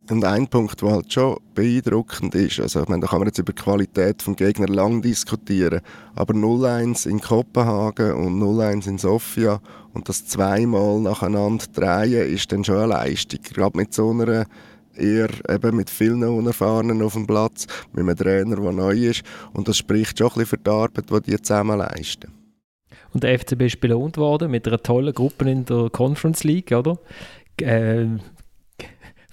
Und 0.09 0.23
ein 0.23 0.47
Punkt, 0.47 0.81
der 0.81 0.91
halt 0.91 1.11
schon 1.11 1.37
beeindruckend 1.55 2.35
ist, 2.35 2.59
also 2.59 2.83
ich 2.83 2.87
meine, 2.87 3.01
da 3.01 3.07
kann 3.07 3.19
man 3.19 3.27
jetzt 3.27 3.39
über 3.39 3.53
die 3.53 3.61
Qualität 3.61 4.25
des 4.25 4.35
Gegner 4.35 4.67
lang 4.67 5.01
diskutieren, 5.01 5.81
aber 6.13 6.35
0-1 6.35 7.09
in 7.09 7.19
Kopenhagen 7.19 8.13
und 8.13 8.39
0-1 8.39 8.87
in 8.87 8.97
Sofia 8.99 9.59
und 9.93 10.07
das 10.07 10.27
zweimal 10.27 10.99
nacheinander 10.99 11.65
drehen, 11.73 12.31
ist 12.31 12.51
dann 12.51 12.63
schon 12.63 12.77
eine 12.77 12.87
Leistung. 12.87 13.39
Gerade 13.41 13.77
mit 13.77 13.95
so 13.95 14.11
einer 14.11 14.45
eher 14.95 15.29
eben 15.49 15.75
mit 15.75 15.89
vielen 15.89 16.23
Unerfahrenen 16.23 17.01
auf 17.01 17.13
dem 17.13 17.25
Platz, 17.25 17.65
mit 17.91 18.03
einem 18.03 18.15
Trainer, 18.15 18.57
der 18.57 18.71
neu 18.71 18.95
ist 18.95 19.23
und 19.53 19.67
das 19.67 19.77
spricht 19.77 20.19
schon 20.19 20.27
ein 20.27 20.33
bisschen 20.33 20.45
für 20.45 20.57
die 20.57 20.69
Arbeit, 20.69 21.09
die 21.09 21.31
die 21.31 21.41
zusammen 21.41 21.79
leisten. 21.79 22.31
Und 23.11 23.23
der 23.23 23.39
FCB 23.39 23.61
ist 23.61 23.79
belohnt 23.79 24.17
worden 24.17 24.51
mit 24.51 24.67
einer 24.67 24.81
tollen 24.81 25.13
Gruppe 25.13 25.49
in 25.49 25.65
der 25.65 25.89
Conference 25.89 26.43
League, 26.43 26.71
oder? 26.71 26.99
Äh, 27.61 28.07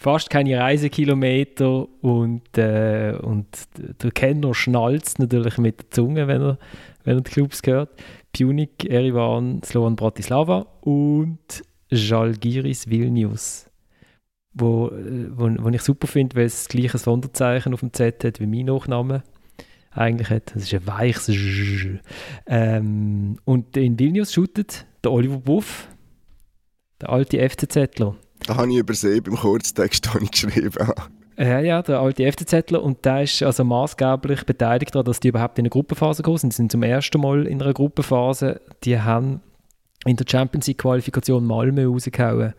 fast 0.03 0.31
keine 0.31 0.59
Reisekilometer 0.59 1.87
und, 2.03 2.59
äh, 2.59 3.17
und 3.23 3.47
der 4.03 4.11
Kenner 4.11 4.53
schnalzt 4.53 5.21
natürlich 5.21 5.59
mit 5.59 5.79
der 5.81 5.91
Zunge, 5.91 6.27
wenn 6.27 6.43
er, 6.43 6.59
wenn 7.05 7.19
er 7.19 7.21
die 7.21 7.31
Clubs 7.31 7.63
hört. 7.65 7.91
Punic, 8.37 8.85
Erivan, 8.85 9.63
Slovan 9.63 9.95
Bratislava 9.95 10.67
und 10.81 11.63
Jalgiris 11.89 12.89
Vilnius. 12.91 13.71
Wo, 14.55 14.89
äh, 14.89 15.29
wo, 15.31 15.49
wo 15.63 15.69
ich 15.69 15.83
super 15.83 16.09
finde, 16.09 16.35
weil 16.35 16.47
es 16.47 16.65
das 16.65 16.69
gleiche 16.69 16.99
Sonderzeichen 16.99 17.73
auf 17.73 17.81
dem 17.81 17.93
Z 17.93 18.25
hat 18.25 18.41
wie 18.41 18.47
mein 18.47 18.67
Nachname 18.67 19.23
eigentlich 19.93 20.31
hat. 20.31 20.57
Ist 20.57 20.75
ein 20.75 20.87
weiches 20.87 21.29
J. 21.29 22.01
Ähm, 22.47 23.37
und 23.45 23.77
in 23.77 23.99
Vilnius 23.99 24.33
shootet 24.33 24.85
der 25.05 25.13
Oliver 25.13 25.39
Buff, 25.39 25.89
der 27.01 27.11
alte 27.11 27.39
FCZler. 27.49 28.17
Da 28.47 28.57
habe 28.57 28.71
ich 28.71 28.79
übersehen 28.79 29.23
beim 29.23 29.37
Kurztext, 29.37 30.15
den 30.15 30.25
ich 30.25 30.31
geschrieben 30.31 30.73
habe. 30.81 31.03
Ja, 31.39 31.61
ja, 31.61 31.83
der 31.83 32.01
alte 32.01 32.31
FCZler 32.31 32.83
und 32.83 33.05
der 33.05 33.23
ist 33.23 33.43
also 33.43 33.65
maßgeblich 33.65 34.45
beteiligt 34.45 34.95
daran, 34.95 35.07
dass 35.07 35.21
die 35.21 35.29
überhaupt 35.29 35.59
in 35.59 35.63
eine 35.63 35.71
Gruppenphase 35.71 36.23
gekommen 36.23 36.39
sind. 36.39 36.53
Sie 36.53 36.59
sind 36.59 36.73
zum 36.73 36.83
ersten 36.83 37.21
Mal 37.21 37.47
in 37.47 37.63
einer 37.63 37.73
Gruppenphase. 37.73 38.61
Die 38.85 39.01
haben 39.01 39.41
in 40.05 40.17
der 40.17 40.27
Champions 40.29 40.67
League 40.67 40.79
Qualifikation 40.79 41.45
Malmö 41.47 41.87
rausgehauen 41.87 42.55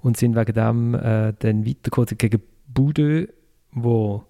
und 0.00 0.16
sind 0.16 0.36
wegen 0.36 0.54
dem 0.54 0.94
äh, 0.94 1.32
dann 1.38 1.66
weitergekommen 1.66 2.16
gegen 2.16 2.42
Budö, 2.68 3.26
wo 3.72 4.24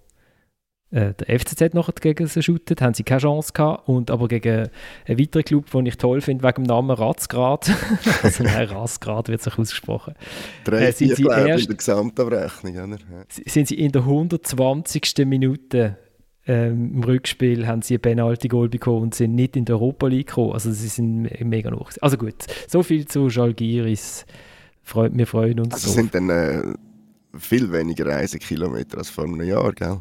äh, 0.93 1.13
der 1.13 1.39
FCZ 1.39 1.73
nachher 1.73 1.93
gegen 1.99 2.27
sie 2.27 2.43
shootet, 2.43 2.81
haben 2.81 2.93
sie 2.93 3.03
keine 3.03 3.21
Chance 3.21 3.51
gehabt. 3.53 3.89
Und 3.89 4.11
aber 4.11 4.27
gegen 4.27 4.69
einen 5.07 5.19
weiteren 5.19 5.43
Club, 5.43 5.71
den 5.71 5.87
ich 5.87 5.97
toll 5.97 6.21
finde, 6.21 6.43
wegen 6.43 6.63
dem 6.63 6.67
Namen 6.67 6.91
Ratzgrad, 6.91 7.71
also 8.23 8.43
nein, 8.43 8.67
Ratzgrad 8.67 9.27
wird 9.27 9.41
sich 9.41 9.57
ausgesprochen, 9.57 10.13
Drei, 10.63 10.87
äh, 10.87 10.91
sind 10.91 11.15
sie 11.15 11.25
erst, 11.25 11.63
in 11.63 11.67
der 11.67 11.75
Gesamtabrechnung. 11.77 12.75
Oder? 12.75 12.97
Sind 13.27 13.67
sie 13.67 13.75
in 13.75 13.91
der 13.91 14.03
120. 14.03 15.25
Minute 15.25 15.97
ähm, 16.45 16.95
im 16.95 17.03
Rückspiel 17.03 17.65
haben 17.67 17.81
sie 17.81 17.95
ein 17.95 18.01
Penalty-Goal 18.01 18.69
bekommen 18.69 19.03
und 19.03 19.15
sind 19.15 19.33
nicht 19.33 19.55
in 19.55 19.65
der 19.65 19.75
Europa 19.75 20.07
League 20.07 20.27
gekommen. 20.27 20.51
Also 20.51 20.71
sie 20.71 20.89
sind 20.89 21.29
mega 21.41 21.71
noch. 21.71 21.91
Also 22.01 22.17
gut, 22.17 22.35
so 22.67 22.83
viel 22.83 23.07
zu 23.07 23.29
Jalgiris. 23.29 24.25
Freut, 24.83 25.17
wir 25.17 25.25
freuen 25.25 25.59
uns 25.61 25.73
Also 25.73 25.87
drauf. 25.87 25.95
sind 25.95 26.13
dann 26.13 26.29
äh, 26.29 26.61
viel 27.39 27.71
weniger 27.71 28.05
Reisekilometer 28.05 28.97
als 28.97 29.09
vor 29.09 29.23
einem 29.23 29.41
Jahr, 29.41 29.71
gell? 29.71 29.97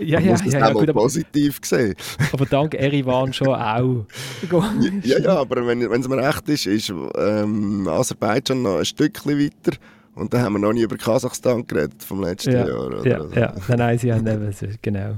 Ja, 0.00 0.18
ja, 0.20 0.32
muss 0.32 0.44
das 0.44 0.52
ja, 0.52 0.60
ja, 0.60 0.72
gut, 0.72 0.92
positiv 0.92 1.60
sehen. 1.62 1.94
Aber 2.32 2.46
dank 2.46 2.74
Erivan 2.74 3.32
schon 3.32 3.48
auch. 3.48 4.06
ja, 5.02 5.18
ja, 5.18 5.36
aber 5.36 5.66
wenn 5.66 5.82
es 5.82 6.08
mir 6.08 6.16
recht 6.16 6.48
ist, 6.48 6.66
ist 6.66 6.92
ähm, 7.16 7.86
Aserbaidschan 7.86 8.62
noch 8.62 8.78
ein 8.78 8.84
Stückchen 8.84 9.38
weiter. 9.38 9.76
Und 10.14 10.34
da 10.34 10.40
haben 10.40 10.54
wir 10.54 10.58
noch 10.58 10.72
nie 10.72 10.82
über 10.82 10.96
Kasachstan 10.96 11.66
geredet 11.66 12.02
vom 12.02 12.22
letzten 12.22 12.52
ja, 12.52 12.66
Jahr. 12.66 12.86
Oder? 12.86 13.06
Ja, 13.06 13.24
ja. 13.34 13.54
Nein, 13.68 13.78
nein, 13.78 13.98
sie 13.98 14.12
haben 14.12 14.26
eben, 14.26 14.54
genau. 14.82 15.16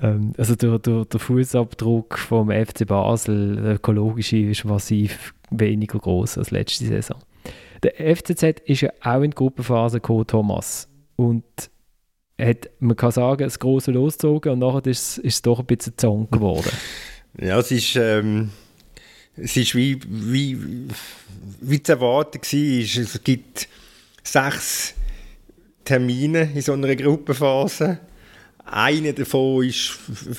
Ähm, 0.00 0.32
also 0.36 0.54
der, 0.56 0.78
der, 0.78 1.04
der 1.04 1.20
Fußabdruck 1.20 2.18
vom 2.18 2.50
FC 2.50 2.86
Basel, 2.86 3.56
der 3.56 3.74
ökologische, 3.74 4.38
ist 4.38 4.64
massiv 4.64 5.34
weniger 5.50 5.98
groß 5.98 6.38
als 6.38 6.50
letzte 6.50 6.86
Saison. 6.86 7.18
Der 7.82 8.16
FCZ 8.16 8.60
ist 8.64 8.80
ja 8.80 8.90
auch 9.02 9.22
in 9.22 9.30
die 9.30 9.36
Gruppenphase 9.36 9.98
gekommen, 9.98 10.26
Thomas. 10.26 10.88
Und 11.16 11.44
hat, 12.40 12.70
man 12.80 12.96
kann 12.96 13.12
sagen, 13.12 13.44
das 13.44 13.58
Große 13.58 13.90
losgezogen 13.90 14.52
und 14.52 14.58
nachher 14.58 14.86
ist, 14.86 15.18
ist 15.18 15.34
es 15.34 15.42
doch 15.42 15.60
ein 15.60 15.66
bisschen 15.66 15.94
Zong 15.96 16.30
geworden. 16.30 16.70
Ja, 17.40 17.58
es 17.58 17.70
ist, 17.70 17.96
ähm, 17.96 18.50
es 19.38 19.56
ist 19.56 19.74
wie, 19.74 19.98
wie, 20.06 20.58
wie 21.62 21.82
zu 21.82 21.92
erwarten 21.92 22.42
war. 22.42 23.02
Es 23.02 23.24
gibt 23.24 23.68
sechs 24.22 24.92
Termine 25.82 26.50
in 26.54 26.60
so 26.60 26.74
einer 26.74 26.94
Gruppenphase 26.94 28.00
einer 28.64 29.12
davon 29.12 29.70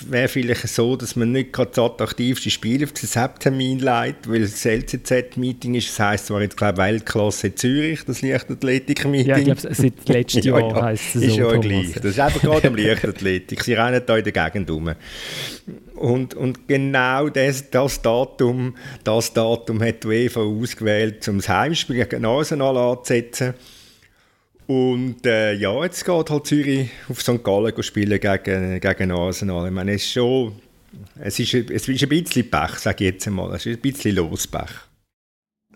wäre 0.09 0.28
vielleicht 0.28 0.67
so, 0.67 0.95
dass 0.95 1.15
man 1.15 1.32
nicht 1.34 1.51
gerade 1.53 1.71
das 1.71 1.80
attraktivste 1.80 2.49
Spiel 2.49 2.84
auf 2.84 2.93
den 2.93 3.07
Septermin 3.07 3.80
leitet, 3.80 4.30
weil 4.30 4.41
das 4.41 4.65
LCZ-Meeting 4.65 5.76
ist. 5.76 5.89
Das 5.89 5.99
heisst 5.99 6.28
zwar 6.28 6.41
jetzt, 6.41 6.57
glaube 6.57 6.74
ich, 6.74 6.88
Weltklasse 6.88 7.53
Zürich, 7.53 8.03
das 8.05 8.21
Leichtathletik-Meeting. 8.21 9.28
Ja, 9.28 9.38
ich 9.38 9.45
glaube, 9.45 9.61
seit 9.61 9.93
letztem 10.09 10.43
Jahr 10.43 10.59
ja, 10.61 10.67
ja, 10.67 10.84
heisst 10.84 11.15
es 11.15 11.21
so. 11.21 11.28
Ist 11.28 11.36
ja 11.36 11.55
gleich. 11.57 11.93
Das 11.93 12.05
ist 12.05 12.19
einfach 12.19 12.41
gerade 12.41 12.67
am 12.69 12.76
Leichtathletik. 12.78 13.63
Sie 13.63 13.74
rennen 13.74 14.01
da 14.05 14.17
in 14.17 14.24
der 14.24 14.34
Gegend 14.34 14.69
rum. 14.71 14.95
Und, 15.95 16.34
und 16.34 16.67
genau 16.67 17.30
das, 17.30 17.69
das, 17.69 18.01
Datum, 18.01 18.76
das 19.03 19.34
Datum 19.34 19.82
hat 19.82 20.03
die 20.03 20.07
UEFA 20.07 20.41
ausgewählt, 20.41 21.28
um 21.28 21.38
das 21.38 21.49
Heimspiel 21.49 22.05
gegen 22.05 22.26
Arsenal 22.26 22.78
anzusetzen. 22.78 23.53
Und 24.68 25.26
äh, 25.26 25.53
ja, 25.53 25.84
jetzt 25.84 26.05
geht 26.05 26.30
halt 26.30 26.47
Zürich 26.47 26.89
auf 27.09 27.22
St. 27.22 27.43
Gallen 27.43 27.84
spielen 27.84 28.20
gegen, 28.20 28.80
gegen 28.80 29.11
Arsenal. 29.11 29.68
Ich 29.68 29.74
meine, 29.74 29.93
es 29.93 30.03
ist 30.03 30.11
schon, 30.11 30.53
es 31.20 31.39
ist, 31.39 31.53
es 31.53 31.88
ist 31.88 32.03
ein 32.03 32.09
bisschen 32.09 32.49
Pech, 32.49 32.76
sage 32.80 33.03
ich 33.03 33.14
jetzt 33.14 33.28
einmal. 33.28 33.53
Es 33.55 33.66
ist 33.66 33.78
ein 33.78 33.82
bisschen 33.82 34.16
Lospech. 34.16 34.70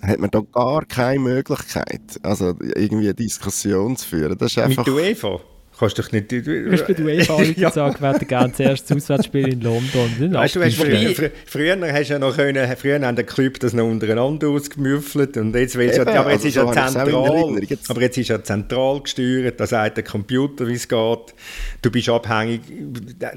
Hat 0.01 0.19
man 0.19 0.29
da 0.29 0.41
gar 0.51 0.85
keine 0.85 1.19
Möglichkeit, 1.19 2.19
also 2.21 2.55
irgendwie 2.75 3.05
eine 3.05 3.15
Diskussion 3.15 3.97
zu 3.97 4.07
führen? 4.07 4.37
Das 4.37 4.51
ist 4.51 4.59
einfach... 4.59 4.85
Mit 4.85 4.95
UEFA? 4.95 5.39
Kannst 5.79 5.99
doch 5.99 6.11
nicht... 6.11 6.31
Du, 6.31 6.41
du 6.41 6.71
hast 6.71 6.87
bei 6.87 6.93
der 6.93 7.05
UEFA 7.05 7.41
ja. 7.55 7.69
gesagt, 7.69 8.01
wir 8.01 8.13
hätten 8.13 8.27
gerne 8.27 8.49
das 8.49 8.59
erste 8.59 8.95
Auswärtsspiel 8.95 9.47
in 9.53 9.61
London. 9.61 10.33
Weißt 10.33 10.55
du, 10.55 10.63
hast 10.63 10.75
früher, 10.75 11.15
fr 11.15 11.29
früher 11.45 11.93
hast 11.93 12.09
ja 12.09 12.17
noch 12.17 12.35
können, 12.35 12.75
früher 12.77 12.99
haben 12.99 13.15
der 13.15 13.25
Club 13.25 13.59
das 13.59 13.73
noch 13.73 13.85
untereinander 13.85 14.47
ausgemüffelt 14.47 15.37
und 15.37 15.55
jetzt 15.55 15.77
willst 15.77 15.99
Eben, 15.99 16.13
ja, 16.13 16.21
aber 16.21 16.31
jetzt 16.31 16.45
also 16.45 16.47
ist 16.47 16.67
so 16.67 16.73
ja 16.73 16.87
zentral, 16.87 17.63
jetzt. 17.63 17.91
aber 17.91 18.01
jetzt 18.01 18.17
ist 18.17 18.29
ja 18.29 18.43
zentral 18.43 19.01
gesteuert, 19.01 19.59
da 19.59 19.67
sagt 19.67 19.97
der 19.97 20.03
Computer, 20.03 20.67
wie 20.67 20.73
es 20.73 20.87
geht. 20.87 21.33
Du 21.81 21.91
bist 21.91 22.09
abhängig, 22.09 22.61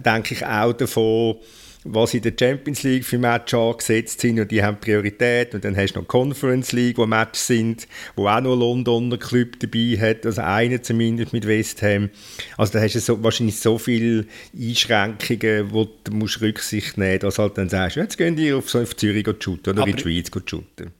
denke 0.05 0.35
ich, 0.35 0.47
auch 0.47 0.73
davon, 0.73 1.37
was 1.85 2.15
in 2.15 2.23
der 2.23 2.33
Champions 2.39 2.83
League 2.83 3.05
für 3.05 3.19
Matches 3.19 3.59
angesetzt 3.59 4.21
sind 4.21 4.39
und 4.39 4.51
die 4.51 4.63
haben 4.63 4.79
Priorität 4.79 5.55
und 5.55 5.65
dann 5.65 5.77
hast 5.77 5.95
du 5.95 6.01
noch 6.01 6.09
Conference 6.09 6.73
League, 6.73 6.99
wo 6.99 7.07
Matches 7.07 7.47
sind, 7.47 7.89
wo 8.17 8.29
auch 8.29 8.41
noch 8.41 8.57
Londoner 8.57 9.17
Club 9.17 9.59
dabei 9.61 9.97
hat, 9.99 10.27
also 10.27 10.43
einer 10.43 10.83
zumindest 10.83 11.33
mit 11.33 11.47
West 11.47 11.83
Ham. 11.83 12.11
Also 12.57 12.75
da 12.75 12.81
hast 12.81 12.95
du 12.95 13.01
so, 13.01 13.23
wahrscheinlich 13.23 13.59
so 13.59 13.79
viele 13.79 14.27
Einschränkungen, 14.59 15.73
wo 15.73 15.89
du 16.05 16.13
musst 16.13 16.41
Rücksicht 16.41 16.99
nehmen 16.99 17.13
musst, 17.13 17.23
dass 17.23 17.39
halt 17.39 17.59
dann 17.59 17.69
sagst, 17.69 17.97
jetzt 17.97 18.19
gehen 18.19 18.37
die 18.37 18.53
auf, 18.53 18.75
auf 18.75 18.97
Zürich 18.97 19.27
shooten 19.39 19.71
oder 19.71 19.83
Aber 19.83 19.91
in 19.91 19.97
die 19.97 20.03
Schweiz 20.03 20.31
shooten 20.47 20.93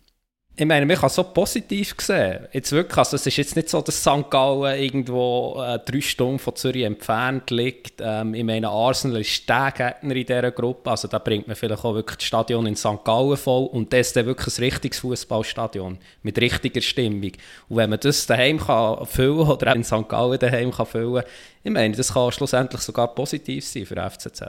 ich 0.61 0.67
meine, 0.67 0.85
man 0.85 0.95
kann 0.95 1.09
so 1.09 1.25
positiv 1.25 1.95
sehen. 1.99 2.47
Jetzt 2.53 2.71
wirklich, 2.73 2.99
also 2.99 3.17
es 3.17 3.27
ist 3.27 3.39
jetzt 3.39 3.57
nicht 3.57 3.71
so, 3.71 3.81
dass 3.81 3.99
St. 3.99 4.29
Gallen 4.29 4.79
irgendwo 4.79 5.59
äh, 5.59 5.79
drei 5.79 6.03
Stunden 6.03 6.39
von 6.39 6.55
Zürich 6.55 6.85
entfernt 6.85 7.51
liegt. 7.51 8.03
Ähm, 8.03 8.35
ich 8.35 8.45
meine, 8.45 8.69
Arsenal 8.69 9.23
ist 9.23 9.49
der 9.49 9.73
Gegner 9.75 10.03
in 10.03 10.27
dieser 10.27 10.51
Gruppe. 10.51 10.91
Also 10.91 11.09
da 11.09 11.19
bringt 11.19 11.47
man 11.47 11.57
vielleicht 11.57 11.83
auch 11.83 11.95
wirklich 11.95 12.19
das 12.19 12.27
Stadion 12.27 12.67
in 12.67 12.77
St. 12.77 13.03
Gallen 13.05 13.39
voll. 13.39 13.69
Und 13.69 13.91
das 13.95 14.09
ist 14.09 14.17
dann 14.17 14.27
wirklich 14.27 14.59
ein 14.59 14.65
richtiges 14.65 14.99
Fußballstadion 14.99 15.97
mit 16.23 16.39
richtiger 16.39 16.83
Stimmung. 16.83 17.33
Und 17.71 17.77
wenn 17.79 17.89
man 17.89 18.01
das 18.01 18.27
daheim 18.27 18.59
kann 18.59 19.07
füllen 19.07 19.49
oder 19.49 19.71
auch 19.71 19.77
in 19.77 19.85
St. 19.85 20.11
Gallen 20.11 20.39
daheim 20.39 20.73
kann 20.73 20.85
füllen, 20.85 21.25
ich 21.65 21.73
meine, 21.73 21.97
das 21.97 22.13
kann 22.13 22.33
schlussendlich 22.33 22.83
sogar 22.83 23.15
positiv 23.15 23.67
sein 23.67 23.87
für 23.87 23.97
FCZ. 23.97 24.43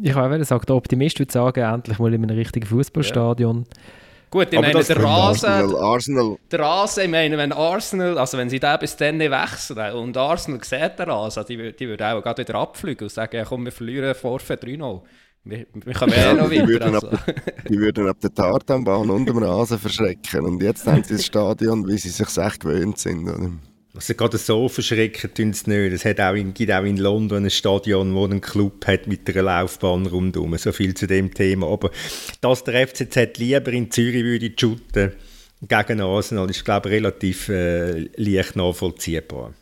Ich 0.00 0.14
wollte 0.14 0.44
sagen, 0.44 0.66
der 0.68 0.76
Optimist 0.76 1.18
würde 1.18 1.32
sagen, 1.32 1.64
endlich 1.64 1.98
mal 1.98 2.14
in 2.14 2.22
einem 2.22 2.38
richtigen 2.38 2.66
Fußballstadion. 2.66 3.66
Ja 3.68 3.80
Gut, 4.36 4.48
ich 4.50 4.58
aber 4.58 4.68
meine, 4.68 4.84
der 4.84 5.02
Rasen, 5.02 5.48
Arsenal, 5.48 5.82
Arsenal. 5.82 6.36
Der 6.50 6.60
Rasen, 6.60 7.04
ich 7.04 7.10
meine, 7.10 7.38
wenn 7.38 7.52
Arsenal, 7.52 8.18
also 8.18 8.36
wenn 8.36 8.50
sie 8.50 8.60
den 8.60 8.78
bis 8.78 8.94
dann 8.94 9.16
nicht 9.16 9.30
wechseln 9.30 9.94
und 9.94 10.14
Arsenal 10.14 10.62
sieht 10.62 10.98
den 10.98 11.08
Rasen, 11.08 11.42
die, 11.48 11.72
die 11.74 11.88
würden 11.88 12.06
auch 12.06 12.22
gerade 12.22 12.42
wieder 12.42 12.56
abfliegen 12.56 13.06
und 13.06 13.10
sagen, 13.10 13.34
ja, 13.34 13.46
komm, 13.46 13.64
wir 13.64 13.72
verlieren 13.72 14.14
Vorfeld 14.14 14.62
3-0. 14.62 15.00
Wir, 15.44 15.66
wir 15.72 15.94
können 15.94 16.12
ja, 16.12 16.34
noch 16.34 16.50
weiter. 16.50 16.66
Die 16.66 16.68
würden, 16.68 16.94
also. 16.94 17.08
ab, 17.08 17.34
die 17.70 17.78
würden 17.78 18.08
ab 18.10 18.20
der 18.20 18.34
Tartanbahn 18.34 19.08
und 19.08 19.26
dem 19.26 19.38
Rasen 19.38 19.78
verschrecken. 19.78 20.44
Und 20.44 20.62
jetzt 20.62 20.86
haben 20.86 21.02
sie 21.02 21.14
das 21.14 21.24
Stadion, 21.24 21.88
wie 21.88 21.96
sie 21.96 22.10
sich 22.10 22.36
echt 22.36 22.60
gewöhnt 22.60 22.98
sind. 22.98 23.30
Oder? 23.30 23.52
Also 23.96 24.14
gerade 24.14 24.36
so 24.36 24.68
verschrecken 24.68 25.32
tun 25.32 25.52
sie 25.54 25.70
nicht. 25.70 25.94
Es 25.94 26.04
hat 26.04 26.20
auch 26.20 26.34
in, 26.34 26.52
gibt 26.52 26.70
auch 26.70 26.84
in 26.84 26.98
London 26.98 27.44
ein 27.44 27.50
Stadion, 27.50 28.14
wo 28.14 28.26
ein 28.26 28.42
Club 28.42 28.86
hat 28.86 29.06
mit 29.06 29.28
einer 29.28 29.42
Laufbahn 29.42 30.06
rundherum. 30.06 30.56
So 30.58 30.70
viel 30.72 30.94
zu 30.94 31.06
dem 31.06 31.32
Thema. 31.32 31.66
Aber 31.68 31.90
dass 32.42 32.62
der 32.62 32.86
FCZ 32.86 33.38
lieber 33.38 33.72
in 33.72 33.90
Zürich 33.90 34.22
würde 34.22 34.52
shooten 34.54 35.12
gegen 35.62 36.00
Arsenal, 36.02 36.50
ist 36.50 36.64
glaube 36.64 36.90
ich 36.90 36.96
relativ 36.96 37.48
äh, 37.48 38.00
leicht 38.16 38.54
nachvollziehbar. 38.54 39.54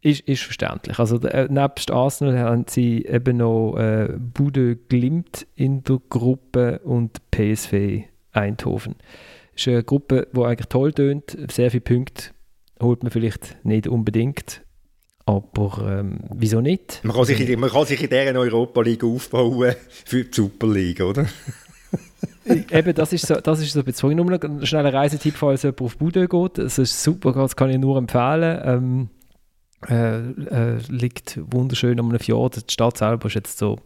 Ist, 0.00 0.20
ist 0.22 0.42
verständlich. 0.42 0.98
Also 0.98 1.20
äh, 1.20 1.48
nebst 1.50 1.90
Arsenal 1.90 2.38
haben 2.38 2.64
sie 2.66 3.04
eben 3.04 3.36
noch 3.36 3.76
äh, 3.76 4.08
Bude 4.18 4.76
Glimt 4.76 5.46
in 5.54 5.84
der 5.84 6.00
Gruppe 6.08 6.80
und 6.80 7.20
PSV 7.30 8.04
Eindhoven. 8.32 8.96
Das 9.52 9.60
ist 9.60 9.68
eine 9.68 9.84
Gruppe, 9.84 10.28
die 10.32 10.40
eigentlich 10.40 10.68
toll 10.68 10.94
tönt, 10.94 11.36
sehr 11.50 11.70
viele 11.70 11.82
Punkte 11.82 12.30
holt 12.82 13.02
man 13.02 13.10
vielleicht 13.10 13.64
nicht 13.64 13.86
unbedingt. 13.86 14.62
Aber 15.24 15.86
ähm, 15.88 16.20
wieso 16.34 16.60
nicht? 16.60 17.00
Man 17.04 17.14
kann, 17.14 17.24
sich 17.24 17.48
in, 17.48 17.60
man 17.60 17.70
kann 17.70 17.86
sich 17.86 18.02
in 18.02 18.10
dieser 18.10 18.34
Europa 18.34 18.82
League 18.82 19.04
aufbauen 19.04 19.74
für 20.04 20.24
die 20.24 20.34
Super 20.34 20.66
League, 20.66 21.00
oder? 21.00 21.26
Eben, 22.44 22.94
das 22.94 23.12
ist 23.12 23.26
so, 23.26 23.34
das 23.36 23.60
ist 23.60 23.72
so 23.72 23.80
ein 23.80 23.84
bisschen 23.84 24.16
nur 24.16 24.32
ein 24.32 24.66
schneller 24.66 24.92
Reisetipp, 24.92 25.34
falls 25.36 25.62
jemand 25.62 25.80
auf 25.80 25.96
Bude 25.96 26.26
geht. 26.26 26.58
Das 26.58 26.78
ist 26.78 27.02
super, 27.02 27.32
das 27.32 27.54
kann 27.54 27.70
ich 27.70 27.78
nur 27.78 27.96
empfehlen. 27.98 28.60
Ähm, 28.64 29.08
äh, 29.88 30.18
äh, 30.18 30.78
liegt 30.88 31.38
wunderschön 31.52 32.00
um 32.00 32.08
einem 32.08 32.20
Fjord. 32.20 32.68
Die 32.68 32.72
Stadt 32.72 32.98
selber 32.98 33.26
ist 33.26 33.34
jetzt 33.34 33.58
so 33.58 33.78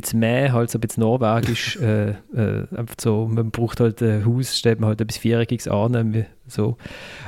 bisschen 0.00 0.20
mehr, 0.20 0.52
halt 0.52 0.70
so 0.70 0.78
ein 0.78 0.80
bisschen 0.80 1.02
norwegisch. 1.02 1.76
äh, 1.80 2.10
äh, 2.10 2.66
einfach 2.76 2.96
so, 3.00 3.26
man 3.26 3.50
braucht 3.50 3.80
halt 3.80 4.02
ein 4.02 4.24
Haus, 4.24 4.58
stellt 4.58 4.80
man 4.80 4.88
halt 4.88 5.00
etwas 5.00 5.18
Viereckiges 5.18 5.68
an. 5.68 6.26
So. 6.46 6.76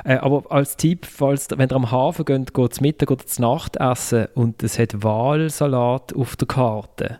Äh, 0.03 0.17
aber 0.17 0.51
als 0.51 0.77
Tipp, 0.77 1.05
falls, 1.05 1.47
wenn 1.49 1.69
ihr 1.69 1.75
am 1.75 1.91
Hafen 1.91 2.25
geht, 2.25 2.53
geht 2.53 2.71
es 2.71 2.81
Mittag 2.81 3.11
oder 3.11 3.25
zu 3.25 3.41
Nacht 3.41 3.77
essen 3.77 4.27
und 4.35 4.61
es 4.63 4.77
hat 4.77 5.03
Walsalat 5.03 6.15
auf 6.15 6.35
der 6.35 6.47
Karte 6.47 7.19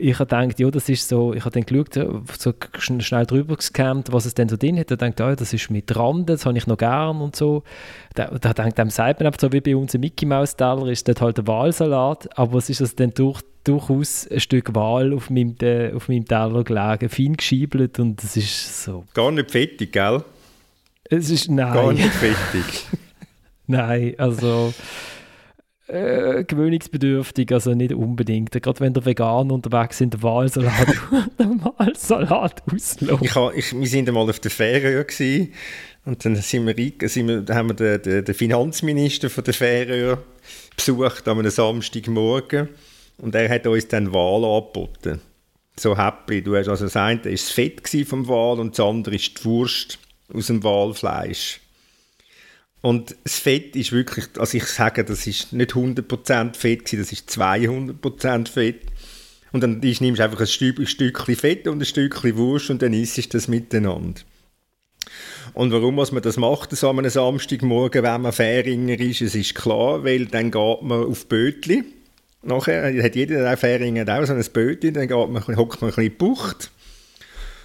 ich 0.00 0.18
habe 0.18 0.24
gedacht, 0.24 0.58
ja, 0.58 0.70
das 0.70 0.88
ist 0.88 1.08
so, 1.08 1.34
ich 1.34 1.44
habe 1.44 1.50
dann 1.50 1.64
geschaut, 1.64 1.94
so 2.38 2.54
schnell 2.78 3.26
drüber 3.26 3.56
gescannt, 3.56 4.10
was 4.12 4.24
es 4.24 4.32
denn 4.32 4.48
so 4.48 4.56
drin 4.56 4.78
hat. 4.78 4.90
Ich 4.90 4.96
dachte, 4.96 5.24
oh, 5.24 5.34
das 5.34 5.52
ist 5.52 5.70
mit 5.70 5.94
Randen, 5.94 6.26
das 6.26 6.46
habe 6.46 6.56
ich 6.56 6.66
noch 6.66 6.78
gern 6.78 7.20
und 7.20 7.36
so. 7.36 7.62
Da, 8.14 8.26
da 8.26 8.54
denkt 8.54 8.78
dem 8.78 8.88
sagt 8.88 9.20
man 9.20 9.26
einfach 9.26 9.40
so, 9.40 9.52
wie 9.52 9.60
bei 9.60 9.76
uns 9.76 9.94
im 9.94 10.00
Mickey 10.00 10.24
Mouse 10.24 10.56
Teller 10.56 10.86
ist 10.86 11.06
dort 11.06 11.20
halt 11.20 11.36
der 11.36 11.46
Wahlsalat, 11.46 12.38
aber 12.38 12.58
es 12.58 12.70
ist 12.70 12.80
also 12.80 12.94
dann 12.96 13.10
durch, 13.10 13.42
durchaus 13.64 14.26
ein 14.28 14.40
Stück 14.40 14.74
Wahl 14.74 15.12
auf 15.12 15.28
meinem, 15.28 15.56
de, 15.56 15.92
auf 15.92 16.08
meinem 16.08 16.24
Teller 16.24 16.64
gelegen, 16.64 17.08
fein 17.10 17.36
geschiebelt 17.36 17.98
und 17.98 18.22
es 18.24 18.36
ist 18.38 18.84
so. 18.84 19.04
Gar 19.12 19.32
nicht 19.32 19.50
fettig, 19.50 19.92
gell? 19.92 20.24
Es 21.04 21.28
ist, 21.28 21.50
nein. 21.50 21.74
Gar 21.74 21.92
nicht 21.92 22.08
fettig. 22.08 22.86
nein, 23.66 24.14
also 24.16 24.72
äh, 25.90 26.44
gewöhnungsbedürftig, 26.44 27.52
also 27.52 27.74
nicht 27.74 27.92
unbedingt. 27.92 28.50
Gerade 28.52 28.80
wenn 28.80 28.94
der 28.94 29.04
Veganer 29.04 29.54
unterwegs 29.54 29.98
sind, 29.98 30.22
Wahlsalat, 30.22 30.88
der 31.38 31.46
Wahlsalat 31.46 32.62
auslöst. 32.72 33.02
Ich, 33.02 33.36
ich, 33.56 33.78
wir 33.78 33.88
sind 33.88 34.08
einmal 34.08 34.28
auf 34.28 34.40
der 34.40 34.50
Färöer 34.50 35.04
und 36.06 36.24
dann 36.24 36.36
sind 36.36 36.66
wir, 36.66 37.08
sind 37.08 37.28
wir, 37.28 37.54
haben 37.54 37.68
wir 37.68 37.74
den, 37.74 38.02
den, 38.02 38.24
den 38.24 38.34
Finanzminister 38.34 39.28
von 39.30 39.44
der 39.44 39.54
Färöer 39.54 40.18
besucht 40.76 41.28
einem 41.28 41.50
Samstagmorgen 41.50 42.68
und 43.18 43.34
er 43.34 43.48
hat 43.48 43.66
uns 43.66 43.88
dann 43.88 44.12
Wahl 44.12 44.44
angeboten. 44.44 45.20
So 45.78 45.96
happy. 45.96 46.42
Du 46.42 46.56
hast 46.56 46.68
also 46.68 46.84
das 46.84 46.96
eine 46.96 47.24
war 47.24 47.30
das 47.30 47.50
Fett 47.50 47.88
vom 48.06 48.28
Wal 48.28 48.60
und 48.60 48.78
das 48.78 48.84
andere 48.84 49.14
ist 49.14 49.40
die 49.40 49.44
Wurst 49.44 49.98
aus 50.32 50.48
dem 50.48 50.62
Walfleisch. 50.62 51.60
Und 52.82 53.14
das 53.24 53.38
Fett 53.38 53.76
ist 53.76 53.92
wirklich, 53.92 54.26
also 54.38 54.56
ich 54.56 54.64
sage, 54.64 55.04
das 55.04 55.26
ist 55.26 55.52
nicht 55.52 55.72
100% 55.72 56.56
Fett 56.56 56.92
das 56.92 57.12
ist 57.12 57.28
200% 57.30 58.48
Fett. 58.48 58.82
Und 59.52 59.62
dann 59.62 59.80
nimmst 59.80 60.00
du 60.00 60.24
einfach 60.24 60.40
ein, 60.40 60.46
Stück, 60.46 60.78
ein 60.78 60.86
Stückchen 60.86 61.36
Fett 61.36 61.66
und 61.66 61.82
ein 61.82 61.84
Stückchen 61.84 62.36
Wurst 62.36 62.70
und 62.70 62.80
dann 62.82 62.92
isst 62.92 63.18
du 63.18 63.22
das 63.28 63.48
miteinander. 63.48 64.20
Und 65.52 65.72
warum 65.72 65.96
was 65.96 66.12
man 66.12 66.22
das 66.22 66.36
macht, 66.36 66.74
so 66.76 66.88
einem 66.88 67.10
Samstagmorgen, 67.10 68.02
wenn 68.02 68.20
man 68.22 68.32
Fähringer 68.32 68.98
ist, 68.98 69.20
es 69.20 69.34
ist 69.34 69.54
klar, 69.54 70.04
weil 70.04 70.26
dann 70.26 70.50
geht 70.50 70.82
man 70.82 71.04
auf 71.04 71.26
Bötli. 71.26 71.84
Nachher 72.42 73.02
hat 73.02 73.16
jeder 73.16 73.56
Fähringer 73.56 74.08
auch 74.08 74.24
so 74.24 74.32
ein 74.32 74.44
Bötli, 74.52 74.92
dann 74.92 75.10
hockt 75.10 75.32
man 75.32 75.42
ein 75.42 75.66
bisschen 75.66 75.86
in 75.86 76.02
die 76.02 76.10
Bucht 76.10 76.70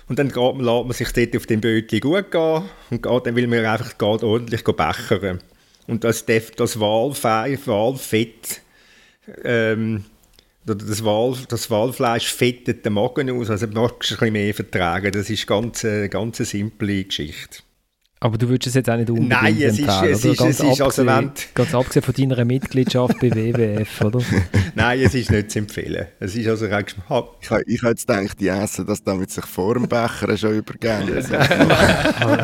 und 0.08 0.20
dann 0.20 0.30
geht 0.30 0.58
lässt 0.58 0.86
man 0.86 0.92
sich 0.92 1.12
dort 1.12 1.36
auf 1.36 1.46
dem 1.46 1.62
Bötchen 1.62 2.00
gut 2.00 2.32
gehen 2.32 2.64
und 2.92 3.02
geht, 3.02 3.26
dann 3.26 3.36
will 3.36 3.48
man 3.48 3.66
einfach 3.66 3.98
geht 3.98 4.24
ordentlich 4.24 4.64
bechern. 4.64 5.42
Und 5.88 6.04
das, 6.04 6.26
das 6.26 6.80
Walfett 6.80 8.62
ähm, 9.44 10.06
das, 10.66 11.04
Wal, 11.06 11.36
das 11.48 11.70
Walfleisch 11.70 12.28
fettet 12.28 12.86
den 12.86 12.94
Magen 12.94 13.30
aus, 13.30 13.50
also 13.50 13.68
du 13.68 13.80
magst 13.80 14.12
ein 14.12 14.18
bisschen 14.18 14.34
mehr 14.34 14.54
vertragen. 14.54 15.12
Das 15.12 15.30
ist 15.30 15.50
eine 15.50 15.62
ganz, 15.62 15.86
ganz 16.10 16.40
eine 16.40 16.46
simple 16.46 17.04
Geschichte. 17.04 17.60
Aber 18.26 18.40
du 18.40 18.50
würdest 18.50 18.70
es 18.70 18.74
jetzt 18.74 18.90
auch 18.90 18.98
nicht 18.98 19.08
unbedingt 19.08 19.30
Nein, 19.30 19.56
es 19.62 19.78
empfehlen, 19.78 20.12
ist, 20.12 20.26
es 20.26 20.26
ist, 20.26 20.40
ganz 20.40 20.60
es 20.60 20.66
ist 20.72 20.82
also 20.82 21.06
wenn 21.06 21.32
Ganz 21.54 21.76
abgesehen 21.76 22.04
von 22.04 22.14
deiner 22.16 22.44
Mitgliedschaft 22.44 23.20
bei 23.20 23.30
WWF, 23.30 24.02
oder? 24.04 24.20
Nein, 24.74 25.02
es 25.02 25.14
ist 25.14 25.30
nicht 25.30 25.52
zu 25.52 25.60
empfehlen. 25.60 26.08
Es 26.20 26.36
ist 26.36 26.48
also 26.48 26.66
recht 26.66 26.96
Ich 26.98 27.52
habe 27.52 27.64
ich 27.68 27.84
ha 27.84 27.90
jetzt 27.90 28.08
gedacht, 28.08 28.40
die 28.40 28.48
essen 28.48 28.88
das 28.88 29.04
damit 29.04 29.30
sich 29.30 29.46
vor 29.46 29.76
dem 29.76 29.88
Becher 29.88 30.36
schon 30.38 30.56
übergeben. 30.56 31.24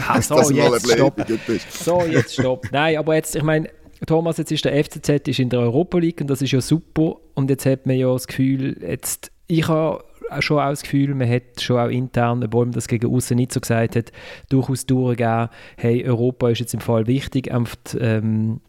Also, 0.07 0.43
so, 0.43 0.53
jetzt 0.53 0.91
stopp. 0.91 1.25
So, 1.71 2.03
jetzt 2.03 2.33
stopp. 2.33 2.67
Nein, 2.71 2.97
aber 2.97 3.15
jetzt, 3.15 3.35
ich 3.35 3.41
meine, 3.41 3.67
Thomas, 4.05 4.37
jetzt 4.37 4.51
ist 4.51 4.63
der 4.63 4.83
FCZ 4.83 5.27
ist 5.29 5.39
in 5.39 5.49
der 5.49 5.61
Europa 5.61 5.97
League 5.97 6.21
und 6.21 6.29
das 6.29 6.43
ist 6.43 6.51
ja 6.51 6.61
super. 6.61 7.15
Und 7.33 7.49
jetzt 7.49 7.65
hat 7.65 7.87
man 7.87 7.95
ja 7.95 8.13
das 8.13 8.27
Gefühl, 8.27 8.77
jetzt, 8.87 9.31
ich 9.47 9.67
habe 9.67 10.03
schon 10.39 10.59
auch 10.59 10.69
das 10.69 10.83
Gefühl, 10.83 11.13
man 11.13 11.29
hat 11.29 11.61
schon 11.61 11.77
auch 11.77 11.89
intern, 11.89 12.43
obwohl 12.43 12.65
man 12.65 12.73
das 12.73 12.87
gegen 12.87 13.13
außen 13.13 13.35
nicht 13.35 13.51
so 13.51 13.59
gesagt 13.59 13.95
hat, 13.95 14.11
durchaus 14.49 14.85
durchgegeben, 14.85 15.49
hey, 15.77 16.05
Europa 16.07 16.49
ist 16.49 16.59
jetzt 16.59 16.73
im 16.73 16.79
Fall 16.79 17.07
wichtig, 17.07 17.51
einfach 17.51 17.75
ähm, 17.99 18.61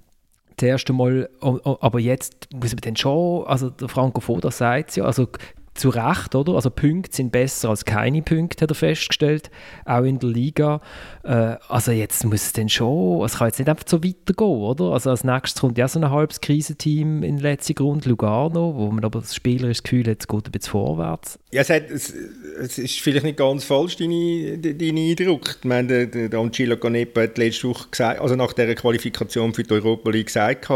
das 0.56 0.68
erste 0.68 0.92
Mal, 0.92 1.28
aber 1.40 2.00
jetzt 2.00 2.48
muss 2.52 2.72
man 2.72 2.80
dann 2.82 2.96
schon, 2.96 3.46
also 3.46 3.70
der 3.70 3.88
Franco 3.88 4.20
Foda 4.20 4.50
sagt 4.50 4.90
es 4.90 4.96
ja, 4.96 5.04
also 5.04 5.28
zu 5.74 5.88
Recht, 5.88 6.34
oder? 6.34 6.54
Also 6.54 6.70
Punkte 6.70 7.16
sind 7.16 7.32
besser 7.32 7.70
als 7.70 7.84
keine 7.84 8.22
Punkte, 8.22 8.62
hat 8.62 8.70
er 8.70 8.74
festgestellt, 8.74 9.50
auch 9.84 10.04
in 10.04 10.18
der 10.18 10.28
Liga. 10.28 10.80
Äh, 11.24 11.56
also 11.68 11.92
jetzt 11.92 12.24
muss 12.24 12.42
es 12.42 12.52
dann 12.52 12.68
schon, 12.68 13.24
es 13.24 13.38
kann 13.38 13.48
jetzt 13.48 13.58
nicht 13.58 13.68
einfach 13.68 13.86
so 13.86 14.04
weitergehen, 14.04 14.48
oder? 14.48 14.92
Also 14.92 15.10
als 15.10 15.24
nächstes 15.24 15.60
kommt 15.60 15.78
ja 15.78 15.88
so 15.88 15.98
ein 15.98 16.10
halbes 16.10 16.40
Krisenteam 16.40 17.22
in 17.22 17.38
letzter 17.38 17.74
Grund, 17.74 18.04
Lugano, 18.04 18.74
wo 18.76 18.90
man 18.90 19.04
aber 19.04 19.20
das 19.20 19.34
spielerische 19.34 19.82
Gefühl 19.82 20.10
hat, 20.10 20.20
es 20.20 20.28
geht 20.28 20.46
ein 20.46 20.52
bisschen 20.52 20.70
vorwärts. 20.70 21.38
Ja, 21.52 21.62
es, 21.62 21.70
hat, 21.70 21.90
es, 21.90 22.12
es 22.60 22.78
ist 22.78 23.00
vielleicht 23.00 23.24
nicht 23.24 23.38
ganz 23.38 23.64
falsch, 23.64 23.96
dein 23.96 24.12
Eindruck. 24.12 25.56
Ich 25.58 25.64
meine, 25.64 26.06
der, 26.06 26.28
der 26.28 26.38
Angelo 26.38 26.76
Canepa 26.76 27.22
hat 27.22 27.38
letzte 27.38 27.68
Woche 27.68 27.88
gesagt, 27.90 28.20
also 28.20 28.36
nach 28.36 28.52
der 28.52 28.74
Qualifikation 28.74 29.54
für 29.54 29.62
die 29.62 29.72
Europa 29.72 30.10
League 30.10 30.26
gesagt, 30.26 30.68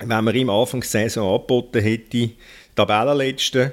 wenn 0.00 0.24
man 0.24 0.34
ihm 0.34 0.50
Anfang 0.50 0.80
der 0.80 0.88
Saison 0.88 1.34
angeboten 1.34 1.80
hätte, 1.80 2.30
Tabellenletzten 2.78 3.72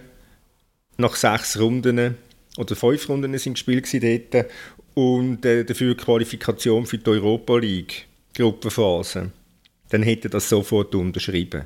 nach 0.97 1.16
sechs 1.16 1.60
Runden 1.60 2.18
oder 2.58 2.76
fünf 2.76 3.08
Runden 3.08 3.38
sind 3.38 3.53
gespielt 3.53 3.88
dort 4.34 4.47
und 4.95 5.45
äh, 5.45 5.64
dafür 5.64 5.95
Qualifikation 5.95 6.88
für 6.88 6.97
die 6.97 7.10
Europa 7.12 7.56
League 7.58 8.08
Gruppenphase. 8.36 9.32
Dann 9.89 10.01
hätte 10.01 10.28
das 10.28 10.49
sofort 10.49 10.95
unterschrieben. 10.95 11.66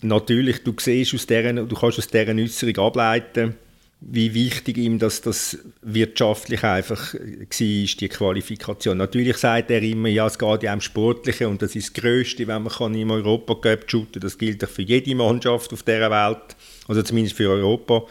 Natürlich, 0.00 0.64
du 0.64 0.74
siehst 0.76 1.14
aus 1.14 1.26
deren, 1.26 1.68
du 1.68 1.76
kannst 1.76 1.98
aus 1.98 2.08
deren 2.08 2.40
Äußerung 2.40 2.76
ableiten, 2.78 3.54
wie 4.04 4.34
wichtig 4.34 4.78
ihm 4.78 4.98
das, 4.98 5.20
das 5.20 5.58
wirtschaftlich 5.82 6.64
einfach 6.64 7.14
war, 7.14 7.20
die 7.50 8.08
Qualifikation. 8.08 8.98
Natürlich 8.98 9.36
sagt 9.36 9.70
er 9.70 9.82
immer, 9.82 10.08
ja, 10.08 10.26
es 10.26 10.38
geht 10.38 10.62
ja 10.64 10.74
um 10.74 10.80
Sportliche 10.80 11.48
und 11.48 11.62
das 11.62 11.76
ist 11.76 11.96
das 11.96 12.02
Größte, 12.02 12.46
wenn 12.46 12.64
man 12.64 12.94
im 12.94 13.10
Europa 13.10 13.54
Cup 13.54 13.90
shooten 13.90 14.20
Das 14.20 14.38
gilt 14.38 14.62
für 14.64 14.82
jede 14.82 15.14
Mannschaft 15.14 15.72
auf 15.72 15.82
dieser 15.82 16.10
Welt, 16.10 16.56
also 16.88 17.02
zumindest 17.02 17.36
für 17.36 17.48
Europa, 17.48 18.04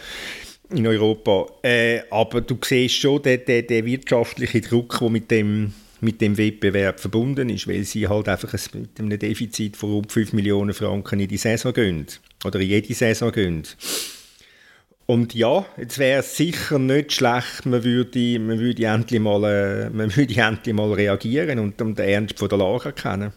in 0.69 0.87
Europa. 0.87 1.47
Äh, 1.61 2.01
aber 2.09 2.41
du 2.41 2.57
siehst 2.63 2.95
schon 2.95 3.21
den, 3.21 3.43
den, 3.45 3.67
den 3.67 3.85
wirtschaftlichen 3.85 4.61
Druck, 4.61 4.97
der 4.99 5.09
mit 5.09 5.29
dem, 5.29 5.73
mit 5.99 6.21
dem 6.21 6.37
Wettbewerb 6.37 7.01
verbunden 7.01 7.49
ist, 7.49 7.67
weil 7.67 7.83
sie 7.83 8.07
halt 8.07 8.29
einfach 8.29 8.53
mit 8.73 8.97
einem 8.97 9.19
Defizit 9.19 9.75
von 9.75 9.91
rund 9.91 10.11
5 10.11 10.33
Millionen 10.33 10.73
Franken 10.73 11.19
in 11.19 11.27
die 11.27 11.37
Saison 11.37 11.73
gehen. 11.73 12.07
Oder 12.45 12.59
in 12.61 12.69
jede 12.69 12.93
Saison 12.93 13.31
gehen. 13.31 13.63
Und 15.11 15.33
ja, 15.33 15.65
jetzt 15.75 15.99
wäre 15.99 16.21
es 16.21 16.37
sicher 16.37 16.79
nicht 16.79 17.11
schlecht, 17.11 17.65
man 17.65 17.83
würde, 17.83 18.39
man 18.39 18.57
würde, 18.59 18.85
endlich, 18.85 19.19
mal, 19.19 19.43
äh, 19.43 19.89
man 19.89 20.15
würde 20.15 20.33
endlich 20.39 20.73
mal 20.73 20.93
reagieren 20.93 21.59
und, 21.59 21.81
und 21.81 21.99
den 21.99 22.07
Ernst 22.07 22.39
von 22.39 22.47
der 22.47 22.57
Lage 22.57 22.85
erkennen. 22.85 23.33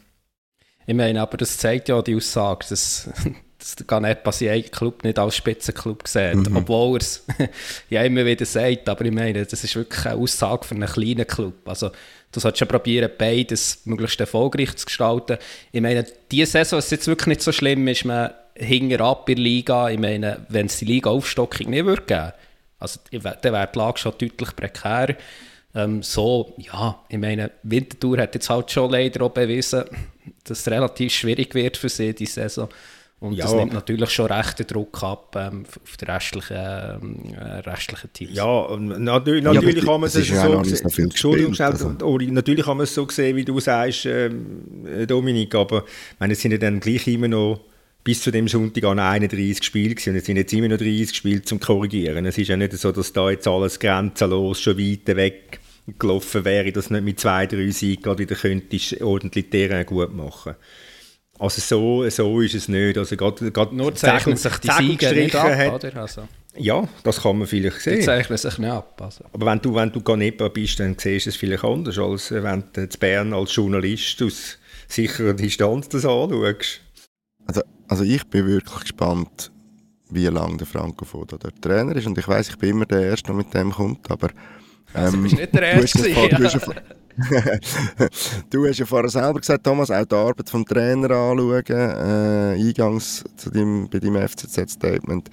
Ich 0.87 0.95
meine, 0.95 1.21
aber 1.21 1.37
das 1.37 1.59
zeigt 1.59 1.89
ja 1.89 2.01
die 2.01 2.15
Aussage, 2.15 2.65
dass, 2.69 3.11
dass 3.59 3.75
der 3.75 3.87
Ganepa 3.87 4.31
seinen 4.31 4.71
Club 4.71 5.03
nicht 5.03 5.19
als 5.19 5.35
Spitzenclub 5.35 6.07
sieht, 6.07 6.49
mhm. 6.49 6.59
obwohl 6.59 6.99
er 6.99 7.01
es 7.01 7.27
ja 7.91 8.05
immer 8.05 8.25
wieder 8.25 8.47
sagt, 8.47 8.89
aber 8.89 9.05
ich 9.05 9.13
meine, 9.13 9.45
das 9.45 9.65
ist 9.65 9.75
wirklich 9.75 10.07
eine 10.07 10.15
Aussage 10.15 10.65
für 10.65 10.77
einen 10.77 10.87
kleinen 10.87 11.27
Club. 11.27 11.69
Also 11.69 11.91
du 12.31 12.39
solltest 12.39 12.61
schon 12.61 12.69
probieren, 12.69 13.11
beides 13.19 13.81
möglichst 13.85 14.21
erfolgreich 14.21 14.77
zu 14.77 14.87
gestalten. 14.87 15.39
Ich 15.73 15.81
meine, 15.81 16.07
diese 16.31 16.53
Saison 16.53 16.79
ist 16.79 16.93
jetzt 16.93 17.09
wirklich 17.09 17.27
nicht 17.27 17.43
so 17.43 17.51
schlimm, 17.51 17.89
ist 17.89 18.05
man 18.05 18.31
hinter 18.55 19.05
ab 19.05 19.29
in 19.29 19.37
der 19.37 19.45
Liga. 19.45 19.91
Ich 19.91 19.99
meine, 19.99 20.47
wenn 20.49 20.67
es 20.67 20.79
die 20.79 20.85
Liga-Aufstockung 20.87 21.71
nicht 21.71 21.85
würde 21.85 22.03
geben, 22.03 22.33
also, 22.79 23.01
dann 23.11 23.23
wäre 23.23 23.69
die 23.73 23.79
Lage 23.79 23.99
schon 23.99 24.13
deutlich 24.19 24.57
prekär. 24.57 25.17
Ähm, 25.75 26.03
so, 26.03 26.55
ja, 26.59 27.01
ich 27.09 27.19
meine, 27.19 27.51
Winterthur 27.63 28.19
hat 28.19 28.35
jetzt 28.35 28.51
halt 28.51 28.71
schon 28.71 28.91
leider 28.91 29.25
auch 29.25 29.31
bewiesen, 29.31 29.85
dass 30.45 30.61
es 30.61 30.69
relativ 30.69 31.13
schwierig 31.13 31.55
wird 31.55 31.77
für 31.77 31.89
sie, 31.89 32.15
die 32.15 32.27
Saison. 32.27 32.69
Und 33.21 33.33
ja. 33.33 33.45
das 33.45 33.55
nimmt 33.55 33.73
natürlich 33.73 34.11
schon 34.11 34.27
rechten 34.27 34.67
Druck 34.67 35.03
ab 35.03 35.35
ähm, 35.35 35.65
auf 35.83 35.97
die 35.97 36.05
restlichen, 36.05 36.57
ähm, 36.57 37.35
äh, 37.35 37.61
restlichen 37.61 38.13
Teams. 38.13 38.35
Ja, 38.35 38.77
natürlich, 38.77 39.43
natürlich 39.43 39.77
ja, 39.77 39.85
kann 39.85 40.01
man 40.01 40.09
es 40.09 40.13
so 40.13 40.89
sehen. 40.89 41.05
Entschuldigung, 41.05 41.59
also. 41.59 41.89
natürlich 41.89 42.65
kann 42.67 42.77
man 42.77 42.85
es 42.85 42.95
so 42.95 43.09
sehen, 43.09 43.35
wie 43.37 43.45
du 43.45 43.59
sagst, 43.61 44.05
ähm, 44.05 45.07
Dominik, 45.07 45.55
aber 45.55 45.79
ich 45.79 46.21
meine, 46.21 46.35
es 46.35 46.41
sind 46.41 46.53
ja 46.53 46.59
dann 46.59 46.81
gleich 46.81 47.07
immer 47.09 47.29
noch 47.29 47.61
bis 48.05 48.21
zu 48.21 48.31
dem 48.31 48.47
Sonntag 48.49 48.85
an 48.85 48.99
31 48.99 49.65
Spiele 49.65 49.95
gewesen. 49.95 50.11
und 50.11 50.17
es 50.17 50.27
sind 50.27 50.37
jetzt 50.37 50.53
immer 50.53 50.69
noch 50.69 50.77
30 50.77 51.17
Spiele 51.17 51.43
zum 51.43 51.59
Korrigieren. 51.59 52.27
Es 52.27 52.37
ist 52.37 52.49
ja 52.49 52.57
nicht 52.57 52.75
so, 52.75 52.93
dass 52.93 53.13
da 53.15 53.31
jetzt 53.31 53.49
alles 53.49 53.81
grenzenlos 53.81 54.61
schon 54.61 54.79
weit 54.79 55.17
weg 55.17 55.61
gelaufen 55.99 56.45
wäre, 56.45 56.71
dass 56.71 56.91
nicht 56.91 57.05
mit 57.05 57.21
zwei, 57.21 57.47
drei 57.47 57.71
Siegen 57.71 58.03
gerade 58.03 58.21
wieder 58.21 58.37
könntest 58.37 59.01
ordentlich 59.03 59.51
Terrain 59.51 59.85
gut 59.87 60.15
machen. 60.15 60.55
Also 61.39 61.61
so, 61.61 62.09
so 62.11 62.41
ist 62.41 62.55
es 62.55 62.69
nicht. 62.69 62.97
Also 62.97 63.17
gerade, 63.17 63.51
gerade 63.51 63.75
Nur 63.75 63.95
zeichnen 63.95 64.37
sich 64.37 64.57
die 64.59 64.71
Siege 64.71 65.13
nicht 65.13 65.35
ab, 65.35 65.57
hat, 65.57 65.85
oder? 65.85 65.97
Also. 66.03 66.29
Ja, 66.57 66.89
das 67.03 67.23
kann 67.23 67.39
man 67.39 67.49
vielleicht 67.49 67.81
sehen. 67.81 67.97
Die 67.97 68.03
zeichnen 68.03 68.39
sich 68.39 68.59
nicht 68.59 68.71
ab. 68.71 69.01
Also. 69.03 69.25
Aber 69.33 69.47
wenn 69.47 69.61
du, 69.61 69.75
wenn 69.75 69.91
du 69.91 70.01
Ganepa 70.01 70.49
bist, 70.49 70.79
dann 70.79 70.97
siehst 70.97 71.27
du 71.27 71.31
es 71.31 71.37
vielleicht 71.37 71.65
anders, 71.65 71.99
als 71.99 72.31
wenn 72.31 72.65
du 72.73 72.83
in 72.83 72.89
Bern 73.01 73.33
als 73.35 73.55
Journalist 73.55 74.23
aus 74.23 74.59
sicherer 74.87 75.35
Distanz 75.35 75.89
das 75.89 76.05
anschaust. 76.05 76.84
Also 77.47 77.63
also 77.89 78.05
ich 78.05 78.27
bin 78.27 78.47
wirklich 78.47 78.81
gespannt, 78.81 79.53
wie 80.11 80.27
lange 80.27 80.57
der 80.57 80.67
Franco 80.67 81.05
Foda 81.05 81.37
der 81.37 81.53
Trainer 81.61 81.95
ist. 81.97 82.07
Und 82.07 82.19
ich 82.19 82.27
weiß, 82.27 82.49
ich 82.49 82.59
bin 82.59 82.71
immer 82.71 82.87
der 82.87 83.03
Erste, 83.03 83.27
der 83.27 83.37
mit 83.37 83.53
dem 83.55 83.73
kommt, 83.73 84.11
aber... 84.11 84.31
Ähm, 84.95 85.05
also 85.05 85.23
bist 85.23 85.37
nicht 85.37 85.55
der 85.55 85.63
Erste 85.63 86.03
du, 86.03 86.45
hast 86.45 86.55
ja, 86.55 86.61
vor, 86.61 86.75
du 88.51 88.67
hast 88.67 88.79
ja 88.79 88.87
vorher 88.87 89.09
selber 89.09 89.41
gesagt, 89.41 89.65
Thomas, 89.65 89.91
auch 89.91 90.05
die 90.05 90.15
Arbeit 90.15 90.51
vom 90.51 90.65
Trainer 90.65 91.11
anschauen, 91.11 91.65
äh, 91.69 92.55
eingangs 92.59 93.25
zu 93.37 93.51
deinem, 93.51 93.89
bei 93.89 93.99
deinem 93.99 94.29
FCZ-Statement. 94.29 95.31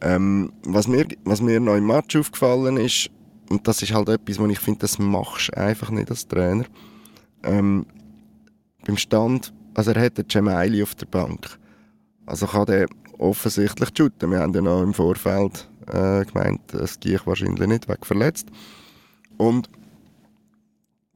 Ähm, 0.00 0.52
was, 0.64 0.88
mir, 0.88 1.06
was 1.24 1.40
mir 1.40 1.60
noch 1.60 1.76
im 1.76 1.86
Match 1.86 2.16
aufgefallen 2.16 2.76
ist, 2.76 3.10
und 3.50 3.66
das 3.68 3.82
ist 3.82 3.92
halt 3.92 4.08
etwas, 4.08 4.38
wo 4.38 4.46
ich 4.46 4.58
finde, 4.58 4.80
das 4.80 4.98
machst 4.98 5.48
du 5.48 5.56
einfach 5.56 5.90
nicht 5.90 6.10
als 6.10 6.26
Trainer, 6.26 6.64
ähm, 7.44 7.86
beim 8.84 8.96
Stand, 8.96 9.52
also 9.74 9.90
er 9.90 10.02
hat 10.02 10.18
den 10.18 10.28
Gemaili 10.28 10.82
auf 10.82 10.94
der 10.94 11.06
Bank. 11.06 11.58
Also 12.26 12.46
kann 12.46 12.66
der 12.66 12.86
offensichtlich 13.18 13.90
shooten. 13.96 14.30
Wir 14.30 14.40
haben 14.40 14.54
ja 14.54 14.60
noch 14.60 14.82
im 14.82 14.94
Vorfeld 14.94 15.68
äh, 15.88 16.24
gemeint, 16.24 16.72
es 16.74 16.98
gehe 16.98 17.16
ich 17.16 17.26
wahrscheinlich 17.26 17.66
nicht, 17.66 17.88
weg 17.88 18.04
verletzt. 18.06 18.48
Und 19.36 19.68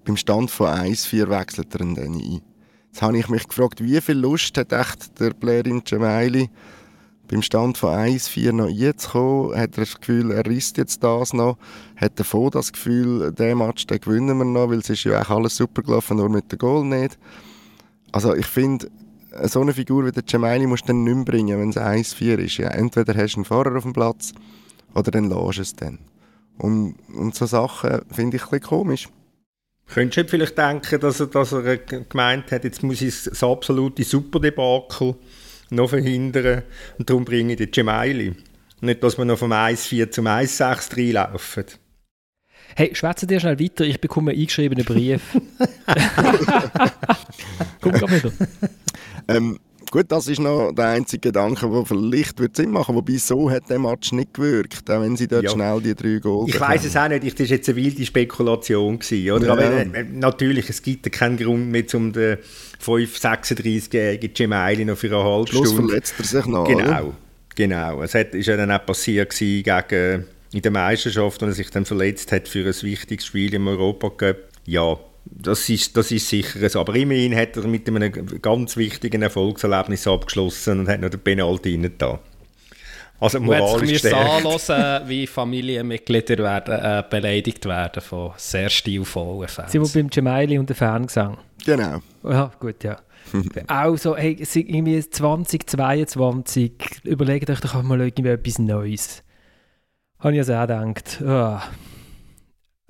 beim 0.05 0.17
Stand 0.17 0.51
von 0.51 0.69
1-4 0.69 1.29
wechselt 1.29 1.75
er 1.75 1.81
ihn 1.81 1.95
dann 1.95 2.15
ein. 2.15 2.41
Jetzt 2.87 3.03
habe 3.03 3.19
ich 3.19 3.29
mich 3.29 3.47
gefragt, 3.47 3.83
wie 3.83 4.01
viel 4.01 4.17
Lust 4.17 4.57
hat 4.57 4.73
echt 4.73 5.21
der 5.21 5.31
Blairin 5.31 5.85
Gemaili 5.85 6.51
beim 7.29 7.43
Stand 7.43 7.79
von 7.79 7.91
1-4 7.91 8.53
noch 8.53 8.69
einzukommen? 8.69 9.51
Hat 9.57 9.77
er 9.77 9.85
das 9.85 10.01
Gefühl, 10.01 10.31
er 10.31 10.47
risst 10.47 10.79
jetzt 10.79 11.03
das 11.03 11.33
noch? 11.33 11.59
Hat 11.97 12.19
er 12.19 12.25
vor 12.25 12.51
das 12.51 12.73
Gefühl, 12.73 13.33
den 13.33 13.59
Match 13.59 13.87
den 13.87 14.01
gewinnen 14.01 14.39
wir 14.39 14.45
noch, 14.45 14.71
weil 14.71 14.79
es 14.79 14.91
ist 14.91 15.05
ja 15.05 15.17
eigentlich 15.17 15.31
alles 15.31 15.57
super 15.57 15.83
gelaufen, 15.83 16.17
nur 16.17 16.29
mit 16.29 16.51
dem 16.51 16.59
Goal 16.59 16.85
nicht? 16.85 17.19
Also 18.13 18.35
ich 18.35 18.47
finde, 18.47 18.91
so 19.45 19.61
eine 19.61 19.75
Figur 19.75 20.07
wie 20.07 20.13
der 20.13 20.23
Gemaili 20.23 20.67
musst 20.67 20.85
du 20.85 20.89
dann 20.89 21.05
nicht 21.05 21.15
mehr 21.15 21.25
bringen, 21.25 21.61
wenn 21.61 21.71
es 21.71 21.77
1-4 21.77 22.39
ist. 22.39 22.57
Ja, 22.59 22.69
entweder 22.69 23.15
hast 23.15 23.35
du 23.35 23.39
einen 23.39 23.45
Fahrer 23.45 23.77
auf 23.77 23.83
dem 23.83 23.93
Platz 23.93 24.33
oder 24.95 25.11
dann 25.11 25.31
lässt 25.31 25.59
es 25.59 25.77
dann. 25.77 25.99
Und, 26.57 26.97
und 27.15 27.35
so 27.35 27.47
Sachen 27.47 28.01
finde 28.11 28.37
ich 28.37 28.51
ein 28.51 28.61
komisch. 28.61 29.09
Könntest 29.87 30.29
du 30.29 30.31
vielleicht 30.31 30.59
denken, 30.59 31.01
dass 31.01 31.21
er, 31.21 31.27
dass 31.29 31.53
er 31.53 31.79
gemeint 31.79 32.53
hat, 32.53 32.65
jetzt 32.65 32.83
muss 32.83 33.01
ich 33.01 33.25
das 33.25 33.43
absolute 33.43 34.05
Superdebakel 34.05 35.15
noch 35.71 35.91
verhindern 35.91 36.63
und 36.99 37.09
darum 37.09 37.25
bringe 37.25 37.53
ich 37.53 37.59
den 37.59 37.71
Gemaili. 37.71 38.35
Nicht, 38.81 39.03
dass 39.03 39.19
wir 39.19 39.25
noch 39.25 39.39
vom 39.39 39.53
1-4 39.53 40.11
zum 40.11 40.27
1-6 40.27 40.97
reinlaufen. 40.97 41.65
Hey, 42.77 42.95
schwätze 42.95 43.27
dir 43.27 43.41
schnell 43.41 43.59
weiter, 43.59 43.85
ich 43.85 44.01
bekomme 44.01 44.31
einen 44.31 44.41
eingeschriebenen 44.41 44.85
Brief. 44.85 45.23
Komm 47.81 47.93
gerade 47.93 48.13
wieder. 48.13 48.33
Ähm, 49.29 49.59
Gut, 49.91 50.07
das 50.09 50.29
ist 50.29 50.39
noch 50.39 50.73
der 50.73 50.89
einzige 50.89 51.29
Gedanke, 51.29 51.69
der 51.69 51.87
vielleicht 51.87 52.39
wird 52.41 52.57
Sinn 52.57 52.71
machen 52.71 52.95
Wobei 52.95 53.17
so 53.17 53.51
hat 53.51 53.71
der 53.71 53.79
Match 53.79 54.13
nicht 54.13 54.35
gewirkt, 54.35 54.91
auch 54.91 55.01
wenn 55.01 55.17
sie 55.17 55.27
dort 55.27 55.45
ja. 55.45 55.51
schnell 55.51 55.81
die 55.81 55.95
drei 55.95 56.19
Goal 56.19 56.47
Ich 56.49 56.61
weiß 56.61 56.85
es 56.85 56.97
auch 56.97 57.09
nicht, 57.09 57.25
das 57.25 57.39
war 57.39 57.47
jetzt 57.47 57.69
eine 57.69 57.77
wilde 57.77 58.05
Spekulation. 58.05 58.99
Gewesen, 58.99 59.31
oder? 59.31 59.47
Ja. 59.47 59.53
Aber 59.53 59.63
äh, 59.65 60.05
natürlich, 60.13 60.69
es 60.69 60.83
gibt 60.83 61.11
keinen 61.11 61.39
Grund 61.39 61.71
mehr, 61.71 61.85
um 61.95 62.13
den 62.13 62.39
5-36-jährigen 62.85 64.35
Gemaili 64.35 64.85
noch 64.85 64.99
für 64.99 65.07
eine 65.07 65.25
halbe 65.25 65.51
Plus 65.51 65.71
Stunde... 65.71 65.89
verletzt 65.89 66.15
er 66.19 66.25
sich 66.25 66.47
noch, 66.47 66.67
Genau, 66.67 66.83
oder? 66.83 67.15
genau. 67.55 68.03
Es 68.03 68.15
hat, 68.15 68.35
ist 68.35 68.47
ja 68.47 68.57
dann 68.57 68.71
auch 68.71 68.85
passiert 68.85 69.35
gegen 69.35 70.27
in 70.53 70.63
der 70.63 70.71
Meisterschaft, 70.71 71.43
als 71.43 71.53
er 71.53 71.55
sich 71.55 71.71
dann 71.71 71.85
verletzt 71.85 72.33
hat 72.33 72.49
für 72.49 72.67
ein 72.67 72.83
wichtiges 72.83 73.27
Spiel 73.27 73.55
im 73.55 73.69
Europacup. 73.69 74.37
Ja, 74.67 74.99
das 75.25 75.69
ist, 75.69 75.97
das 75.97 76.11
ist 76.11 76.29
sicher 76.29 76.69
so. 76.69 76.81
Aber 76.81 76.95
immerhin 76.95 77.37
hat 77.37 77.57
er 77.57 77.67
mit 77.67 77.89
einem 77.89 78.41
ganz 78.41 78.77
wichtigen 78.77 79.23
Erfolgserlebnis 79.23 80.07
abgeschlossen 80.07 80.81
und 80.81 80.89
hat 80.89 81.01
noch 81.01 81.11
den 81.11 81.21
Penalty 81.21 81.75
rein 81.75 81.93
da. 81.99 82.19
Also 83.21 83.41
moralisch 83.41 83.91
Jetzt 83.91 84.15
anhören, 84.15 85.09
wie 85.09 85.27
Familienmitglieder 85.27 86.39
werden, 86.39 86.75
äh, 86.75 87.03
beleidigt 87.09 87.67
werden 87.67 88.01
von 88.01 88.33
sehr 88.37 88.71
stilvollen 88.71 89.49
Fans. 89.49 89.73
Sie 89.73 89.85
sind 89.85 89.93
beim 89.93 90.11
Gemaili 90.11 90.59
und 90.59 90.69
der 90.69 90.77
Fangesang. 90.77 91.37
Genau. 91.65 92.01
Ja, 92.23 92.53
gut, 92.61 92.85
ja. 92.85 92.99
also, 93.67 94.17
hey, 94.17 94.37
irgendwie 94.55 95.01
2022, 95.01 96.73
überlegt 97.05 97.51
euch 97.51 97.61
doch 97.61 97.83
mal 97.83 98.01
irgendwie 98.01 98.31
etwas 98.31 98.59
Neues. 98.61 99.25
Habe 100.19 100.35
ich 100.35 100.41
also 100.41 100.55
auch 100.55 100.63
gedacht, 100.63 101.23
oh, 101.25 101.59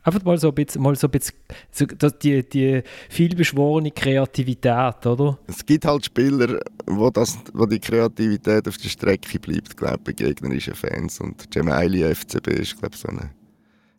Einfach 0.09 0.25
mal 0.25 0.39
so 0.39 0.49
ein 0.49 0.55
bisschen, 0.55 0.81
mal 0.81 0.97
so 0.97 1.07
ein 1.07 1.11
bisschen 1.11 1.35
so 1.73 2.09
die, 2.09 2.49
die 2.49 2.83
vielbeschworene 3.11 3.91
Kreativität, 3.91 5.05
oder? 5.05 5.39
Es 5.47 5.67
gibt 5.67 5.85
halt 5.85 6.07
Spieler, 6.07 6.61
wo, 6.87 7.11
das, 7.11 7.37
wo 7.53 7.67
die 7.67 7.79
Kreativität 7.79 8.67
auf 8.69 8.79
der 8.79 8.89
Strecke 8.89 9.39
bleibt, 9.39 9.77
glaube 9.77 9.99
ich, 9.99 10.05
bei 10.05 10.13
gegnerischen 10.13 10.75
Fans. 10.75 11.21
Und 11.21 11.51
Gemaili 11.51 12.15
FCB 12.15 12.47
ist, 12.49 12.79
glaube 12.79 12.95
ich, 12.95 13.01
so 13.01 13.09
eine 13.09 13.31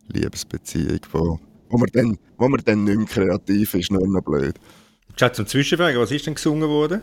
Liebesbeziehung, 0.08 0.98
wo, 1.12 1.38
wo, 1.68 1.78
man 1.78 1.88
dann, 1.92 2.18
wo 2.38 2.48
man 2.48 2.60
dann 2.64 2.82
nicht 2.82 2.96
mehr 2.96 3.06
kreativ 3.06 3.74
ist, 3.74 3.92
nur 3.92 4.04
noch 4.08 4.22
blöd. 4.22 4.56
Schatz, 5.16 5.36
zum 5.36 5.46
Zwischenfragen, 5.46 6.00
was 6.00 6.10
ist 6.10 6.26
denn 6.26 6.34
gesungen 6.34 6.68
worden? 6.68 7.02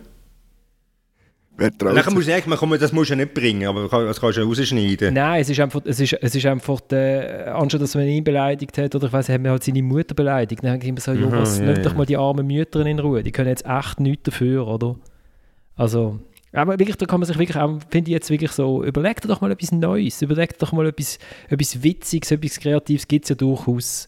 Nachher 1.57 2.11
musst 2.11 2.27
du 2.27 2.31
sagen, 2.31 2.49
man 2.49 2.59
kann, 2.59 2.69
das 2.79 2.91
musst 2.91 3.09
du 3.09 3.15
ja 3.15 3.17
nicht 3.17 3.33
bringen, 3.33 3.67
aber 3.67 3.87
das 4.05 4.19
kannst 4.19 4.37
du 4.37 4.41
ja 4.41 4.47
rausschneiden. 4.47 5.13
Nein, 5.13 5.41
es 5.41 5.49
ist 5.49 5.59
einfach, 5.59 5.81
es 5.85 5.99
ist, 5.99 6.13
es 6.13 6.35
ist 6.35 6.45
einfach 6.45 6.79
der, 6.81 7.55
anstatt 7.55 7.81
dass 7.81 7.95
man 7.95 8.07
ihn 8.07 8.23
beleidigt 8.23 8.77
hat, 8.77 8.93
oder 8.93 9.07
ich 9.07 9.13
weiß, 9.13 9.29
hat 9.29 9.41
man 9.41 9.51
halt 9.51 9.63
seine 9.63 9.81
Mutter 9.81 10.13
beleidigt, 10.13 10.63
dann 10.63 10.73
habe 10.73 10.83
ich 10.83 10.89
immer 10.89 10.99
so, 10.99 11.13
Jonas, 11.13 11.57
ja, 11.57 11.65
ja. 11.65 11.73
doch 11.73 11.95
mal 11.95 12.05
die 12.05 12.17
armen 12.17 12.45
Mütter 12.45 12.85
in 12.85 12.99
Ruhe, 12.99 13.23
die 13.23 13.31
können 13.31 13.49
jetzt 13.49 13.65
echt 13.65 13.99
nichts 13.99 14.23
dafür, 14.23 14.67
oder? 14.67 14.97
Also, 15.75 16.19
aber 16.53 16.79
wirklich, 16.79 16.97
da 16.97 17.05
kann 17.05 17.19
man 17.19 17.27
sich 17.27 17.37
wirklich 17.37 17.57
auch, 17.57 17.79
finde 17.89 18.11
ich 18.11 18.13
jetzt 18.13 18.29
wirklich 18.29 18.51
so, 18.51 18.83
überleg 18.83 19.19
dir 19.21 19.27
doch 19.27 19.41
mal 19.41 19.51
etwas 19.51 19.71
Neues, 19.71 20.21
überleg 20.21 20.53
dir 20.53 20.59
doch 20.59 20.71
mal 20.71 20.87
etwas, 20.87 21.17
etwas 21.49 21.83
Witziges, 21.83 22.31
etwas 22.31 22.59
Kreatives 22.59 23.07
gibt 23.07 23.25
es 23.25 23.29
ja 23.29 23.35
durchaus. 23.35 24.07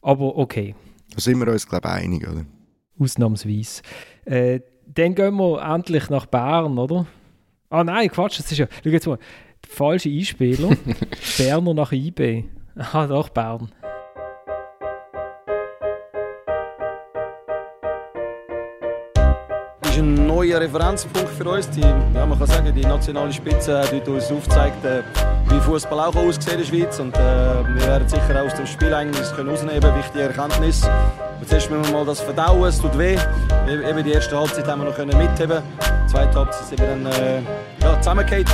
Aber 0.00 0.36
okay. 0.36 0.74
Da 1.14 1.20
sind 1.20 1.38
wir 1.38 1.48
uns, 1.50 1.66
glaube 1.66 1.88
ich, 1.88 1.94
einig, 1.94 2.28
oder? 2.28 2.44
Ausnahmsweise. 2.98 3.82
Äh, 4.24 4.60
dann 4.86 5.14
gehen 5.14 5.36
wir 5.36 5.62
endlich 5.62 6.10
nach 6.10 6.26
Bern, 6.26 6.78
oder? 6.78 7.06
Ah 7.70 7.84
nein, 7.84 8.08
Quatsch, 8.10 8.38
das 8.38 8.52
ist 8.52 8.58
ja. 8.58 8.66
Schau 8.82 8.90
jetzt 8.90 9.06
mal. 9.06 9.18
Falsche 9.66 10.08
Einspieler. 10.10 10.70
Berner 11.38 11.74
nach 11.74 11.92
IB. 11.92 12.44
Ah, 12.76 13.06
doch, 13.06 13.28
Bern. 13.28 13.70
Ist 19.96 19.98
ein 19.98 20.26
neuer 20.26 20.60
Referenzpunkt 20.60 21.28
für 21.28 21.48
uns. 21.48 21.68
Die, 21.70 21.80
ja, 21.80 22.26
man 22.26 22.38
kann 22.38 22.46
sagen, 22.46 22.74
die 22.74 22.84
nationale 22.84 23.32
Spitze 23.32 23.80
hat 23.80 24.08
uns 24.08 24.30
aufgezeigt, 24.30 24.84
äh, 24.84 25.02
wie 25.48 25.60
Fußball 25.60 26.00
auch 26.00 26.16
aussieht 26.16 26.52
in 26.52 26.58
der 26.58 26.64
Schweiz. 26.64 26.98
Und, 26.98 27.14
äh, 27.14 27.20
wir 27.20 27.86
werden 27.86 28.08
sicher 28.08 28.40
auch 28.40 28.46
aus 28.46 28.54
dem 28.54 28.66
Spiel 28.66 28.94
eigentlich 28.94 29.30
können 29.34 29.50
rausnehmen, 29.50 29.96
wichtige 29.96 30.24
Erkenntnis. 30.24 30.82
Jetzt 31.40 31.70
müssen 31.70 31.84
wir 31.84 31.92
mal 31.92 32.06
das 32.06 32.20
verdauen, 32.20 32.64
es 32.64 32.80
tut 32.80 32.96
weh. 32.96 33.16
E-, 33.68 33.90
eben 33.90 34.04
die 34.04 34.12
erste 34.12 34.38
Halbzeit 34.38 34.66
haben 34.66 34.82
wir 34.82 34.90
noch 34.90 35.18
mitheben. 35.18 35.62
Die 36.06 36.10
zweite 36.10 36.38
Halbzeit 36.38 36.66
sind 36.68 36.80
wir 36.80 36.88
dann 36.88 37.06
äh, 37.06 37.40
ja, 37.82 38.00
zusammengefallen. 38.00 38.46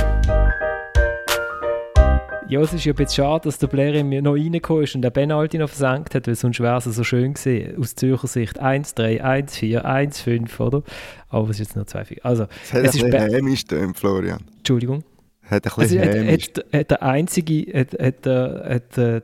Ja, 2.49 2.61
es 2.61 2.73
ist 2.73 2.83
ja 2.83 2.93
ein 2.93 2.95
bisschen 2.95 3.23
schade, 3.23 3.43
dass 3.43 3.59
der 3.59 3.67
Blair 3.67 4.03
noch 4.03 4.33
reingekommen 4.33 4.83
ist 4.83 4.95
und 4.95 5.03
der 5.03 5.11
Penalty 5.11 5.59
noch 5.59 5.69
versenkt 5.69 6.15
hat, 6.15 6.27
weil 6.27 6.33
sonst 6.33 6.59
wäre 6.59 6.77
es 6.77 6.85
so 6.85 7.03
schön 7.03 7.35
gewesen, 7.35 7.79
aus 7.79 7.93
Zürcher 7.93 8.27
Sicht 8.27 8.59
1-3, 8.59 9.21
1-4, 9.21 9.85
1-5, 9.85 10.59
oder? 10.59 10.81
Aber 11.29 11.43
es 11.49 11.59
ist 11.59 11.59
jetzt 11.59 11.75
nur 11.75 11.85
2-4. 11.85 12.21
Also, 12.23 12.47
es 12.63 12.73
hat 12.73 12.85
es 12.85 13.03
ein 13.03 13.11
bisschen 13.11 13.29
hämisch 13.29 13.65
Florian. 13.93 14.39
Entschuldigung? 14.57 15.03
Hat 15.43 15.63
ein 15.63 15.71
bisschen 15.75 15.99
also, 15.99 16.19
hat, 16.19 16.27
hat, 16.27 16.65
hat, 16.73 16.91
der 16.91 17.03
einzige, 17.03 17.79
hat, 17.79 17.93
hat, 17.93 18.25
hat, 18.25 18.97
hat 18.97 19.23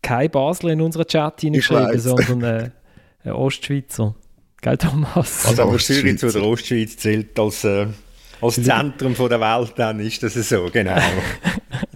kein 0.00 0.30
Basler 0.30 0.70
in 0.70 0.80
unserer 0.80 1.06
Chat 1.06 1.42
hineingeschrieben, 1.42 1.98
sondern 1.98 2.42
äh, 2.42 2.70
ein 3.24 3.32
Ostschweizer. 3.32 4.14
Gell, 4.62 4.78
Thomas? 4.78 5.44
Also, 5.46 5.62
aber 5.64 5.76
Zürich 5.76 6.18
zu 6.18 6.30
der 6.30 6.42
Ostschweiz 6.42 6.96
zählt 6.96 7.38
als, 7.38 7.62
äh, 7.64 7.88
als 8.40 8.54
Zentrum 8.54 9.14
von 9.14 9.28
der 9.28 9.38
Welt, 9.38 9.74
dann 9.76 10.00
ist 10.00 10.22
das 10.22 10.32
so, 10.32 10.70
genau. 10.72 10.96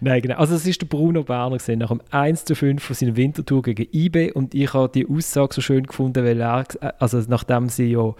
Nein, 0.00 0.22
genau. 0.22 0.36
Also 0.36 0.54
es 0.54 0.66
ist 0.66 0.80
der 0.80 0.86
Bruno 0.86 1.22
Berner 1.22 1.58
gesehen 1.58 1.78
nach 1.78 1.88
dem 1.88 2.00
1 2.10 2.44
zu 2.44 2.54
5 2.54 2.82
von 2.82 2.94
seiner 2.94 3.16
Wintertour 3.16 3.62
gegen 3.62 3.86
IB 3.92 4.32
und 4.32 4.54
ich 4.54 4.72
habe 4.74 4.88
die 4.88 5.06
Aussage 5.06 5.54
so 5.54 5.60
schön 5.60 5.84
gefunden, 5.84 6.24
weil 6.24 6.40
er, 6.40 6.64
also 6.98 7.22
nachdem 7.28 7.68
sie 7.68 7.92
ja 7.92 8.14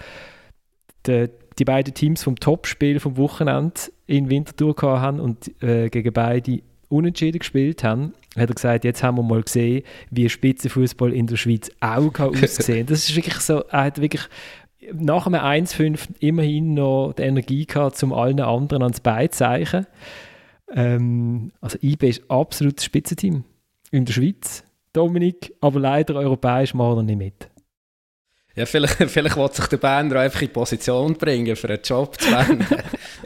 die, 1.06 1.28
die 1.58 1.64
beiden 1.64 1.94
Teams 1.94 2.22
vom 2.22 2.36
Topspiel 2.36 3.00
vom 3.00 3.16
Wochenende 3.16 3.74
in 4.06 4.30
Wintertour 4.30 5.00
haben 5.00 5.20
und 5.20 5.50
äh, 5.62 5.88
gegen 5.88 6.12
beide 6.12 6.60
unentschieden 6.88 7.38
gespielt 7.38 7.84
haben, 7.84 8.14
hat 8.36 8.48
er 8.48 8.54
gesagt, 8.54 8.84
jetzt 8.84 9.02
haben 9.02 9.16
wir 9.16 9.22
mal 9.22 9.42
gesehen, 9.42 9.82
wie 10.10 10.28
Spitzenfußball 10.28 11.12
in 11.12 11.26
der 11.26 11.36
Schweiz 11.36 11.70
auch 11.80 12.12
aussehen. 12.18 12.86
Das 12.86 13.08
ist 13.08 13.16
wirklich 13.16 13.36
so, 13.36 13.60
er 13.70 13.84
hat 13.84 14.00
wirklich 14.00 14.28
nach 14.92 15.26
einem 15.26 15.40
1-5 15.40 16.00
immerhin 16.20 16.74
noch 16.74 17.14
die 17.16 17.22
Energie 17.22 17.66
gehabt, 17.66 18.02
um 18.02 18.12
allen 18.12 18.40
anderen 18.40 18.82
ans 18.82 19.00
Bein 19.00 19.30
zu 19.30 19.38
zeigen. 19.38 19.86
Ähm, 20.72 21.52
also 21.60 21.78
IB 21.82 22.08
ist 22.08 22.30
absolut 22.30 22.78
das 22.78 22.84
Spitzenteam 22.84 23.44
in 23.90 24.04
der 24.04 24.12
Schweiz. 24.12 24.64
Dominik, 24.92 25.52
aber 25.60 25.80
leider 25.80 26.14
europäisch 26.14 26.72
machen 26.72 26.96
wir 26.96 27.02
nicht 27.02 27.18
mit. 27.18 27.48
Ja, 28.54 28.64
vielleicht, 28.64 28.94
vielleicht 29.10 29.36
will 29.36 29.52
sich 29.52 29.66
der 29.66 29.76
Berner 29.76 30.20
einfach 30.20 30.40
in 30.42 30.52
Position 30.52 31.14
bringen, 31.14 31.56
für 31.56 31.68
einen 31.68 31.82
Job 31.82 32.18
zu 32.20 32.30
werden. 32.30 32.64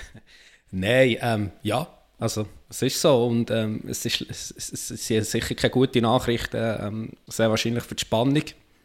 Nein, 0.71 1.17
ähm, 1.21 1.51
ja, 1.63 1.87
also 2.19 2.47
es 2.69 2.83
ist 2.83 3.01
so 3.01 3.27
und 3.27 3.51
ähm, 3.51 3.85
es, 3.87 4.05
ist, 4.05 4.23
es, 4.29 4.51
es, 4.51 5.07
sind 5.07 5.25
sicher 5.25 5.55
keine 5.55 5.71
guten 5.71 6.03
Nachrichten, 6.03 6.57
ähm, 6.57 7.11
sehr 7.27 7.49
wahrscheinlich 7.51 7.85
für 7.85 7.95
die 7.95 8.03
Spannung 8.03 8.43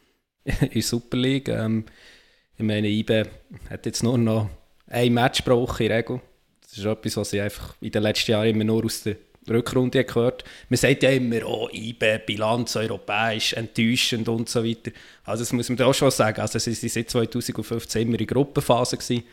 in 0.44 0.70
der 0.72 0.82
Super 0.82 1.18
League. 1.18 1.50
Ähm, 1.50 1.86
ich 2.56 2.64
meine, 2.64 2.88
IB 2.88 3.26
hat 3.70 3.86
jetzt 3.86 4.04
nur 4.04 4.18
noch 4.18 4.50
ein 4.88 5.14
Match 5.14 5.42
pro 5.42 5.62
Woche 5.62 5.86
in 5.86 5.92
Regel. 5.92 6.22
Das 6.74 6.80
ist 6.80 6.86
etwas, 6.86 7.18
was 7.18 7.34
ich 7.34 7.42
einfach 7.42 7.76
in 7.82 7.92
den 7.92 8.02
letzten 8.02 8.32
Jahren 8.32 8.48
immer 8.48 8.64
nur 8.64 8.86
aus 8.86 9.04
der 9.04 9.16
Rückrunde 9.48 10.04
gehört. 10.04 10.44
Man 10.70 10.78
sagt 10.78 11.04
ja 11.04 11.12
immer, 11.12 11.46
oh, 11.46 11.70
IB, 11.72 12.20
Bilanz 12.26 12.76
europäisch, 12.76 13.54
enttäuschend 13.54 14.28
und 14.28 14.50
so 14.50 14.64
weiter. 14.64 14.90
Also 15.24 15.44
das 15.44 15.54
muss 15.54 15.70
man 15.70 15.78
da 15.78 15.86
auch 15.86 15.94
schon 15.94 16.10
sagen. 16.10 16.42
Also 16.42 16.58
sie 16.58 16.72
waren 16.72 16.90
seit 16.90 17.10
2015 17.12 18.08
immer 18.08 18.20
in 18.20 18.26
Gruppenphase. 18.26 18.98
Gewesen. 18.98 19.24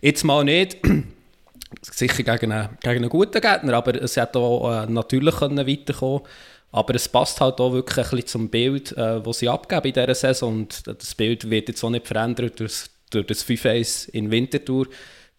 Jetzt 0.00 0.24
mal 0.24 0.44
nicht. 0.44 0.78
Sicher 1.82 2.22
gegen 2.22 2.52
einen, 2.52 2.78
gegen 2.80 2.96
einen 2.96 3.10
guten 3.10 3.42
Gegner, 3.42 3.74
aber 3.74 4.00
es 4.00 4.16
hätte 4.16 4.38
auch 4.38 4.84
äh, 4.84 4.90
natürlich 4.90 5.36
können 5.36 5.66
weiterkommen 5.66 6.22
aber 6.70 6.94
es 6.94 7.08
passt 7.08 7.40
halt 7.40 7.60
auch 7.60 7.72
wirklich 7.72 8.12
ein 8.12 8.26
zum 8.26 8.48
Bild, 8.48 8.92
äh, 8.92 9.20
das 9.22 9.38
sie 9.38 9.48
abgeben 9.48 9.86
in 9.86 9.92
dieser 9.94 10.14
Saison. 10.14 10.52
Und 10.52 10.86
das 10.86 11.14
Bild 11.14 11.48
wird 11.50 11.68
jetzt 11.68 11.82
auch 11.82 11.90
nicht 11.90 12.06
verändert 12.06 12.60
durch, 12.60 12.84
durch 13.10 13.26
das 13.26 13.46
5-1 13.46 14.10
in 14.10 14.30
Winterthur 14.30 14.86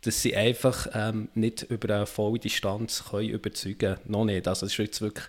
dass 0.02 0.22
sie 0.22 0.36
einfach 0.36 0.88
ähm, 0.94 1.30
nicht 1.36 1.64
über 1.64 1.94
eine 1.94 2.06
volle 2.06 2.40
Distanz 2.40 3.04
können 3.10 3.30
überzeugen 3.30 3.78
können. 3.78 4.00
Noch 4.06 4.26
nicht. 4.26 4.48
Also 4.48 4.66
es 4.66 4.74
ist 4.74 4.78
jetzt 4.78 5.02
wirklich 5.02 5.26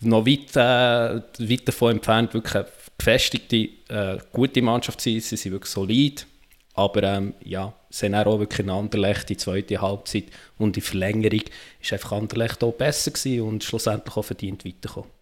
noch 0.00 0.26
weit, 0.26 0.56
äh, 0.56 1.50
weit 1.50 1.68
davon 1.68 1.92
entfernt, 1.92 2.34
wirklich 2.34 2.54
eine 2.54 2.66
gefestigte, 2.98 3.56
äh, 3.88 4.18
gute 4.32 4.62
Mannschaft 4.62 5.00
zu 5.00 5.10
sein. 5.10 5.20
Sie 5.20 5.36
sind 5.36 5.52
wirklich 5.52 5.72
solid. 5.72 6.26
Aber 6.74 7.02
ähm, 7.02 7.34
ja, 7.42 7.72
sie 7.88 8.06
haben 8.06 8.28
auch 8.28 8.38
wirklich 8.38 8.60
in 8.60 8.70
Anderlecht 8.70 9.30
die 9.30 9.36
zweite 9.38 9.80
Halbzeit 9.80 10.24
und 10.58 10.76
die 10.76 10.82
Verlängerung 10.82 11.40
ist 11.80 11.92
einfach 11.92 12.12
Anderlecht 12.12 12.62
auch 12.62 12.74
besser 12.74 13.10
gewesen 13.10 13.40
und 13.40 13.64
schlussendlich 13.64 14.14
auch 14.14 14.22
verdient 14.22 14.64
weitergekommen. 14.64 15.15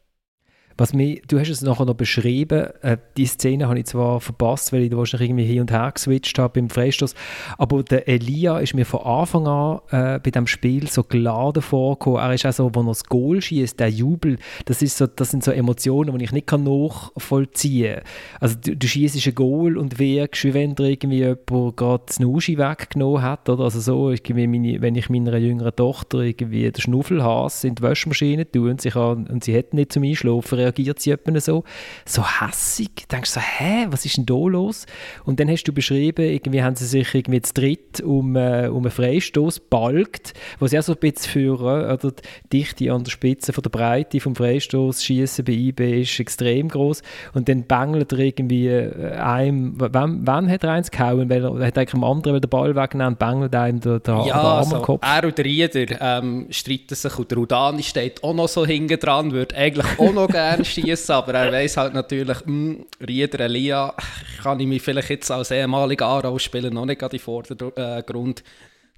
Was 0.76 0.92
mich, 0.92 1.22
du 1.28 1.38
hast 1.38 1.50
es 1.50 1.62
nachher 1.62 1.84
noch 1.84 1.94
beschrieben, 1.94 2.68
äh, 2.82 2.96
die 3.16 3.26
Szene 3.26 3.68
habe 3.68 3.78
ich 3.78 3.86
zwar 3.86 4.20
verpasst, 4.20 4.72
weil 4.72 4.82
ich 4.82 4.90
da 4.90 4.96
wahrscheinlich 4.96 5.30
irgendwie 5.30 5.44
hin 5.44 5.60
und 5.60 5.70
her 5.70 5.92
geswitcht 5.94 6.36
habe 6.38 6.60
beim 6.60 6.68
Freistoß, 6.68 7.14
aber 7.58 7.84
der 7.84 8.08
Elia 8.08 8.58
ist 8.58 8.74
mir 8.74 8.84
von 8.84 9.00
Anfang 9.00 9.46
an 9.46 9.80
äh, 9.90 10.18
bei 10.18 10.30
dem 10.30 10.48
Spiel 10.48 10.88
so 10.88 11.04
geladen 11.04 11.62
vorgekommen. 11.62 12.20
Er 12.20 12.34
ist 12.34 12.44
auch 12.44 12.52
so, 12.52 12.74
wenn 12.74 12.86
er 12.86 12.90
das 12.90 13.04
Goal 13.04 13.40
schießt, 13.40 13.78
der 13.78 13.88
Jubel, 13.88 14.38
das, 14.64 14.82
ist 14.82 14.98
so, 14.98 15.06
das 15.06 15.30
sind 15.30 15.44
so 15.44 15.52
Emotionen, 15.52 16.18
die 16.18 16.24
ich 16.24 16.32
nicht 16.32 16.48
kann 16.48 16.64
nachvollziehen 16.64 17.94
kann. 17.94 18.04
Also 18.40 18.56
du, 18.60 18.76
du 18.76 18.86
schießt 18.86 19.24
ein 19.26 19.34
Goal 19.34 19.78
und 19.78 20.00
wirkst, 20.00 20.44
wie 20.44 20.54
wenn 20.54 20.74
dir 20.74 20.88
irgendwie 20.88 21.18
jemand 21.18 21.76
gerade 21.76 22.02
das 22.06 22.18
Nuschi 22.18 22.58
weggenommen 22.58 23.22
hat, 23.22 23.48
oder? 23.48 23.64
Also 23.64 23.78
so, 23.78 24.10
irgendwie 24.10 24.48
meine, 24.48 24.80
wenn 24.80 24.96
ich 24.96 25.08
meiner 25.08 25.36
jüngeren 25.36 25.76
Tochter 25.76 26.18
irgendwie 26.18 26.70
den 26.70 26.80
Schnuffelhass 26.80 27.62
in 27.62 27.76
die 27.76 27.82
Waschmaschine 27.82 28.50
tue 28.50 28.70
und 28.70 28.80
sie, 28.80 28.90
kann, 28.90 29.26
und 29.28 29.44
sie 29.44 29.56
hat 29.56 29.72
nicht 29.72 29.92
zum 29.92 30.02
Einschlafen 30.02 30.63
reagiert 30.64 31.00
sie 31.00 31.10
etwa 31.10 31.38
so, 31.40 31.64
so 32.04 32.24
hässig. 32.24 32.90
Du 32.96 33.16
denkst 33.16 33.30
so, 33.30 33.40
hä, 33.40 33.86
was 33.90 34.04
ist 34.04 34.16
denn 34.16 34.26
da 34.26 34.34
los? 34.34 34.86
Und 35.24 35.40
dann 35.40 35.48
hast 35.48 35.64
du 35.64 35.72
beschrieben, 35.72 36.24
irgendwie 36.24 36.62
haben 36.62 36.76
sie 36.76 36.86
sich 36.86 37.14
irgendwie 37.14 37.42
zu 37.42 37.54
dritt 37.54 38.00
um, 38.00 38.36
äh, 38.36 38.68
um 38.68 38.84
einen 38.84 38.90
Freistoß 38.90 39.60
balgt, 39.60 40.34
was 40.58 40.72
ja 40.72 40.82
so 40.82 40.92
ein 40.92 40.98
bisschen 40.98 41.30
für 41.30 41.98
äh, 42.02 42.10
die 42.52 42.58
Dichte 42.58 42.92
an 42.92 43.04
der 43.04 43.10
Spitze 43.10 43.52
von 43.52 43.62
der 43.62 43.70
Breite 43.70 44.20
vom 44.20 44.34
Freistoß 44.34 45.02
schießen 45.02 45.44
bei 45.44 45.52
IB 45.52 46.02
ist 46.02 46.18
extrem 46.20 46.68
groß 46.68 47.02
und 47.34 47.48
dann 47.48 47.64
bängelt 47.64 48.12
er 48.12 48.18
irgendwie 48.18 48.68
äh, 48.68 49.12
einem, 49.14 49.74
wann, 49.76 50.26
wann 50.26 50.50
hat 50.50 50.64
er 50.64 50.72
eins 50.72 50.90
gehauen? 50.90 51.28
Weil 51.28 51.44
er 51.44 51.66
hat 51.66 51.78
eigentlich 51.78 51.94
am 51.94 52.04
anderen 52.04 52.40
den 52.40 52.50
Ball 52.50 52.74
weggenommen 52.74 53.16
bängelt 53.16 53.54
einem 53.54 53.80
der, 53.80 54.00
der, 54.00 54.14
ja, 54.14 54.24
der 54.24 54.34
Arm 54.34 54.72
also, 54.72 54.80
Kopf. 54.80 55.02
er 55.04 55.24
und 55.24 55.38
der 55.38 55.44
Rieder 55.44 56.00
ähm, 56.00 56.46
streiten 56.50 56.94
sich 56.94 57.18
und 57.18 57.30
der 57.30 57.38
Udani 57.38 57.82
steht 57.82 58.22
auch 58.22 58.34
noch 58.34 58.48
so 58.48 58.66
hinten 58.66 58.98
dran, 58.98 59.32
würde 59.32 59.56
eigentlich 59.56 59.98
auch 59.98 60.12
noch 60.12 60.28
gerne 60.34 60.53
schießen, 60.62 61.14
aber 61.14 61.34
er 61.34 61.52
weiß 61.52 61.78
halt 61.78 61.94
natürlich, 61.94 62.38
mh, 62.44 62.44
hm, 62.44 62.86
Rieder, 63.06 63.40
Elia, 63.40 63.94
kann 64.42 64.60
ich 64.60 64.66
mich 64.66 64.82
vielleicht 64.82 65.10
jetzt 65.10 65.30
als 65.30 65.50
ehemaliger 65.50 66.06
Aarau-Spieler 66.06 66.70
noch 66.70 66.84
nicht 66.84 67.02
an 67.02 67.10
die 67.10 67.18
Vordergrund 67.18 68.44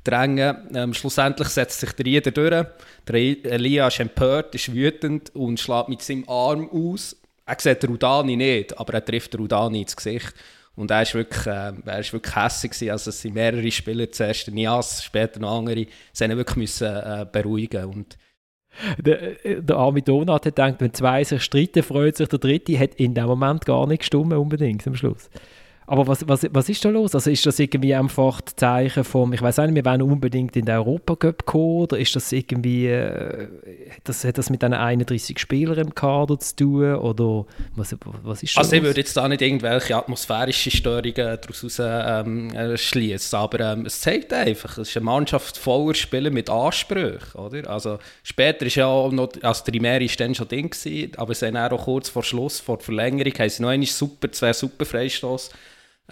drängen. 0.03 0.69
Ähm, 0.75 0.95
schlussendlich 0.95 1.49
setzt 1.49 1.81
sich 1.81 1.93
der 1.93 2.07
Rieder 2.07 2.31
durch. 2.31 2.67
Der 3.09 3.53
Elia 3.53 3.87
ist 3.89 4.01
empört, 4.01 4.55
ist 4.55 4.75
wütend 4.75 5.35
und 5.35 5.61
schlägt 5.61 5.89
mit 5.89 6.03
seinem 6.03 6.29
Arm 6.29 6.69
aus. 6.71 7.17
Er 7.45 7.57
sieht 7.59 7.83
den 7.83 7.91
Rudani 7.91 8.37
nicht, 8.37 8.79
aber 8.79 8.95
er 8.95 9.05
trifft 9.05 9.33
den 9.35 9.41
Rudani 9.41 9.83
ins 9.83 9.97
Gesicht. 9.97 10.35
Und 10.75 10.91
er 10.91 10.99
war 10.99 11.15
wirklich, 11.15 11.47
äh, 11.47 12.13
wirklich 12.13 12.37
hässlich. 12.37 12.93
Also 12.93 13.11
es 13.11 13.23
sind 13.23 13.35
mehrere 13.35 13.71
Spieler, 13.71 14.11
zuerst 14.11 14.49
Nias, 14.49 15.03
später 15.03 15.41
noch 15.41 15.59
andere, 15.59 15.87
sie 16.13 16.29
wirklich 16.29 16.57
müssen, 16.57 16.89
äh, 16.89 17.27
beruhigen 17.31 17.85
und 17.87 18.19
der, 18.99 19.45
äh, 19.45 19.63
der 19.63 19.77
arme 19.77 20.03
Donat 20.03 20.47
hat 20.47 20.57
gedacht, 20.57 20.77
wenn 20.79 20.95
zwei 20.95 21.25
sich 21.25 21.43
streiten, 21.43 21.83
freut 21.83 22.17
sich 22.17 22.29
der 22.29 22.39
Dritte, 22.39 22.79
hat 22.79 22.95
in 22.97 23.15
dem 23.15 23.27
Moment 23.27 23.65
gar 23.67 23.87
nicht 23.87 24.01
gestimmt 24.01 24.33
unbedingt 24.33 24.87
am 24.87 24.95
Schluss. 24.95 25.31
Aber 25.89 26.07
was, 26.09 26.27
was, 26.27 26.47
was 26.51 26.69
ist 26.69 26.85
da 26.85 26.89
los? 26.89 27.15
Also 27.15 27.31
ist 27.31 27.47
das 27.47 27.61
irgendwie 27.61 27.95
einfach 27.95 28.41
das 28.41 28.57
Zeichen 28.57 29.05
vom, 29.05 29.33
ich 29.33 29.41
weiß 29.41 29.59
nicht, 29.59 29.75
wir 29.77 29.85
wollen 29.85 30.03
unbedingt 30.03 30.57
in 30.57 30.65
den 30.65 30.75
Europacup 30.75 31.47
kommen 31.47 31.83
oder 31.83 31.99
ist 31.99 32.17
das 32.17 32.33
irgendwie, 32.33 32.89
äh, 32.89 33.47
das, 34.03 34.25
hat 34.25 34.37
das 34.37 34.51
mit 34.51 34.63
diesen 34.63 34.75
31 34.75 35.39
Spielern 35.39 35.79
im 35.79 35.95
Kader 35.95 36.41
zu 36.41 36.57
tun 36.57 36.95
oder 36.97 37.47
was, 37.77 37.95
was 38.23 38.43
ist 38.43 38.57
das? 38.57 38.65
Also 38.65 38.77
ich 38.77 38.83
würde 38.83 39.01
jetzt 39.01 39.17
da 39.17 39.29
nicht 39.29 39.43
irgendwelche 39.43 39.97
atmosphärischen 39.97 40.73
Störungen 40.73 41.15
daraus 41.15 41.81
ähm, 41.81 42.51
äh, 42.51 42.77
schließen, 42.77 43.39
aber 43.39 43.61
ähm, 43.61 43.87
es 43.87 44.01
zeigt 44.01 44.33
einfach, 44.33 44.79
es 44.79 44.89
ist 44.89 44.97
eine 44.97 45.05
Mannschaft 45.05 45.57
voller 45.57 45.95
Spieler 45.95 46.31
mit 46.31 46.51
Ansprüchen, 46.51 47.39
oder? 47.39 47.71
Also 47.71 48.01
später 48.25 48.67
ist 48.67 48.75
ja 48.75 48.87
auch 48.87 49.13
noch, 49.13 49.29
also 49.41 49.63
Primär 49.63 50.01
ist 50.01 50.19
dann 50.19 50.35
schon 50.35 50.49
Ding 50.49 50.69
gewesen, 50.69 51.13
aber 51.17 51.33
sie 51.33 51.47
haben 51.47 51.57
auch 51.57 51.85
kurz 51.85 52.09
vor 52.09 52.25
Schluss, 52.25 52.59
vor 52.59 52.81
Verlängerung, 52.81 53.33
haben 53.39 53.49
sie 53.49 53.63
noch 53.63 53.87
super, 53.87 54.33
zwei 54.33 54.53
super 54.53 54.85
Freistoß 54.85 55.51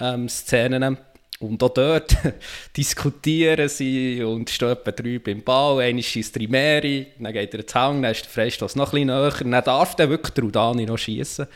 ähm, 0.01 0.28
Szenen. 0.28 0.99
Und 1.40 1.62
auch 1.62 1.74
dort 1.74 2.16
diskutieren 2.76 3.68
sie 3.68 4.22
und 4.22 4.49
stehen 4.51 4.70
etwa 4.70 4.92
drei 4.92 5.18
beim 5.18 5.42
Ball. 5.42 5.80
Einer 5.80 6.03
schießt 6.03 6.34
Trimeri, 6.34 7.09
dann 7.18 7.32
geht 7.32 7.53
er 7.55 7.61
ins 7.61 7.74
Hang, 7.74 8.03
dann 8.03 8.12
ist 8.12 8.24
der 8.24 8.30
Freistoß 8.30 8.76
noch 8.76 8.90
bisschen 8.90 9.09
näher. 9.09 9.32
Dann 9.38 9.51
darf 9.51 9.97
der 9.97 10.09
wirklich 10.09 10.34
der 10.34 10.45
Udani 10.45 10.86
noch 10.86 10.99
schießen. 10.99 11.47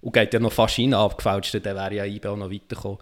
Und 0.00 0.12
geht 0.12 0.32
ja 0.32 0.40
noch 0.40 0.52
fast 0.52 0.78
rein 0.78 0.94
abgefälscht, 0.94 1.54
dann 1.54 1.76
wäre 1.76 1.94
ja 1.94 2.04
IB 2.04 2.26
auch 2.26 2.36
noch 2.36 2.50
weitergekommen 2.50 2.98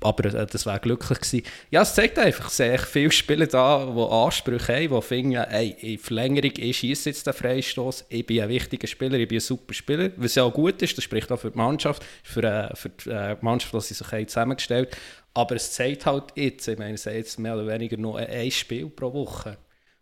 aber 0.00 0.34
äh, 0.34 0.46
das 0.46 0.66
wäre 0.66 0.80
glücklich 0.80 1.20
gewesen. 1.20 1.42
Ja, 1.70 1.82
es 1.82 1.94
zeigt 1.94 2.18
einfach, 2.18 2.48
sind 2.48 2.80
viele 2.80 3.12
Spieler 3.12 3.46
da, 3.46 3.84
die 3.84 4.00
Ansprüche 4.00 4.74
haben, 4.74 4.94
die 4.94 5.02
finden, 5.02 5.34
ey, 5.34 5.76
in 5.80 5.98
Verlängerung, 5.98 6.52
ich 6.56 6.78
schieße 6.78 7.10
jetzt 7.10 7.26
den 7.26 7.34
Freistoß, 7.34 8.06
ich 8.08 8.26
bin 8.26 8.42
ein 8.42 8.48
wichtiger 8.48 8.86
Spieler, 8.86 9.18
ich 9.18 9.28
bin 9.28 9.38
ein 9.38 9.42
super 9.42 9.74
Spieler, 9.74 10.10
was 10.16 10.34
ja 10.34 10.44
auch 10.44 10.52
gut 10.52 10.80
ist, 10.82 10.96
das 10.96 11.04
spricht 11.04 11.30
auch 11.30 11.38
für 11.38 11.50
die 11.50 11.58
Mannschaft, 11.58 12.04
für, 12.22 12.42
äh, 12.42 12.74
für 12.74 12.88
die 12.88 13.10
äh, 13.10 13.36
Mannschaft, 13.40 13.74
die 13.74 13.80
sie 13.80 13.94
sich 13.94 14.12
haben 14.12 14.28
zusammengestellt 14.28 14.96
aber 15.34 15.56
es 15.56 15.72
zeigt 15.72 16.06
halt 16.06 16.24
jetzt, 16.34 16.66
ich 16.66 16.78
meine, 16.78 16.94
es 16.94 17.06
ist 17.06 17.12
jetzt 17.12 17.38
mehr 17.38 17.54
oder 17.54 17.66
weniger 17.66 17.96
nur 17.96 18.18
ein 18.18 18.50
Spiel 18.50 18.88
pro 18.88 19.12
Woche. 19.12 19.58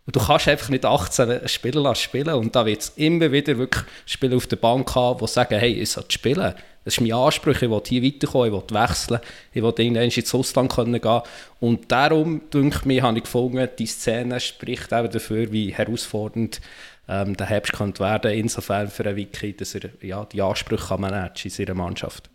Und 0.06 0.16
du 0.16 0.20
kannst 0.20 0.48
einfach 0.48 0.70
nicht 0.70 0.86
18 0.86 1.46
Spieler 1.48 1.94
spielen 1.94 2.34
und 2.34 2.56
da 2.56 2.64
wird 2.64 2.80
es 2.80 2.92
immer 2.96 3.30
wieder 3.30 3.58
wirklich 3.58 3.84
Spieler 4.06 4.38
auf 4.38 4.46
der 4.46 4.56
Bank 4.56 4.94
haben, 4.94 5.18
die 5.18 5.26
sagen, 5.26 5.58
hey, 5.58 5.72
ich 5.72 5.90
soll 5.90 6.04
spielen. 6.08 6.54
Das 6.84 6.94
ist 6.94 7.00
mein 7.00 7.12
Anspruch, 7.12 7.60
ich 7.60 7.70
will 7.70 7.82
hier 7.86 8.02
weiterkommen, 8.02 8.46
ich 8.48 8.52
will 8.52 8.80
wechseln, 8.80 9.20
ich 9.52 9.62
will 9.62 9.74
irgendwann 9.76 10.04
ins 10.04 10.34
Ausland 10.34 10.72
können 10.72 11.00
gehen 11.00 11.22
Und 11.60 11.90
darum, 11.92 12.42
denke 12.52 12.86
mir, 12.88 13.02
habe 13.02 13.18
ich 13.18 13.24
gefunden, 13.24 13.68
die 13.78 13.86
Szene 13.86 14.40
spricht 14.40 14.92
eben 14.92 15.10
dafür, 15.10 15.52
wie 15.52 15.72
herausfordernd 15.72 16.60
ähm, 17.08 17.36
der 17.36 17.46
Herbst 17.46 17.72
könnte 17.72 18.00
werden, 18.00 18.32
insofern 18.32 18.88
für 18.88 19.04
einen 19.04 19.16
Wiki, 19.16 19.54
dass 19.54 19.74
er 19.74 19.90
ja, 20.02 20.24
die 20.24 20.42
Ansprüche 20.42 20.88
kann 20.88 21.00
managen 21.00 21.44
in 21.44 21.50
seiner 21.50 21.74
Mannschaft. 21.74 22.30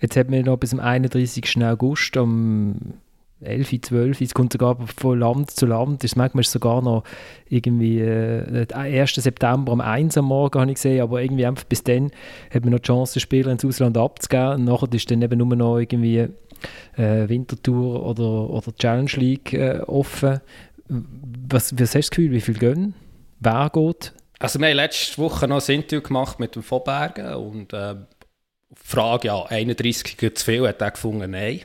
Jetzt 0.00 0.16
hat 0.16 0.30
man 0.30 0.42
noch 0.42 0.56
bis 0.56 0.70
zum 0.70 0.80
31. 0.80 1.62
August 1.64 2.16
am 2.16 2.94
11, 3.44 3.80
12, 3.82 4.20
es 4.20 4.34
kommt 4.34 4.52
sogar 4.52 4.76
von 4.96 5.18
Land 5.18 5.50
zu 5.50 5.66
Land, 5.66 6.04
ist 6.04 6.16
manchmal 6.16 6.44
sogar 6.44 6.82
noch 6.82 7.04
irgendwie 7.48 8.00
äh, 8.00 8.66
1. 8.72 9.14
September 9.14 9.72
um 9.72 9.80
1 9.80 10.16
am 10.18 10.26
Morgen 10.26 10.60
habe 10.60 10.70
ich 10.70 10.76
gesehen, 10.76 11.00
aber 11.00 11.22
irgendwie 11.22 11.46
einfach 11.46 11.64
bis 11.64 11.82
dann 11.84 12.10
hat 12.52 12.64
man 12.64 12.72
noch 12.72 12.80
die 12.80 12.86
Chance, 12.86 13.20
Spieler 13.20 13.52
ins 13.52 13.64
Ausland 13.64 13.96
abzugeben 13.96 14.54
und 14.54 14.64
nachher 14.64 14.92
ist 14.92 15.10
dann 15.10 15.22
eben 15.22 15.38
nur 15.38 15.56
noch 15.56 15.78
irgendwie 15.78 16.28
äh, 16.96 17.28
Wintertour 17.28 18.04
oder, 18.04 18.50
oder 18.50 18.74
Challenge 18.76 19.10
League 19.16 19.52
äh, 19.52 19.80
offen. 19.86 20.40
Was, 20.88 21.72
was 21.78 21.80
hast 21.80 21.94
du 21.94 21.98
das 21.98 22.10
Gefühl, 22.10 22.30
wie 22.32 22.40
viel 22.40 22.58
gehen? 22.58 22.94
Wer 23.40 23.70
geht? 23.72 24.12
Also 24.38 24.58
wir 24.58 24.68
haben 24.68 24.76
letzte 24.76 25.18
Woche 25.18 25.46
noch 25.46 25.66
ein 25.66 25.74
Interview 25.74 26.02
gemacht 26.02 26.40
mit 26.40 26.56
dem 26.56 26.62
Vorbergen 26.62 27.34
und 27.34 27.72
äh, 27.72 27.94
Frage, 28.74 29.28
ja, 29.28 29.44
31 29.44 30.34
zu 30.34 30.44
viel, 30.44 30.66
hat 30.66 30.80
er 30.80 30.90
gefunden, 30.90 31.30
nein. 31.30 31.60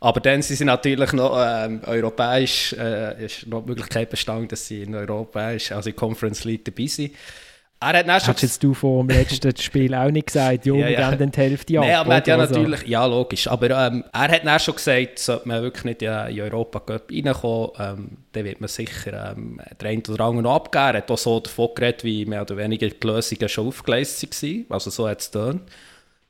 Aber 0.00 0.20
dann 0.20 0.42
sind 0.42 0.56
sie 0.56 0.64
natürlich 0.64 1.12
noch 1.12 1.36
ähm, 1.38 1.80
europäisch, 1.86 2.74
äh, 2.74 3.24
ist 3.24 3.46
noch 3.46 3.62
die 3.62 3.70
Möglichkeit 3.70 4.10
bestanden, 4.10 4.48
dass 4.48 4.66
sie 4.66 4.82
in 4.82 4.94
europäisch, 4.94 5.72
also 5.72 5.90
in 5.90 5.96
Conference 5.96 6.44
League 6.44 6.64
dabei 6.64 6.86
sind. 6.86 7.12
Er 7.78 7.98
hat 7.98 8.08
Hast 8.08 8.42
jetzt 8.42 8.62
du 8.62 8.72
vor 8.72 9.04
dem 9.04 9.14
letzten 9.14 9.54
Spiel 9.60 9.94
auch 9.94 10.10
nicht 10.10 10.28
gesagt, 10.28 10.64
jo, 10.64 10.76
ja, 10.76 10.88
ja. 10.88 11.18
wir 11.18 11.26
die 11.26 11.38
Hälfte 11.38 11.78
ab? 11.78 11.84
Nein, 11.84 11.94
aber 11.94 12.14
hat 12.14 12.26
ja 12.26 12.38
also. 12.38 12.54
natürlich, 12.54 12.86
ja 12.86 13.04
logisch, 13.04 13.46
aber 13.48 13.70
ähm, 13.70 14.02
er 14.14 14.28
hat 14.28 14.46
dann 14.46 14.58
schon 14.58 14.76
gesagt, 14.76 15.18
sollte 15.18 15.46
man 15.46 15.62
wirklich 15.62 15.84
nicht 15.84 16.02
in 16.02 16.40
Europa 16.40 16.80
Cup 16.80 17.10
reinkommen, 17.10 17.70
ähm, 17.78 18.08
dann 18.32 18.44
wird 18.44 18.60
man 18.60 18.68
sicher 18.68 19.32
ähm, 19.36 19.60
den 19.78 19.88
einen 19.88 20.02
oder 20.08 20.24
anderen 20.24 20.44
noch 20.44 20.54
abgeben. 20.54 20.84
Er 20.84 20.94
hat 20.94 21.10
auch 21.10 21.18
so 21.18 21.38
davon 21.38 21.68
geredet, 21.74 22.02
wie 22.02 22.24
mehr 22.24 22.42
oder 22.42 22.56
weniger 22.56 22.88
die 22.88 23.06
Lösungen 23.06 23.48
schon 23.48 23.68
aufgeleistet 23.68 24.42
waren, 24.42 24.66
also 24.70 24.88
so 24.88 25.06
hat 25.06 25.20
es 25.20 25.30
getan. 25.30 25.60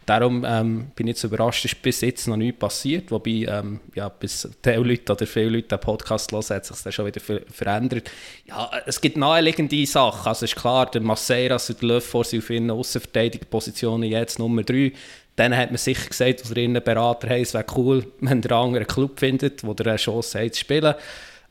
Darum 0.07 0.45
ähm, 0.47 0.93
bin 0.95 1.09
ich 1.09 1.17
jetzt 1.17 1.25
überrascht, 1.25 1.65
ist 1.65 1.83
bis 1.83 2.01
jetzt 2.01 2.29
noch 2.29 2.37
nichts 2.37 2.61
passiert. 2.61 3.11
Wobei, 3.11 3.45
ähm, 3.49 3.81
ja, 3.95 4.09
bis 4.09 4.49
die 4.65 4.71
Leute 4.71 5.13
oder 5.13 5.27
viele 5.27 5.49
Leute 5.49 5.67
den 5.67 5.81
Podcast 5.81 6.31
hören, 6.31 6.45
hat 6.49 6.65
sich 6.65 6.81
das 6.81 6.95
schon 6.95 7.07
wieder 7.07 7.21
verändert. 7.21 8.09
Ja, 8.47 8.71
es 8.87 9.01
gibt 9.01 9.17
naheliegende 9.17 9.85
Sachen. 9.85 10.29
Also 10.29 10.45
ist 10.45 10.55
klar, 10.55 10.89
der 10.89 11.01
Masseras 11.01 11.71
und 11.71 11.83
der 11.83 11.89
Löffel 11.89 12.23
sind 12.23 12.39
auf 12.39 12.51
ihren 12.51 12.71
Außenverteidigungspositionen 12.71 14.09
jetzt 14.09 14.39
Nummer 14.39 14.63
3. 14.63 14.93
Dann 15.35 15.57
hat 15.57 15.71
man 15.71 15.79
sicher 15.79 16.09
gesagt, 16.09 16.43
aus 16.43 16.53
ihren 16.53 16.75
Berater, 16.75 17.29
hey, 17.29 17.43
es 17.43 17.53
wäre 17.53 17.67
cool, 17.77 18.07
wenn 18.21 18.45
andere 18.45 18.77
einen 18.77 18.87
Club 18.87 19.19
findet, 19.19 19.65
wo 19.65 19.75
der 19.75 19.89
eine 19.89 19.97
Chance 19.97 20.41
hat 20.41 20.55
zu 20.55 20.61
spielen. 20.61 20.95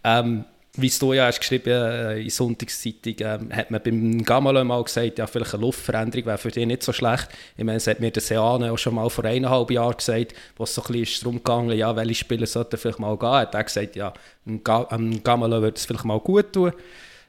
Ähm, 0.06 0.46
wie 0.78 0.90
du 0.90 1.14
ja 1.14 1.28
hast 1.28 1.40
geschrieben 1.40 1.70
äh, 1.72 2.22
in 2.22 2.30
Sonntagszeitung, 2.30 3.16
äh, 3.20 3.56
hat 3.56 3.72
man 3.72 3.82
beim 3.82 4.24
Gamalö 4.24 4.64
mal 4.64 4.84
gesagt, 4.84 5.18
ja, 5.18 5.28
vielleicht 5.28 5.54
eine 5.54 5.62
Luftveränderung 5.62 6.26
wäre 6.26 6.38
für 6.38 6.52
dich 6.52 6.66
nicht 6.66 6.84
so 6.84 6.94
schlecht. 6.94 7.30
Ich 7.58 7.64
meine, 7.64 7.78
es 7.78 7.88
hat 7.88 8.00
mir 8.00 8.12
der 8.12 8.22
Seane 8.22 8.72
auch 8.72 8.78
schon 8.78 8.96
mal 8.96 9.10
vor 9.10 9.26
eineinhalb 9.26 9.72
Jahren 9.72 9.98
gesagt, 9.98 10.34
wo 10.58 10.64
es 10.64 10.76
so 10.76 10.84
ein 10.84 10.94
bisschen 10.94 11.42
darum 11.42 11.68
ging, 11.68 11.78
ja, 11.78 11.96
welche 11.96 12.16
Spieler 12.16 12.46
sollten 12.46 12.78
vielleicht 12.78 13.00
mal 13.00 13.18
gehen. 13.18 13.30
Hat 13.30 13.56
er 13.56 13.64
gesagt, 13.64 13.96
ja, 13.96 14.14
ein 14.46 14.64
Gamalö 15.24 15.62
würde 15.62 15.78
es 15.78 15.86
vielleicht 15.86 16.06
mal 16.06 16.20
gut 16.20 16.54
tun. 16.54 16.72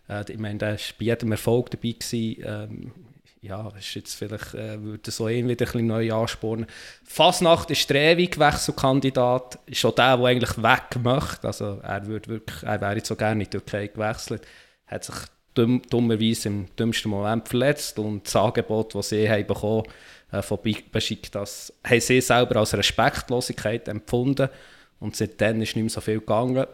Äh, 0.08 0.24
ich 0.30 0.38
meine, 0.38 0.58
der 0.58 0.72
war 0.72 0.78
bei 0.98 1.04
jedem 1.04 1.32
Erfolg 1.32 1.70
dabei. 1.70 1.92
Gewesen. 1.92 2.42
Ähm, 2.44 2.92
ja, 3.40 3.68
ist 3.78 3.94
jetzt 3.94 4.14
vielleicht, 4.14 4.54
äh, 4.54 4.82
würde 4.82 5.10
so 5.10 5.28
ihn 5.28 5.48
wieder 5.48 5.66
ein 5.74 5.86
neu 5.86 6.12
anspornen. 6.12 6.66
Fasnacht 7.04 7.70
ist 7.70 7.88
der 7.90 8.12
ewige 8.12 8.38
Wechselkandidat, 8.40 9.58
ist 9.66 9.84
auch 9.84 9.94
der, 9.94 10.16
der 10.16 10.26
eigentlich 10.26 10.62
weg 10.62 11.02
möchte. 11.02 11.46
Also 11.46 11.80
er, 11.82 12.06
würde 12.06 12.28
wirklich, 12.28 12.62
er 12.62 12.80
wäre 12.80 12.96
jetzt 12.96 13.08
so 13.08 13.16
gerne 13.16 13.44
in 13.44 13.50
die 13.50 13.58
Türkei 13.58 13.88
gewechselt. 13.88 14.46
Hat 14.86 15.04
sich 15.04 15.14
dumm, 15.54 15.82
dummerweise 15.88 16.48
im 16.48 16.66
dümmsten 16.76 17.10
Moment 17.10 17.48
verletzt 17.48 17.98
und 17.98 18.26
das 18.26 18.36
Angebot, 18.36 18.94
das 18.94 19.10
sie 19.10 19.28
haben 19.28 19.46
bekommen 19.46 19.84
äh, 20.32 20.42
von 20.42 20.58
Besiktas, 20.92 21.72
haben 21.84 22.00
sie 22.00 22.20
selber 22.20 22.56
als 22.60 22.76
Respektlosigkeit 22.76 23.88
empfunden 23.88 24.48
und 25.00 25.16
seitdem 25.16 25.62
ist 25.62 25.76
nicht 25.76 25.84
mehr 25.84 25.90
so 25.90 26.00
viel 26.00 26.20
gegangen. 26.20 26.66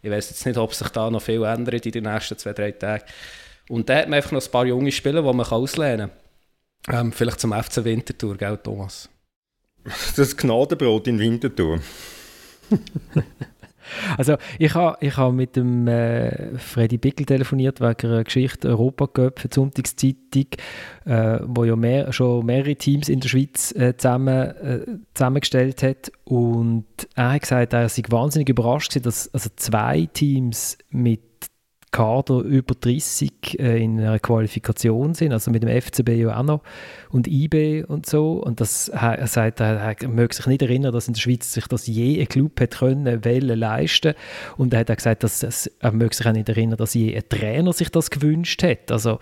Ich 0.00 0.10
weiß 0.10 0.30
jetzt 0.30 0.46
nicht, 0.46 0.58
ob 0.58 0.74
sich 0.74 0.88
da 0.88 1.10
noch 1.10 1.22
viel 1.22 1.44
ändert 1.44 1.86
in 1.86 1.92
den 1.92 2.04
nächsten 2.04 2.36
zwei, 2.36 2.52
drei 2.52 2.72
Tagen. 2.72 3.04
Und 3.68 3.88
da 3.88 3.96
hat 3.96 4.08
man 4.08 4.14
einfach 4.14 4.32
noch 4.32 4.44
ein 4.44 4.50
paar 4.50 4.66
junge 4.66 4.92
Spieler, 4.92 5.22
die 5.22 5.32
man 5.32 5.46
auslehnen 5.46 6.10
kann. 6.86 7.06
Ähm, 7.06 7.12
vielleicht 7.12 7.40
zum 7.40 7.52
FC 7.52 7.84
Winterthur, 7.84 8.36
gell, 8.36 8.58
Thomas? 8.58 9.08
Das 10.16 10.36
Gnadenbrot 10.36 11.08
in 11.08 11.18
Winterthur. 11.18 11.80
Also 14.16 14.36
ich 14.58 14.74
habe 14.74 14.96
ich 15.00 15.16
ha 15.16 15.30
mit 15.30 15.56
dem 15.56 15.86
äh, 15.88 16.56
Freddy 16.58 16.98
Bickel 16.98 17.26
telefoniert 17.26 17.80
wegen 17.80 18.12
einer 18.12 18.24
Geschichte 18.24 18.68
Europa 18.68 19.06
Cup 19.06 19.40
für 19.40 19.48
die 19.48 19.54
Sonntagszeitung, 19.54 20.46
äh, 21.04 21.40
wo 21.44 21.64
ja 21.64 21.76
mehr, 21.76 22.12
schon 22.12 22.46
mehrere 22.46 22.76
Teams 22.76 23.08
in 23.08 23.20
der 23.20 23.28
Schweiz 23.28 23.72
äh, 23.72 23.96
zusammen, 23.96 24.28
äh, 24.28 24.86
zusammengestellt 25.14 25.82
hat 25.82 26.12
und 26.24 26.86
er 27.14 27.32
hat 27.32 27.42
gesagt, 27.42 27.72
er 27.72 27.88
sei 27.88 28.02
wahnsinnig 28.08 28.48
überrascht 28.48 29.04
dass 29.04 29.32
also 29.32 29.50
zwei 29.56 30.08
Teams 30.12 30.78
mit 30.90 31.20
Kader 31.92 32.40
über 32.40 32.74
30 32.74 33.60
äh, 33.60 33.82
in 33.84 34.00
einer 34.00 34.18
Qualifikation 34.18 35.14
sind, 35.14 35.32
also 35.32 35.50
mit 35.50 35.62
dem 35.62 35.68
FCB 35.68 36.08
ja 36.08 36.38
auch 36.38 36.42
noch 36.42 36.62
und 37.10 37.28
IB 37.28 37.84
und 37.84 38.06
so. 38.06 38.42
Und 38.42 38.60
das, 38.60 38.88
er 38.88 39.26
sagt, 39.26 39.60
er, 39.60 39.76
er 39.78 40.08
möge 40.08 40.34
sich 40.34 40.46
nicht 40.46 40.62
erinnern, 40.62 40.92
dass 40.92 41.06
in 41.06 41.14
der 41.14 41.20
Schweiz 41.20 41.52
sich 41.52 41.66
das 41.66 41.86
je 41.86 42.20
ein 42.20 42.28
Club 42.28 42.58
hat 42.60 42.78
können, 42.78 43.24
wollen, 43.24 43.58
leisten. 43.58 44.14
Und 44.56 44.72
er 44.72 44.80
hat 44.80 44.90
auch 44.90 44.96
gesagt, 44.96 45.22
dass 45.22 45.42
es, 45.42 45.70
er 45.80 45.92
möge 45.92 46.16
sich 46.16 46.26
auch 46.26 46.32
nicht 46.32 46.48
erinnern, 46.48 46.78
dass 46.78 46.94
je 46.94 47.14
ein 47.14 47.28
Trainer 47.28 47.74
sich 47.74 47.90
das 47.90 48.10
gewünscht 48.10 48.62
hat. 48.62 48.90
Also, 48.90 49.18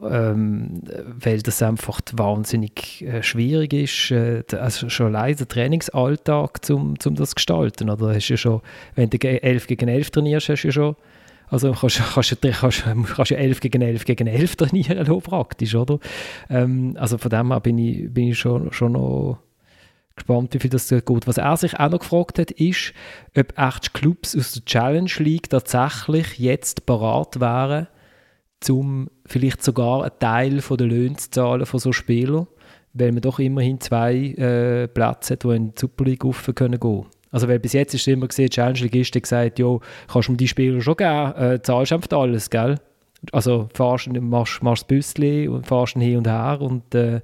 ähm, 0.00 0.80
weil 1.04 1.42
das 1.42 1.60
einfach 1.60 2.00
wahnsinnig 2.12 3.02
äh, 3.02 3.22
schwierig 3.22 3.72
ist, 3.72 4.12
äh, 4.12 4.44
also 4.52 4.88
schon 4.88 5.14
allein 5.14 5.36
der 5.36 5.48
Trainingsalltag, 5.48 6.60
um 6.70 6.98
zum 7.00 7.16
das 7.16 7.30
zu 7.30 7.34
gestalten. 7.34 7.90
Oder 7.90 8.14
hast 8.14 8.28
du 8.28 8.36
schon, 8.36 8.62
wenn 8.94 9.10
du 9.10 9.18
11 9.18 9.66
gegen 9.66 9.88
11 9.88 10.10
trainierst, 10.12 10.48
hast 10.48 10.62
du 10.62 10.68
ja 10.68 10.72
schon 10.72 10.96
also 11.52 11.72
kannst, 11.72 12.00
kannst, 12.14 12.40
kannst, 12.40 12.84
kannst 13.14 13.30
ja 13.30 13.36
11 13.36 13.60
gegen 13.60 13.82
11 13.82 14.06
gegen 14.06 14.26
11 14.26 14.56
trainieren, 14.56 15.20
praktisch, 15.22 15.74
oder? 15.74 15.98
Ähm, 16.48 16.96
also 16.98 17.18
von 17.18 17.30
dem 17.30 17.52
her 17.52 17.60
bin 17.60 17.76
ich, 17.76 18.12
bin 18.12 18.28
ich 18.28 18.38
schon, 18.38 18.72
schon 18.72 18.92
noch 18.92 19.38
gespannt, 20.16 20.54
wie 20.54 20.58
viel 20.58 20.70
das 20.70 20.88
geht. 20.88 21.26
Was 21.26 21.36
er 21.36 21.56
sich 21.58 21.78
auch 21.78 21.90
noch 21.90 21.98
gefragt 21.98 22.38
hat, 22.38 22.52
ist, 22.52 22.94
ob 23.36 23.58
echt 23.58 23.92
Clubs 23.92 24.34
aus 24.34 24.52
der 24.52 24.64
Challenge 24.64 25.10
League 25.18 25.50
tatsächlich 25.50 26.38
jetzt 26.38 26.86
parat 26.86 27.38
wären, 27.38 27.86
um 28.70 29.10
vielleicht 29.26 29.62
sogar 29.62 30.04
einen 30.04 30.18
Teil 30.18 30.58
der 30.58 30.86
Löhne 30.86 31.16
zu 31.16 31.30
zahlen 31.32 31.66
von 31.66 31.80
so 31.80 31.92
Spielern, 31.92 32.46
weil 32.94 33.12
man 33.12 33.20
doch 33.20 33.38
immerhin 33.38 33.78
zwei 33.78 34.14
äh, 34.14 34.88
Plätze 34.88 35.34
hat, 35.34 35.44
die 35.44 35.48
in 35.48 35.74
die 35.74 35.80
Super 35.80 36.04
League 36.04 36.20
gehen 36.20 36.54
können 36.54 36.80
also 37.32 37.48
weil 37.48 37.58
bis 37.58 37.72
jetzt 37.72 37.94
ist 37.94 38.06
immer 38.06 38.28
gesehen, 38.28 38.46
die 38.46 38.54
Challenge 38.54 38.78
Ligisten 38.78 39.22
gesagt, 39.22 39.58
ja, 39.58 39.78
kannst 40.06 40.28
du 40.28 40.32
mir 40.32 40.38
die 40.38 40.48
Spieler 40.48 40.80
schon 40.80 40.96
geben, 40.96 41.32
äh, 41.36 41.60
zahlst 41.62 41.92
einfach 41.92 42.16
alles, 42.16 42.50
gell? 42.50 42.78
Also 43.32 43.68
fahrst, 43.74 44.08
machst, 44.12 44.62
machst 44.62 44.82
das 44.82 44.88
Büsschen 44.88 45.48
und 45.48 45.66
fahrst 45.66 45.94
hin 45.94 46.18
und 46.18 46.28
her 46.28 46.58
und, 46.60 46.94
äh, 46.94 47.20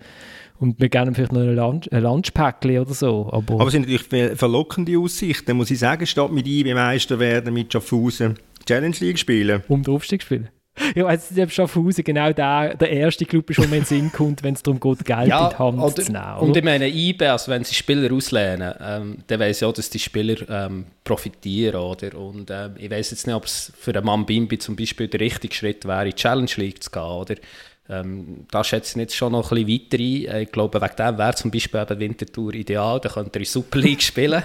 und 0.58 0.80
wir 0.80 0.88
geben 0.88 1.14
vielleicht 1.14 1.32
noch 1.32 1.40
ein, 1.40 1.54
Lunch, 1.54 1.92
ein 1.92 2.02
Lunchpäckchen 2.02 2.80
oder 2.80 2.94
so. 2.94 3.28
Aber, 3.30 3.54
aber 3.54 3.66
es 3.66 3.72
sind 3.72 3.88
natürlich 3.88 4.38
verlockende 4.38 4.98
Aussichten, 4.98 5.56
muss 5.56 5.70
ich 5.70 5.78
sagen, 5.78 6.06
statt 6.06 6.32
mit 6.32 6.46
IB 6.46 6.74
Meister 6.74 7.18
werden, 7.18 7.52
mit 7.54 7.72
Schaffhausen 7.72 8.38
Challenge 8.66 8.96
League 9.00 9.18
spielen. 9.18 9.62
Um 9.68 9.82
den 9.82 9.94
Aufstieg 9.94 10.22
spielen. 10.22 10.48
Ja, 10.94 11.04
weiß 11.04 11.30
nicht, 11.30 11.42
ob 11.42 11.50
Schaffhausen 11.50 12.04
genau 12.04 12.32
der, 12.32 12.74
der 12.74 12.90
erste 12.90 13.24
Club 13.24 13.50
ist, 13.50 13.58
wo 13.58 13.62
man 13.62 13.74
in 13.74 13.80
den 13.80 13.84
Sinn 13.84 14.12
kommt, 14.12 14.42
wenn 14.42 14.54
es 14.54 14.62
darum 14.62 14.80
geht, 14.80 15.04
Geld 15.04 15.28
ja, 15.28 15.44
in 15.44 15.50
die 15.50 15.58
Hand 15.58 15.78
oder, 15.78 15.94
zu 15.94 16.12
nehmen. 16.12 16.24
Oder? 16.24 16.42
Und 16.42 16.56
ich 16.56 16.64
meine, 16.64 16.88
IB, 16.88 17.26
also 17.26 17.50
wenn 17.50 17.64
sie 17.64 17.74
Spieler 17.74 18.12
auslehnen, 18.12 18.74
ähm, 18.80 19.18
dann 19.26 19.40
weiss 19.40 19.62
ich 19.62 19.64
auch, 19.64 19.72
dass 19.72 19.90
die 19.90 19.98
Spieler 19.98 20.36
ähm, 20.48 20.86
profitieren. 21.04 21.80
Oder? 21.80 22.16
Und 22.16 22.50
ähm, 22.50 22.74
ich 22.78 22.90
weiß 22.90 23.10
jetzt 23.10 23.26
nicht, 23.26 23.36
ob 23.36 23.44
es 23.44 23.72
für 23.78 23.94
einen 23.94 24.04
Mann 24.04 24.26
Bimbi 24.26 24.58
zum 24.58 24.76
Beispiel 24.76 25.08
der 25.08 25.20
richtige 25.20 25.54
Schritt 25.54 25.84
wäre, 25.86 26.04
in 26.04 26.10
die 26.10 26.16
Challenge 26.16 26.50
League 26.56 26.82
zu 26.82 26.90
gehen. 26.90 27.02
Oder? 27.02 27.34
Ähm, 27.90 28.46
da 28.50 28.62
schätze 28.62 28.98
ich 28.98 29.00
jetzt 29.00 29.16
schon 29.16 29.32
noch 29.32 29.50
ein 29.50 29.64
bisschen 29.64 29.90
weiter 29.90 30.34
ein. 30.34 30.42
Ich 30.42 30.52
glaube, 30.52 30.80
wegen 30.80 30.96
dem 30.96 31.18
wäre 31.18 31.34
zum 31.34 31.50
Beispiel 31.50 31.80
eben 31.80 32.00
Winterthur 32.00 32.54
ideal. 32.54 33.00
Da 33.00 33.08
könnte 33.08 33.38
er 33.38 33.40
in 33.40 33.46
Super 33.46 33.78
League 33.78 34.02
spielen. 34.02 34.42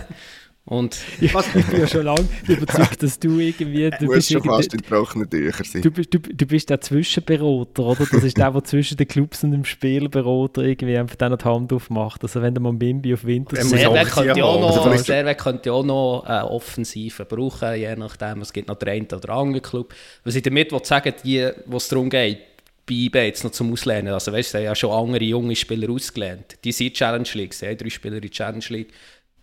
Und 0.66 0.97
ich, 1.20 1.34
ich 1.34 1.66
bin 1.66 1.82
ja 1.82 1.88
schon 1.88 2.05
lange 2.05 2.26
überzeugt, 2.47 3.03
dass 3.03 3.20
du 3.20 3.38
irgendwie... 3.38 3.89
Du 3.99 4.07
bist 4.07 4.32
schon 4.32 4.43
fast 4.43 4.74
in 4.74 4.82
trockenen 4.82 5.30
Tüchern 5.30 5.66
sein. 5.66 5.82
Du, 5.82 5.89
du, 5.89 6.20
du 6.20 6.45
bist 6.45 6.70
der 6.70 6.80
Zwischenberater, 6.80 7.84
oder? 7.84 8.05
Das 8.09 8.24
ist 8.24 8.38
der, 8.38 8.49
der 8.49 8.64
zwischen 8.64 8.95
den 8.95 9.07
Clubs 9.09 9.43
und 9.43 9.51
dem 9.51 9.66
Spielberater 9.66 10.61
irgendwie 10.61 10.97
einfach 10.97 11.18
dann 11.18 11.38
die 11.38 11.43
Hand 11.43 11.74
aufmacht. 11.74 12.24
Also 12.24 12.41
wenn 12.41 12.53
der 12.53 12.61
mal 12.61 12.72
Bimbi 12.72 13.14
auf 13.14 13.26
Winter... 13.26 13.61
Servet 13.61 14.07
könnte 14.09 14.39
ja 14.39 14.45
auch 14.45 14.61
noch, 14.61 14.86
also 14.86 15.03
Servet 15.03 15.38
könnte 15.38 15.74
auch 15.74 15.84
noch 15.84 16.24
äh, 16.26 16.41
Offensive 16.43 17.26
brauchen, 17.26 17.76
je 17.76 17.95
nachdem. 17.97 18.41
Es 18.41 18.53
gibt 18.53 18.70
noch 18.70 18.78
den 18.78 18.88
einen 18.88 19.07
oder 19.07 19.30
anderen 19.30 19.61
Club. 19.61 19.93
Was 20.24 20.36
ich 20.36 20.43
damit 20.43 20.72
sagen 20.86 21.14
die, 21.26 21.49
wo 21.66 21.76
es 21.76 21.89
darum 21.89 22.09
geht, 22.09 22.39
bei 22.86 22.93
eBay 22.95 23.28
jetzt 23.28 23.43
noch 23.43 23.51
zum 23.51 23.72
Auslehnen. 23.72 24.14
Also 24.14 24.32
weißt 24.32 24.55
du, 24.55 24.64
ja 24.64 24.76
schon 24.76 24.91
andere 24.91 25.24
junge 25.24 25.55
Spieler 25.55 25.89
ausgelernt. 25.89 26.57
Die 26.64 26.72
sind 26.72 26.93
Challenge 26.93 27.28
League, 27.34 27.53
sie 27.53 27.68
haben 27.68 27.78
drei 27.78 27.89
Spieler 27.89 28.22
in 28.22 28.32
Challenge 28.32 28.66
League 28.70 28.89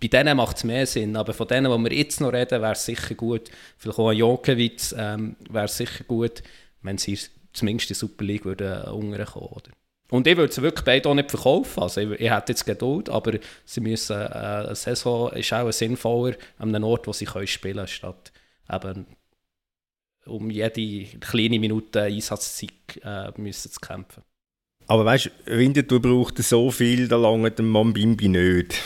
bei 0.01 0.09
denen 0.09 0.37
macht 0.37 0.57
es 0.57 0.65
mehr 0.65 0.87
Sinn, 0.87 1.17
aber 1.17 1.35
von 1.35 1.47
denen, 1.47 1.71
die 1.71 1.91
wir 1.91 1.97
jetzt 1.97 2.21
noch 2.21 2.33
reden, 2.33 2.63
wäre 2.63 2.73
es 2.73 2.85
sicher 2.85 3.15
gut, 3.15 3.51
vielleicht 3.77 3.99
auch 3.99 4.09
ein 4.09 4.17
Jonkewitz, 4.17 4.95
ähm, 4.97 5.37
wäre 5.51 5.67
es 5.67 5.77
sicher 5.77 6.05
gut, 6.05 6.43
wenn 6.83 6.99
sie 6.99 7.19
zumindest 7.53 7.91
in 7.91 7.95
die 7.95 7.99
Super 7.99 8.25
League 8.25 8.45
würden 8.45 8.85
äh, 8.85 8.91
unterkommen 8.91 9.49
oder? 9.49 9.71
Und 10.11 10.27
ich 10.27 10.37
würde 10.37 10.53
sie 10.53 10.63
wirklich 10.63 10.85
beide 10.85 11.09
auch 11.09 11.15
nicht 11.15 11.31
verkaufen. 11.31 11.83
Also 11.83 12.01
ich, 12.01 12.21
ich 12.21 12.31
hätte 12.31 12.53
jetzt 12.53 12.67
Geduld, 12.67 13.09
aber 13.09 13.39
sie 13.65 13.81
müssen, 13.81 14.17
äh, 14.17 14.25
eine 14.25 14.75
Saison 14.75 15.31
ist 15.33 15.53
auch 15.53 15.71
sinnvoller 15.71 16.35
an 16.59 16.75
einem 16.75 16.85
Ort, 16.85 17.07
wo 17.07 17.13
sie 17.13 17.27
können 17.27 17.47
spielen 17.47 17.77
können, 17.77 17.87
statt 17.87 18.33
eben 18.73 19.07
um 20.27 20.51
jede 20.51 21.19
kleine 21.19 21.59
Minute 21.59 22.03
Einsatzzeit 22.03 23.01
äh, 23.03 23.31
müssen 23.41 23.71
zu 23.71 23.81
kämpfen. 23.81 24.23
Aber 24.87 25.05
weißt 25.05 25.31
du, 25.47 25.59
Winterthur 25.59 26.03
braucht 26.03 26.39
so 26.39 26.71
viel, 26.71 27.07
da 27.07 27.17
lange 27.17 27.51
dem 27.53 27.69
Mambimbi 27.69 28.29
nicht. 28.29 28.83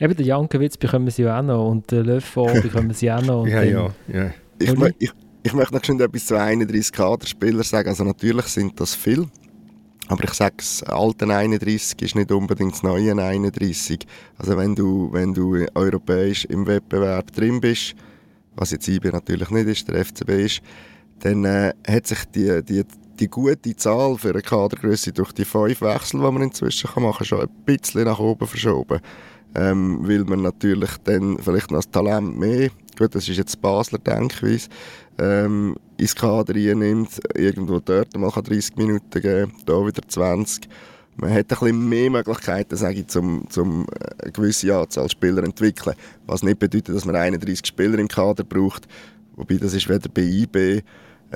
Eben 0.00 0.16
den 0.16 0.26
Jankewitz 0.26 0.76
bekommen 0.76 1.10
sie 1.10 1.22
ja 1.22 1.38
auch 1.38 1.42
noch 1.42 1.70
und 1.70 1.90
den 1.90 2.04
Löffel 2.04 2.60
bekommen 2.60 2.92
sie 2.92 3.10
auch 3.12 3.22
noch. 3.22 3.46
ja, 3.46 3.62
ja, 3.62 3.90
ja. 4.08 4.30
Ich, 4.58 4.72
ich, 4.98 5.12
ich 5.42 5.52
möchte 5.52 5.74
noch 5.74 5.84
schon 5.84 6.00
etwas 6.00 6.26
zu 6.26 6.38
31 6.38 6.92
Kaderspielern 6.92 7.62
sagen. 7.62 7.88
Also 7.88 8.02
natürlich 8.04 8.46
sind 8.46 8.80
das 8.80 8.94
viel. 8.94 9.26
Aber 10.08 10.24
ich 10.24 10.34
sage, 10.34 10.56
das 10.58 10.82
alte 10.82 11.26
31 11.26 12.02
ist 12.02 12.14
nicht 12.14 12.30
unbedingt 12.30 12.72
das 12.72 12.82
neue 12.82 13.16
31. 13.16 14.06
Also 14.36 14.56
wenn 14.56 14.74
du, 14.74 15.10
wenn 15.12 15.32
du 15.32 15.64
europäisch 15.74 16.44
im 16.46 16.66
Wettbewerb 16.66 17.32
drin 17.32 17.60
bist, 17.60 17.94
was 18.56 18.70
jetzt 18.70 18.88
IB 18.88 19.10
natürlich 19.10 19.50
nicht 19.50 19.66
ist, 19.66 19.88
der 19.88 20.04
FCB 20.04 20.30
ist, 20.30 20.62
dann 21.20 21.44
äh, 21.44 21.72
hat 21.88 22.06
sich 22.06 22.24
die, 22.34 22.62
die, 22.62 22.84
die 23.18 23.28
gute 23.28 23.76
Zahl 23.76 24.18
für 24.18 24.30
eine 24.30 24.42
Kadergröße 24.42 25.12
durch 25.12 25.32
die 25.32 25.44
fünf 25.44 25.80
Wechsel, 25.80 26.20
die 26.20 26.30
man 26.30 26.42
inzwischen 26.42 26.90
machen 27.02 27.16
kann, 27.18 27.26
schon 27.26 27.40
ein 27.40 27.64
bisschen 27.64 28.04
nach 28.04 28.18
oben 28.18 28.46
verschoben 28.46 29.00
ähm, 29.54 30.00
weil 30.02 30.24
man 30.24 30.42
natürlich 30.42 30.90
dann 31.04 31.38
vielleicht 31.38 31.70
noch 31.70 31.78
das 31.78 31.90
Talent 31.90 32.38
mehr, 32.38 32.70
gut, 32.98 33.14
das 33.14 33.28
ist 33.28 33.36
jetzt 33.36 33.60
Basler 33.60 33.98
Denkweise, 33.98 34.68
ähm, 35.18 35.76
ins 35.96 36.14
Kader 36.14 36.54
nimmt, 36.54 37.20
irgendwo 37.34 37.80
dort 37.80 38.16
mal 38.16 38.30
30 38.30 38.76
Minuten 38.76 39.20
geben, 39.20 39.52
da 39.66 39.86
wieder 39.86 40.02
20. 40.06 40.68
Man 41.16 41.30
hat 41.30 41.38
ein 41.38 41.46
bisschen 41.46 41.88
mehr 41.88 42.10
Möglichkeiten, 42.10 42.76
sage 42.76 43.00
ich, 43.00 43.06
zum, 43.06 43.48
zum 43.48 43.86
eine 44.20 44.32
gewisse 44.32 44.76
Anzahl 44.76 45.08
Spieler 45.08 45.42
zu 45.42 45.48
entwickeln. 45.48 45.94
Was 46.26 46.42
nicht 46.42 46.58
bedeutet, 46.58 46.94
dass 46.94 47.04
man 47.04 47.14
31 47.14 47.64
Spieler 47.64 48.00
im 48.00 48.08
Kader 48.08 48.42
braucht. 48.42 48.88
Wobei 49.36 49.56
das 49.56 49.74
ist 49.74 49.88
weder 49.88 50.08
bei 50.08 50.22
IB 50.22 50.82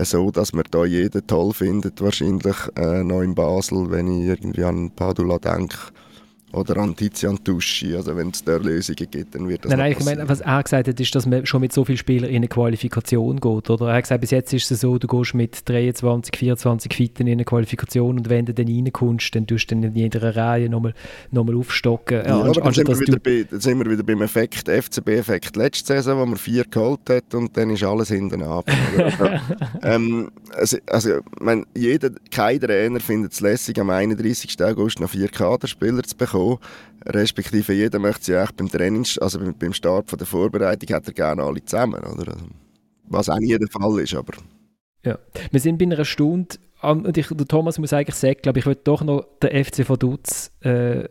so, 0.05 0.31
dass 0.31 0.53
man 0.53 0.65
da 0.71 0.85
jeden 0.85 1.27
toll 1.27 1.53
findet, 1.53 2.01
wahrscheinlich 2.01 2.57
äh, 2.77 3.03
noch 3.03 3.23
in 3.23 3.35
Basel, 3.35 3.91
wenn 3.91 4.21
ich 4.21 4.29
irgendwie 4.29 4.65
an 4.65 4.91
Padula 4.91 5.39
denke 5.39 5.77
oder 6.53 6.79
an 6.79 6.97
Tizian 6.97 7.43
Tuschi. 7.45 7.95
Also 7.95 8.17
wenn 8.17 8.31
es 8.31 8.43
da 8.43 8.57
Lösungen 8.57 9.11
gibt, 9.11 9.35
dann 9.35 9.49
wird 9.49 9.65
das 9.65 9.71
Nein, 9.71 9.79
nein 9.79 9.93
ich 9.93 10.05
meine, 10.05 10.29
was 10.29 10.41
er 10.41 10.63
gesagt 10.63 10.89
hat, 10.89 10.99
ist, 10.99 11.15
dass 11.15 11.27
man 11.27 11.45
schon 11.45 11.61
mit 11.61 11.73
so 11.73 11.85
vielen 11.85 11.99
Spielern 11.99 12.31
in 12.31 12.37
eine 12.37 12.49
Qualifikation 12.49 13.39
geht. 13.39 13.71
Oder? 13.71 13.89
Er 13.89 13.97
hat 13.97 14.05
gesagt, 14.05 14.21
bis 14.23 14.31
jetzt 14.31 14.53
ist 14.55 14.71
es 14.71 14.81
so, 14.81 14.99
du 14.99 15.07
gehst 15.07 15.35
mit 15.35 15.69
23, 15.69 16.37
24 16.37 16.95
Fitten 16.95 17.27
in 17.27 17.35
eine 17.35 17.45
Qualifikation 17.45 18.19
und 18.19 18.29
wenn 18.31 18.47
du 18.47 18.55
dann 18.55 18.67
reinkommst, 18.67 19.35
dann 19.35 19.47
tust 19.47 19.71
du 19.71 19.75
dann 19.75 19.85
in 19.85 19.95
jeder 19.95 20.35
Reihe 20.35 20.71
nochmal 20.71 20.95
noch 21.31 21.45
mal 21.45 21.55
aufstocken. 21.57 22.25
Ja, 22.27 22.41
aber 22.41 22.53
dann 22.53 22.73
sind, 22.73 22.89
wir 22.89 23.01
wieder 23.01 23.19
bei, 23.19 23.47
dann 23.49 23.61
sind 23.61 23.79
wir 23.79 23.91
wieder 23.91 24.03
beim 24.03 24.23
Effekt, 24.23 24.69
FCB-Effekt 24.69 25.57
letzte 25.57 25.95
Saison, 25.95 26.21
wo 26.21 26.27
man 26.27 26.39
vier 26.39 26.65
geholt 26.65 27.11
hat 27.11 27.35
und 27.35 27.55
dann 27.57 27.71
ist 27.71 27.85
alles 27.85 28.09
hinten 28.09 28.43
ab. 28.43 28.65
ähm, 29.83 30.31
also, 30.55 30.79
also 30.87 31.21
mein, 31.41 31.67
jeder, 31.77 32.11
kein 32.31 32.61
Trainer 32.61 33.01
findet 33.01 33.33
es 33.33 33.41
lässig, 33.41 33.79
am 33.79 33.91
31. 33.91 34.57
August 34.63 35.01
noch 35.01 35.11
vier 35.11 35.29
Kaderspieler 35.29 36.03
zu 36.03 36.17
bekommen 36.17 36.38
bekommen. 36.39 36.59
Respektive 37.07 37.73
jeder 37.73 37.99
möchte 37.99 38.25
sie 38.25 38.35
echt 38.35 38.57
beim 38.57 38.69
Training, 38.69 39.07
also 39.21 39.39
beim 39.59 39.73
Start 39.73 40.11
von 40.11 40.19
der 40.19 40.27
Vorbereitung, 40.27 40.95
hat 40.95 41.07
er 41.07 41.13
gerne 41.13 41.43
alle 41.43 41.65
zusammen. 41.65 42.03
Oder? 42.05 42.37
Was 43.05 43.29
auch 43.29 43.39
nie 43.39 43.57
der 43.57 43.69
Fall 43.69 44.01
ist, 44.01 44.15
aber... 44.15 44.35
Ja, 45.05 45.19
wir 45.51 45.61
sind 45.61 45.79
bei 45.79 45.85
einer 45.85 46.05
Stunde 46.05 46.57
und 46.83 47.17
ich, 47.17 47.29
der 47.29 47.47
Thomas 47.47 47.79
muss 47.79 47.93
eigentlich 47.93 48.17
sagen, 48.17 48.41
glaube 48.43 48.59
ich, 48.59 48.67
würde 48.67 48.81
doch 48.85 49.03
noch 49.03 49.25
der 49.41 49.65
FC 49.65 49.89
Vaduz, 49.89 50.51
äh, 50.61 51.05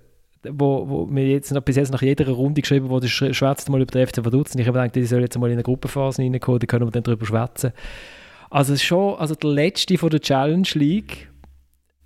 wo, 0.49 0.87
wo 0.87 1.05
mir 1.05 1.27
jetzt 1.27 1.51
noch 1.51 1.61
bis 1.61 1.77
jetzt 1.77 1.91
nach 1.91 2.01
jeder 2.01 2.27
Runde 2.29 2.61
geschrieben 2.61 2.89
wurde, 2.89 3.07
schwätzt 3.07 3.69
mal 3.69 3.81
über 3.81 3.91
den 3.91 4.07
FC 4.07 4.23
Vaduz 4.23 4.53
und 4.53 4.61
ich 4.61 4.67
habe 4.67 4.77
gedacht, 4.77 4.95
die 4.95 5.05
soll 5.05 5.21
jetzt 5.21 5.37
mal 5.37 5.47
in 5.47 5.53
eine 5.53 5.63
Gruppenphase 5.63 6.21
reinkommen, 6.21 6.59
da 6.59 6.67
können 6.67 6.85
wir 6.85 6.91
dann 6.91 7.03
drüber 7.03 7.25
schwätzen. 7.25 7.71
Also 8.49 8.75
schon, 8.77 9.15
also 9.15 9.35
der 9.35 9.49
letzte 9.49 9.97
von 9.97 10.09
der 10.09 10.21
Challenge 10.21 10.67
League 10.73 11.29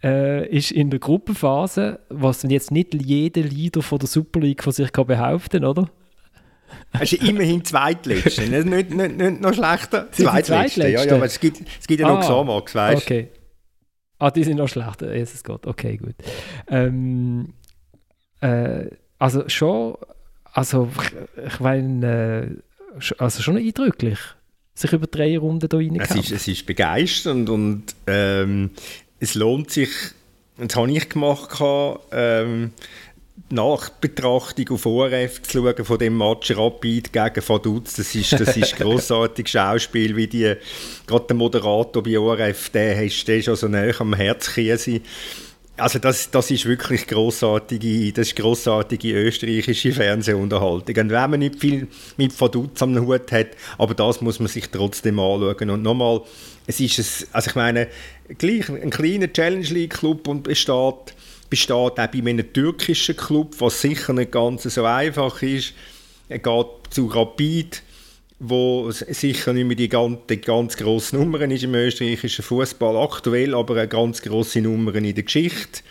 äh, 0.03 0.47
ist 0.47 0.71
in 0.71 0.89
der 0.89 0.99
Gruppenphase, 0.99 1.99
was 2.09 2.43
jetzt 2.43 2.71
nicht 2.71 2.93
jeder 2.93 3.41
Leader 3.41 3.81
von 3.81 3.99
der 3.99 4.07
Super 4.07 4.39
League 4.39 4.63
von 4.63 4.73
sich 4.73 4.91
kann 4.91 5.07
behaupten, 5.07 5.65
oder? 5.65 5.89
Es 6.93 7.13
ist 7.13 7.23
immerhin 7.23 7.63
Zweitletzte, 7.63 8.47
nicht, 8.47 8.65
nicht, 8.65 8.91
nicht, 8.91 9.17
nicht 9.17 9.41
noch 9.41 9.53
schlechter. 9.53 10.11
Zweitletzte, 10.11 10.87
ja, 10.87 11.03
ja, 11.03 11.15
aber 11.15 11.25
es 11.25 11.39
gibt, 11.39 11.61
es 11.79 11.87
gibt 11.87 12.01
ja 12.01 12.07
noch 12.07 12.19
ah, 12.19 12.21
Xamax, 12.21 12.75
weißt 12.75 13.03
Okay. 13.03 13.29
Ah, 14.19 14.31
die 14.31 14.43
sind 14.43 14.57
noch 14.57 14.67
schlechter, 14.67 15.15
Jesus 15.15 15.43
Gott, 15.43 15.65
okay, 15.65 15.97
gut. 15.97 16.15
Ähm, 16.67 17.53
äh, 18.39 18.85
also 19.17 19.47
schon, 19.49 19.95
also 20.53 20.89
ich, 20.95 21.47
ich 21.53 21.59
meine, 21.59 22.59
äh, 22.97 23.03
also 23.17 23.41
schon 23.41 23.57
eindrücklich, 23.57 24.19
sich 24.73 24.93
über 24.93 25.07
drei 25.07 25.37
Runden 25.37 25.67
da 25.67 25.77
reingekommen. 25.77 26.23
Es 26.23 26.31
ist, 26.31 26.31
es 26.31 26.47
ist 26.47 26.65
begeisternd 26.65 27.49
und 27.49 27.83
ähm, 28.07 28.71
es 29.21 29.35
lohnt 29.35 29.71
sich, 29.71 29.89
das 30.57 30.75
habe 30.75 30.91
ich 30.91 31.07
gemacht, 31.07 31.57
ähm, 32.11 32.71
Nachbetrachtung 33.49 34.69
auf 34.69 34.85
ORF 34.85 35.41
zu 35.43 35.59
schauen 35.59 35.85
von 35.85 35.99
dem 35.99 36.17
Match 36.17 36.51
Rapid 36.55 37.13
gegen 37.13 37.47
Vaduz, 37.47 37.93
das 37.93 38.15
ist, 38.15 38.33
das 38.33 38.57
ist 38.57 38.75
grossartiges 38.77 39.51
Schauspiel, 39.51 40.15
wie 40.15 40.27
die, 40.27 40.55
gerade 41.05 41.27
der 41.27 41.35
Moderator 41.35 42.01
bei 42.01 42.17
ORF, 42.17 42.69
der, 42.69 43.03
ist, 43.03 43.27
der 43.27 43.37
ist 43.37 43.49
also 43.49 43.67
näher 43.67 43.99
am 43.99 44.13
Herzkäse. 44.13 45.01
Also 45.77 45.99
das, 45.99 46.29
das 46.29 46.51
ist 46.51 46.65
wirklich 46.65 47.07
grossartige, 47.07 48.11
das 48.13 48.27
ist 48.27 48.35
grossartige 48.35 49.13
österreichische 49.13 49.91
Fernsehunterhaltung. 49.91 50.95
Und 50.95 51.09
wenn 51.09 51.29
man 51.29 51.39
nicht 51.39 51.59
viel 51.59 51.87
mit 52.17 52.39
Vaduz 52.39 52.81
am 52.81 52.99
Hut 52.99 53.31
hat, 53.31 53.49
aber 53.77 53.93
das 53.93 54.21
muss 54.21 54.39
man 54.39 54.47
sich 54.47 54.69
trotzdem 54.69 55.19
anschauen. 55.19 55.69
Und 55.69 55.81
nochmal, 55.81 56.21
es 56.67 56.79
ist 56.79 56.99
es, 56.99 57.27
also 57.31 57.49
ich 57.49 57.55
meine, 57.55 57.87
gleich 58.37 58.69
ein 58.69 58.89
kleiner 58.89 59.31
Challenge 59.31 59.67
League 59.67 59.93
Club 59.93 60.27
und 60.27 60.43
besteht 60.43 61.13
besteht 61.51 61.71
auch 61.71 61.89
bei 61.91 62.07
einem 62.07 62.53
türkischen 62.53 63.17
Club, 63.17 63.55
was 63.59 63.81
sicher 63.81 64.13
nicht 64.13 64.31
ganz 64.31 64.63
so 64.63 64.85
einfach 64.85 65.41
ist. 65.43 65.73
Er 66.29 66.39
geht 66.39 66.65
zu 66.89 67.07
Rapid, 67.07 67.83
wo 68.39 68.89
sicher 68.89 69.53
nicht 69.53 69.67
mehr 69.67 69.75
die 69.75 69.89
ganz, 69.89 70.17
die 70.29 70.37
ganz 70.39 70.77
grosse 70.77 71.17
Nummer 71.17 71.41
ist 71.41 71.63
im 71.63 71.75
österreichischen 71.75 72.43
Fußball 72.43 72.95
aktuell, 72.95 73.53
aber 73.53 73.75
eine 73.75 73.87
ganz 73.89 74.21
grosse 74.21 74.61
Nummer 74.61 74.95
in 74.95 75.13
der 75.13 75.23
Geschichte 75.23 75.81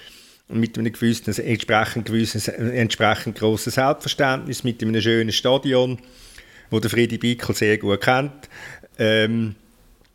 mit 0.48 0.78
einem 0.78 0.92
gewissen, 0.92 1.32
entsprechend, 1.44 2.06
gewissen, 2.06 2.40
entsprechend 2.72 3.38
grossen 3.38 3.70
Selbstverständnis, 3.70 4.64
mit 4.64 4.82
einem 4.82 5.00
schönen 5.00 5.30
Stadion, 5.30 5.98
wo 6.70 6.80
der 6.80 6.90
Friedi 6.90 7.18
Bickel 7.18 7.54
sehr 7.54 7.78
gut 7.78 8.00
kennt. 8.00 8.48
Ähm, 8.98 9.54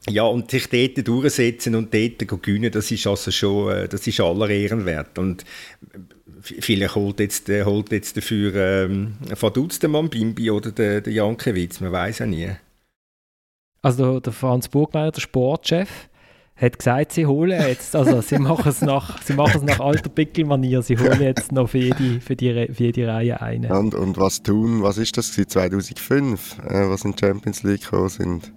ja, 0.10 0.24
und 0.24 0.52
sich 0.52 0.68
dort 0.70 1.08
durchsetzen 1.08 1.76
und 1.76 1.94
dort 1.94 2.28
gewinnen, 2.28 2.72
das 2.72 2.92
ist 2.92 3.08
also 3.08 3.32
schon, 3.32 3.72
äh, 3.72 3.88
das 3.88 4.06
ist 4.06 4.20
aller 4.20 4.50
Ehren 4.50 4.86
wert. 4.86 5.18
Und 5.18 5.46
vielleicht 6.42 6.96
holt 6.96 7.20
jetzt, 7.20 7.50
äh, 7.50 7.66
holt 7.66 7.92
jetzt 7.92 8.18
dafür 8.18 8.56
ähm, 8.56 9.16
Vaduz 9.40 9.80
den 9.80 9.92
Mann 9.92 10.10
Bimbi 10.10 10.52
oder 10.52 10.72
der, 10.72 11.02
der 11.02 11.14
Jankiewicz, 11.14 11.80
man 11.80 11.92
weiß 11.92 12.20
ja 12.20 12.26
nie. 12.26 12.52
Also 13.82 14.20
der 14.20 14.34
Franz 14.34 14.68
Burgmeier, 14.68 15.12
der 15.12 15.22
Sportchef, 15.22 16.10
hat 16.56 16.80
gesagt, 16.80 17.12
sie 17.12 17.26
holen 17.26 17.60
jetzt, 17.68 17.96
also 17.96 18.22
sie 18.22 18.40
machen 18.40 18.70
es 18.70 18.82
nach, 18.82 19.22
sie 19.22 19.34
machen 19.34 19.58
es 19.58 19.64
nach 19.64 19.80
alter 19.80 20.10
Pickelmanier, 20.10 20.82
sie 20.82 20.98
holen 20.98 21.22
jetzt 21.22 21.52
noch 21.52 21.70
für 21.70 21.80
jede, 21.80 22.22
für 22.22 22.36
die, 22.36 22.68
für 22.74 22.84
jede 22.84 23.08
Reihe 23.08 23.42
eine. 23.42 23.78
Und, 23.78 23.94
und 23.94 24.18
was 24.18 24.42
tun, 24.42 24.82
was 24.82 24.98
ist 24.98 25.18
das 25.18 25.34
2005, 25.34 26.60
äh, 26.60 26.90
was 26.90 27.04
in 27.04 27.18
Champions 27.18 27.64
League 27.64 27.82
gekommen 27.82 28.10
sind? 28.10 28.54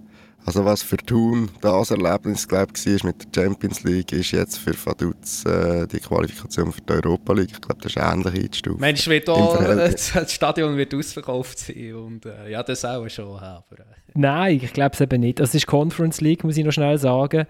Also 0.48 0.64
was 0.64 0.82
für 0.82 0.96
Thun 0.96 1.50
das 1.60 1.90
Erlebnis 1.90 2.48
glaube 2.48 2.72
ich, 2.74 2.86
war 2.86 3.10
mit 3.10 3.36
der 3.36 3.42
Champions 3.42 3.84
League, 3.84 4.12
ist 4.12 4.30
jetzt 4.30 4.56
für 4.56 4.72
Vaduz 4.72 5.44
äh, 5.44 5.86
die 5.86 6.00
Qualifikation 6.00 6.72
für 6.72 6.80
die 6.80 6.90
Europa 6.90 7.34
League. 7.34 7.50
Ich 7.52 7.60
glaube, 7.60 7.82
das 7.82 7.94
ist 7.94 8.02
ähnlich 8.02 8.44
eingestuft. 8.44 8.80
Mensch, 8.80 9.06
wird 9.08 9.28
auch, 9.28 9.58
das 9.62 10.32
Stadion 10.32 10.74
wird 10.78 10.94
ausverkauft 10.94 11.58
sein 11.58 11.92
und 11.92 12.24
äh, 12.24 12.50
ja, 12.50 12.62
das 12.62 12.82
auch 12.86 13.06
schon. 13.10 13.38
Aber, 13.38 13.62
äh. 13.72 13.82
Nein, 14.14 14.60
ich 14.62 14.72
glaube 14.72 14.94
es 14.94 15.02
eben 15.02 15.20
nicht. 15.20 15.38
Das 15.38 15.54
ist 15.54 15.66
Conference 15.66 16.22
League, 16.22 16.42
muss 16.44 16.56
ich 16.56 16.64
noch 16.64 16.72
schnell 16.72 16.96
sagen. 16.96 17.44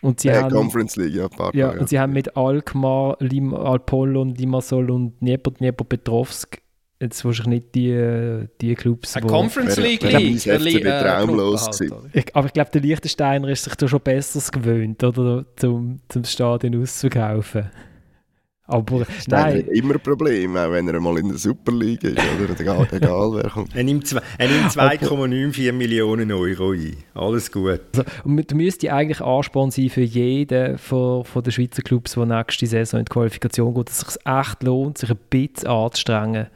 Und 0.00 0.18
sie 0.18 0.30
äh, 0.30 0.42
haben, 0.42 0.52
Conference 0.52 0.96
League, 0.96 1.14
ja, 1.14 1.28
pardon, 1.28 1.60
ja, 1.60 1.72
ja. 1.72 1.78
Und 1.78 1.88
sie 1.88 2.00
haben 2.00 2.12
mit 2.12 2.36
Alkmaar, 2.36 3.16
Lim, 3.20 3.54
Alpollon, 3.54 4.34
Limassol 4.34 4.90
und 4.90 5.20
Dnieper, 5.20 5.52
Dniepropetrovsk 5.52 6.63
jetzt 7.04 7.24
wahrscheinlich 7.24 7.62
nicht 7.62 7.74
die, 7.74 8.46
die 8.60 8.74
Clubs, 8.74 9.16
Eine 9.16 9.26
Conference 9.26 9.76
League 9.76 10.02
League. 10.02 10.42
Der 10.42 10.58
League 10.58 10.84
äh, 10.84 11.02
traumlos 11.02 11.66
halt, 11.66 11.92
ich, 12.12 12.34
Aber 12.36 12.46
ich 12.46 12.52
glaube, 12.52 12.70
der 12.70 12.80
Liechtensteiner 12.80 13.48
ist 13.48 13.64
sich 13.64 13.74
da 13.74 13.86
schon 13.86 14.00
besser 14.00 14.40
gewöhnt, 14.50 15.02
oder, 15.04 15.44
zum, 15.56 16.00
zum 16.08 16.24
Stadion 16.24 16.82
auszukaufen. 16.82 17.70
Aber 18.66 19.00
das 19.00 19.28
nein. 19.28 19.66
Immer 19.72 19.94
ein 19.94 20.00
Problem, 20.00 20.56
auch 20.56 20.70
wenn 20.70 20.88
er 20.88 20.98
mal 20.98 21.18
in 21.18 21.28
der 21.28 21.36
Super 21.36 21.70
League 21.70 22.02
ist, 22.02 22.18
oder 22.42 22.58
egal, 22.58 22.88
egal 22.92 23.30
wer 23.34 23.50
kommt. 23.50 23.76
Er 23.76 23.84
nimmt 23.84 24.06
2,94 24.06 25.72
Millionen 25.72 26.32
Euro 26.32 26.72
ein. 26.72 26.96
Alles 27.12 27.52
gut. 27.52 27.80
Also, 27.92 28.04
und 28.24 28.50
du 28.50 28.56
müsste 28.56 28.90
eigentlich 28.90 29.20
Ansporn 29.20 29.70
sein 29.70 29.90
für 29.90 30.00
jeden 30.00 30.78
von, 30.78 31.24
von 31.24 31.42
den 31.42 31.52
Schweizer 31.52 31.82
Clubs, 31.82 32.12
die 32.14 32.24
nächste 32.24 32.66
Saison 32.66 33.00
in 33.00 33.04
die 33.04 33.12
Qualifikation 33.12 33.74
geht, 33.74 33.88
dass 33.88 34.02
es 34.02 34.14
sich 34.14 34.26
echt 34.26 34.62
lohnt, 34.62 34.96
sich 34.96 35.10
ein 35.10 35.18
bisschen 35.28 35.68
anzustrengen 35.68 36.46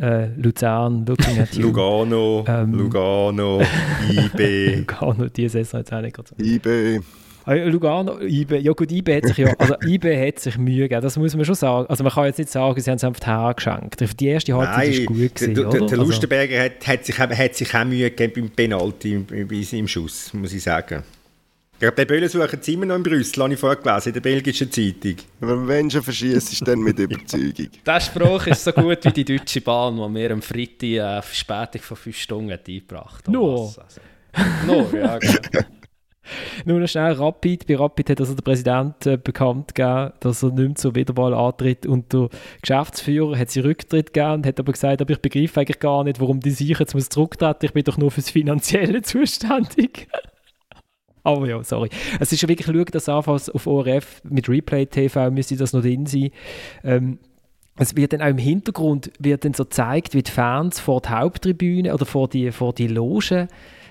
äh, 0.00 0.26
Luzern, 0.36 1.04
you. 1.06 1.62
Lugano, 1.62 2.44
ähm, 2.48 2.72
Lugano, 2.72 3.60
IB. 4.10 4.76
Lugano, 4.76 5.28
die 5.28 5.48
Saison 5.48 5.80
jetzt 5.80 5.92
auch 5.92 6.00
nicht 6.00 6.16
gerade 6.16 6.28
so. 6.28 6.44
IB. 6.44 7.00
Ah, 7.46 7.54
Lugano, 7.54 8.20
IB, 8.20 8.56
ja 8.56 8.72
gut, 8.72 8.90
IB 8.90 9.16
hat 9.16 9.26
sich 9.26 9.36
ja, 9.36 9.52
also 9.58 9.74
IB 9.86 10.26
hat 10.26 10.38
sich 10.38 10.56
Mühe 10.56 10.88
gegeben, 10.88 11.02
das 11.02 11.18
muss 11.18 11.36
man 11.36 11.44
schon 11.44 11.54
sagen. 11.54 11.86
Also 11.88 12.02
man 12.02 12.12
kann 12.12 12.24
jetzt 12.24 12.38
nicht 12.38 12.50
sagen, 12.50 12.80
sie 12.80 12.90
haben 12.90 12.96
es 12.96 13.04
einfach 13.04 13.26
hergeschenkt. 13.26 14.02
Die 14.18 14.26
erste 14.26 14.54
Halbzeit 14.54 14.98
war 14.98 15.04
gut 15.06 15.34
gewesen, 15.34 15.54
der, 15.54 15.64
der, 15.64 15.80
der 15.80 15.82
also 15.82 15.96
Lustenberger 15.96 16.64
hat, 16.64 16.86
hat, 16.86 17.04
sich, 17.04 17.18
hat 17.18 17.54
sich 17.54 17.74
auch 17.74 17.84
Mühe 17.84 18.10
gegeben 18.10 18.32
beim 18.34 18.50
Penalty, 18.50 19.18
bei 19.18 19.62
seinem 19.62 19.88
Schuss, 19.88 20.32
muss 20.32 20.54
ich 20.54 20.62
sagen. 20.62 21.02
Ich 21.74 21.80
glaube, 21.80 21.96
den 21.96 22.06
Böllen 22.06 22.28
suchen 22.28 22.58
sie 22.62 22.74
immer 22.74 22.86
noch 22.86 22.94
in 22.94 23.02
Brüssel, 23.02 23.42
habe 23.42 23.54
ich 23.54 23.58
vorher 23.58 23.76
gelesen, 23.76 24.08
in 24.08 24.14
der 24.14 24.20
belgischen 24.20 24.70
Zeitung. 24.70 25.16
Wenn 25.40 25.64
Menschen 25.66 26.02
verschießt, 26.02 26.52
ist 26.52 26.66
dann 26.66 26.78
mit 26.78 26.98
Überzeugung. 26.98 27.68
Der 27.86 28.00
Spruch 28.00 28.46
ist 28.46 28.62
so 28.62 28.72
gut 28.72 29.04
wie 29.04 29.10
die 29.10 29.24
Deutsche 29.24 29.60
Bahn, 29.60 29.96
die 29.96 30.08
mir 30.08 30.30
am 30.30 30.40
Freitag 30.40 30.82
eine 30.82 31.22
Verspätung 31.22 31.82
von 31.82 31.96
fünf 31.96 32.16
Stunden 32.16 32.52
eingebracht 32.52 33.26
hat. 33.26 33.28
Nur? 33.28 33.74
Also. 33.76 34.00
Nur, 34.66 34.94
ja, 34.94 35.18
genau. 35.18 35.40
Nur 36.64 36.80
noch 36.80 36.88
schnell, 36.88 37.12
Rapid. 37.12 37.66
Bei 37.66 37.76
Rapid 37.76 38.10
hat 38.10 38.20
also 38.20 38.34
der 38.34 38.42
Präsident 38.42 39.06
äh, 39.06 39.16
bekannt 39.16 39.74
gegeben, 39.74 40.12
dass 40.20 40.42
er 40.42 40.50
nicht 40.50 40.58
mehr 40.58 40.74
zur 40.76 40.94
Wiederwahl 40.94 41.34
antritt 41.34 41.86
und 41.86 42.12
der 42.12 42.28
Geschäftsführer 42.62 43.36
hat 43.36 43.50
sie 43.50 43.60
Rücktritt 43.60 44.12
gegeben 44.12 44.46
hat 44.46 44.58
aber 44.58 44.72
gesagt, 44.72 45.02
aber 45.02 45.10
ich 45.10 45.20
begreife 45.20 45.60
eigentlich 45.60 45.80
gar 45.80 46.04
nicht, 46.04 46.20
warum 46.20 46.40
die 46.40 46.50
sich 46.50 46.78
jetzt 46.78 46.94
muss 46.94 47.08
zurücktreten, 47.08 47.66
ich 47.66 47.72
bin 47.72 47.84
doch 47.84 47.98
nur 47.98 48.10
fürs 48.10 48.30
Finanzielle 48.30 49.02
zuständig. 49.02 50.08
Aber 51.24 51.48
ja, 51.48 51.64
sorry. 51.64 51.88
Es 52.20 52.32
ist 52.32 52.42
ja 52.42 52.48
wirklich, 52.48 52.66
schau 52.66 52.84
das 52.84 53.08
an, 53.08 53.24
auf 53.24 53.66
ORF 53.66 54.22
mit 54.24 54.48
Replay 54.48 54.86
TV 54.86 55.30
müsste 55.30 55.56
das 55.56 55.72
noch 55.72 55.80
drin 55.80 56.06
sein. 56.06 56.30
Ähm, 56.84 57.18
es 57.76 57.96
wird 57.96 58.12
dann 58.12 58.22
auch 58.22 58.28
im 58.28 58.38
Hintergrund 58.38 59.10
wird 59.18 59.44
dann 59.44 59.54
so 59.54 59.64
gezeigt, 59.64 60.14
wie 60.14 60.22
die 60.22 60.30
Fans 60.30 60.78
vor 60.78 61.00
die 61.00 61.08
Haupttribüne 61.08 61.92
oder 61.92 62.06
vor 62.06 62.28
die, 62.28 62.52
vor 62.52 62.72
die 62.72 62.86
Loge 62.86 63.48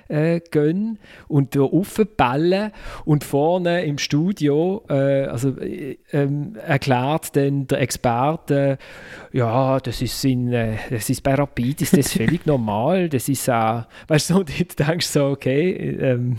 äh, 0.07 0.41
gehen 0.51 0.99
und 1.27 1.55
da 1.55 1.61
aufballen 1.61 2.71
und 3.03 3.23
vorne 3.23 3.83
im 3.83 3.97
Studio 3.97 4.83
äh, 4.89 5.25
also, 5.25 5.57
äh, 5.59 5.97
ähm, 6.11 6.55
erklärt 6.55 7.35
dann 7.35 7.67
der 7.67 7.81
Experte, 7.81 8.77
ja, 9.31 9.79
das 9.79 10.01
ist, 10.01 10.23
in, 10.23 10.53
äh, 10.53 10.77
das 10.89 11.09
ist 11.09 11.23
bei 11.23 11.33
Rapid 11.33 11.81
ist 11.81 11.97
das 11.97 12.13
völlig 12.13 12.45
normal, 12.45 13.09
das 13.09 13.27
ist 13.27 13.49
auch, 13.49 13.85
weißt 14.07 14.29
du, 14.29 14.39
und 14.39 14.49
du 14.59 14.85
denkst 14.85 15.07
so, 15.07 15.25
okay, 15.25 15.71
ähm, 15.99 16.37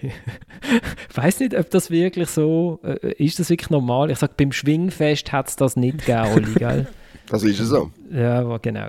weiß 1.14 1.40
nicht, 1.40 1.56
ob 1.56 1.70
das 1.70 1.90
wirklich 1.90 2.28
so, 2.28 2.80
äh, 2.82 3.12
ist 3.14 3.38
das 3.38 3.50
wirklich 3.50 3.70
normal? 3.70 4.10
Ich 4.10 4.18
sage, 4.18 4.34
beim 4.36 4.52
Schwingfest 4.52 5.32
hat 5.32 5.48
es 5.48 5.56
das 5.56 5.76
nicht 5.76 6.06
gegeben, 6.06 6.32
Oli, 6.34 6.54
gell? 6.58 6.86
Das 7.28 7.42
ist 7.42 7.60
es 7.60 7.68
so. 7.68 7.90
Ja, 8.10 8.58
genau. 8.58 8.88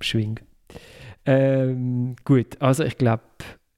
Schwing. 0.00 0.40
Ähm, 1.26 2.16
gut, 2.24 2.60
also 2.60 2.84
ich 2.84 2.96
glaube, 2.96 3.22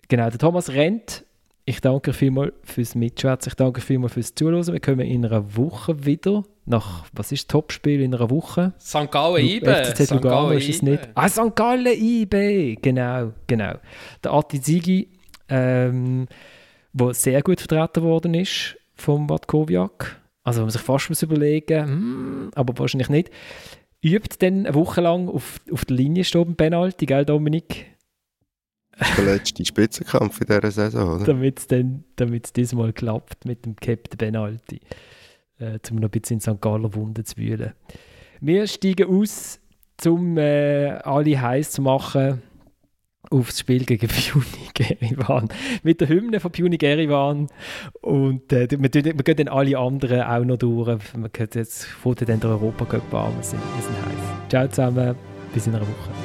genau, 0.08 0.28
der 0.30 0.38
Thomas 0.38 0.70
rennt. 0.70 1.24
Ich 1.64 1.80
danke 1.80 2.12
vielmals 2.12 2.52
fürs 2.64 2.94
Mitschwätzen, 2.94 3.50
ich 3.50 3.54
danke 3.54 3.80
vielmals 3.80 4.14
fürs 4.14 4.34
Zuhören. 4.34 4.66
Wir 4.66 4.80
kommen 4.80 5.00
in 5.00 5.24
einer 5.24 5.56
Woche 5.56 6.04
wieder. 6.04 6.44
Nach, 6.64 7.04
was 7.12 7.32
ist 7.32 7.44
das 7.44 7.46
Topspiel 7.48 8.00
in 8.00 8.14
einer 8.14 8.30
Woche? 8.30 8.72
St. 8.78 9.10
Gallen 9.10 9.44
IB. 9.44 9.66
FCZ 9.66 10.10
Lugano 10.10 10.50
ist 10.50 10.68
es 10.68 10.82
nicht. 10.82 11.08
Ah, 11.14 11.28
St. 11.28 11.54
Gallen 11.54 11.86
IB, 11.86 12.76
genau, 12.80 13.32
genau. 13.46 13.74
Der 14.22 14.32
Atti 14.32 14.60
Zigi 14.60 15.08
ähm, 15.50 16.26
wo 16.92 17.12
sehr 17.12 17.42
gut 17.42 17.60
vertreten 17.60 18.02
worden 18.02 18.34
ist 18.34 18.76
vom 18.94 19.28
Watkowiak. 19.28 20.20
Also 20.42 20.62
man 20.62 20.70
sich 20.70 20.80
fast 20.80 21.08
muss 21.08 21.22
überlegen, 21.22 21.86
hm, 21.86 22.50
aber 22.54 22.78
wahrscheinlich 22.78 23.08
nicht. 23.08 23.30
Übt 24.02 24.36
dann 24.38 24.66
eine 24.66 24.74
Woche 24.74 25.02
lang 25.02 25.28
auf, 25.28 25.60
auf 25.70 25.84
der 25.84 25.96
Linie 25.96 26.24
stehen 26.24 26.56
Penalty, 26.56 27.04
gell 27.06 27.24
Dominik? 27.24 27.86
Das 28.98 29.10
ist 29.10 29.18
der 29.18 29.24
letzte 29.24 29.64
Spitzenkampf 29.64 30.40
in 30.40 30.46
dieser 30.46 30.70
Saison, 30.70 31.16
oder? 31.16 31.24
damit 31.24 31.58
es 31.58 31.66
dann 31.66 32.04
damit 32.16 32.56
diesmal 32.56 32.92
klappt 32.92 33.44
mit 33.44 33.64
dem 33.64 33.76
Captain 33.76 34.18
Penalty. 34.18 34.80
Äh, 35.58 35.78
um 35.90 35.96
noch 35.96 36.08
ein 36.08 36.10
bisschen 36.10 36.36
in 36.36 36.40
St. 36.40 36.60
Galler 36.60 36.94
Wunden 36.94 37.24
zu 37.24 37.36
wühlen. 37.36 37.72
Wir 38.40 38.66
steigen 38.66 39.08
aus, 39.08 39.60
um 40.06 40.38
äh, 40.38 40.88
alle 40.88 41.40
heiß 41.40 41.72
zu 41.72 41.82
machen 41.82 42.42
aufs 43.30 43.60
Spiel 43.60 43.84
gegen 43.84 44.08
Puni 44.08 44.44
Erivan. 45.00 45.48
Mit 45.82 46.00
der 46.00 46.08
Hymne 46.08 46.40
von 46.40 46.52
Puni 46.52 46.78
Erivan. 46.80 47.46
Und 48.00 48.52
äh, 48.52 48.68
wir, 48.70 48.80
wir, 48.80 49.12
gehen 49.14 49.36
dann 49.36 49.48
alle 49.48 49.78
anderen 49.78 50.22
auch 50.22 50.44
noch 50.44 50.58
durch. 50.58 50.98
Wir 51.14 51.28
gehen 51.28 51.48
jetzt 51.54 51.84
vor 51.84 52.14
dann 52.14 52.40
der 52.40 52.50
Europacup 52.50 53.14
an. 53.14 53.36
Wir 53.36 53.42
sind, 53.42 53.60
wir 53.76 53.82
sind 53.82 53.96
heiß. 53.96 54.48
Ciao 54.48 54.68
zusammen, 54.68 55.14
bis 55.54 55.66
in 55.66 55.74
einer 55.74 55.86
Woche. 55.86 56.19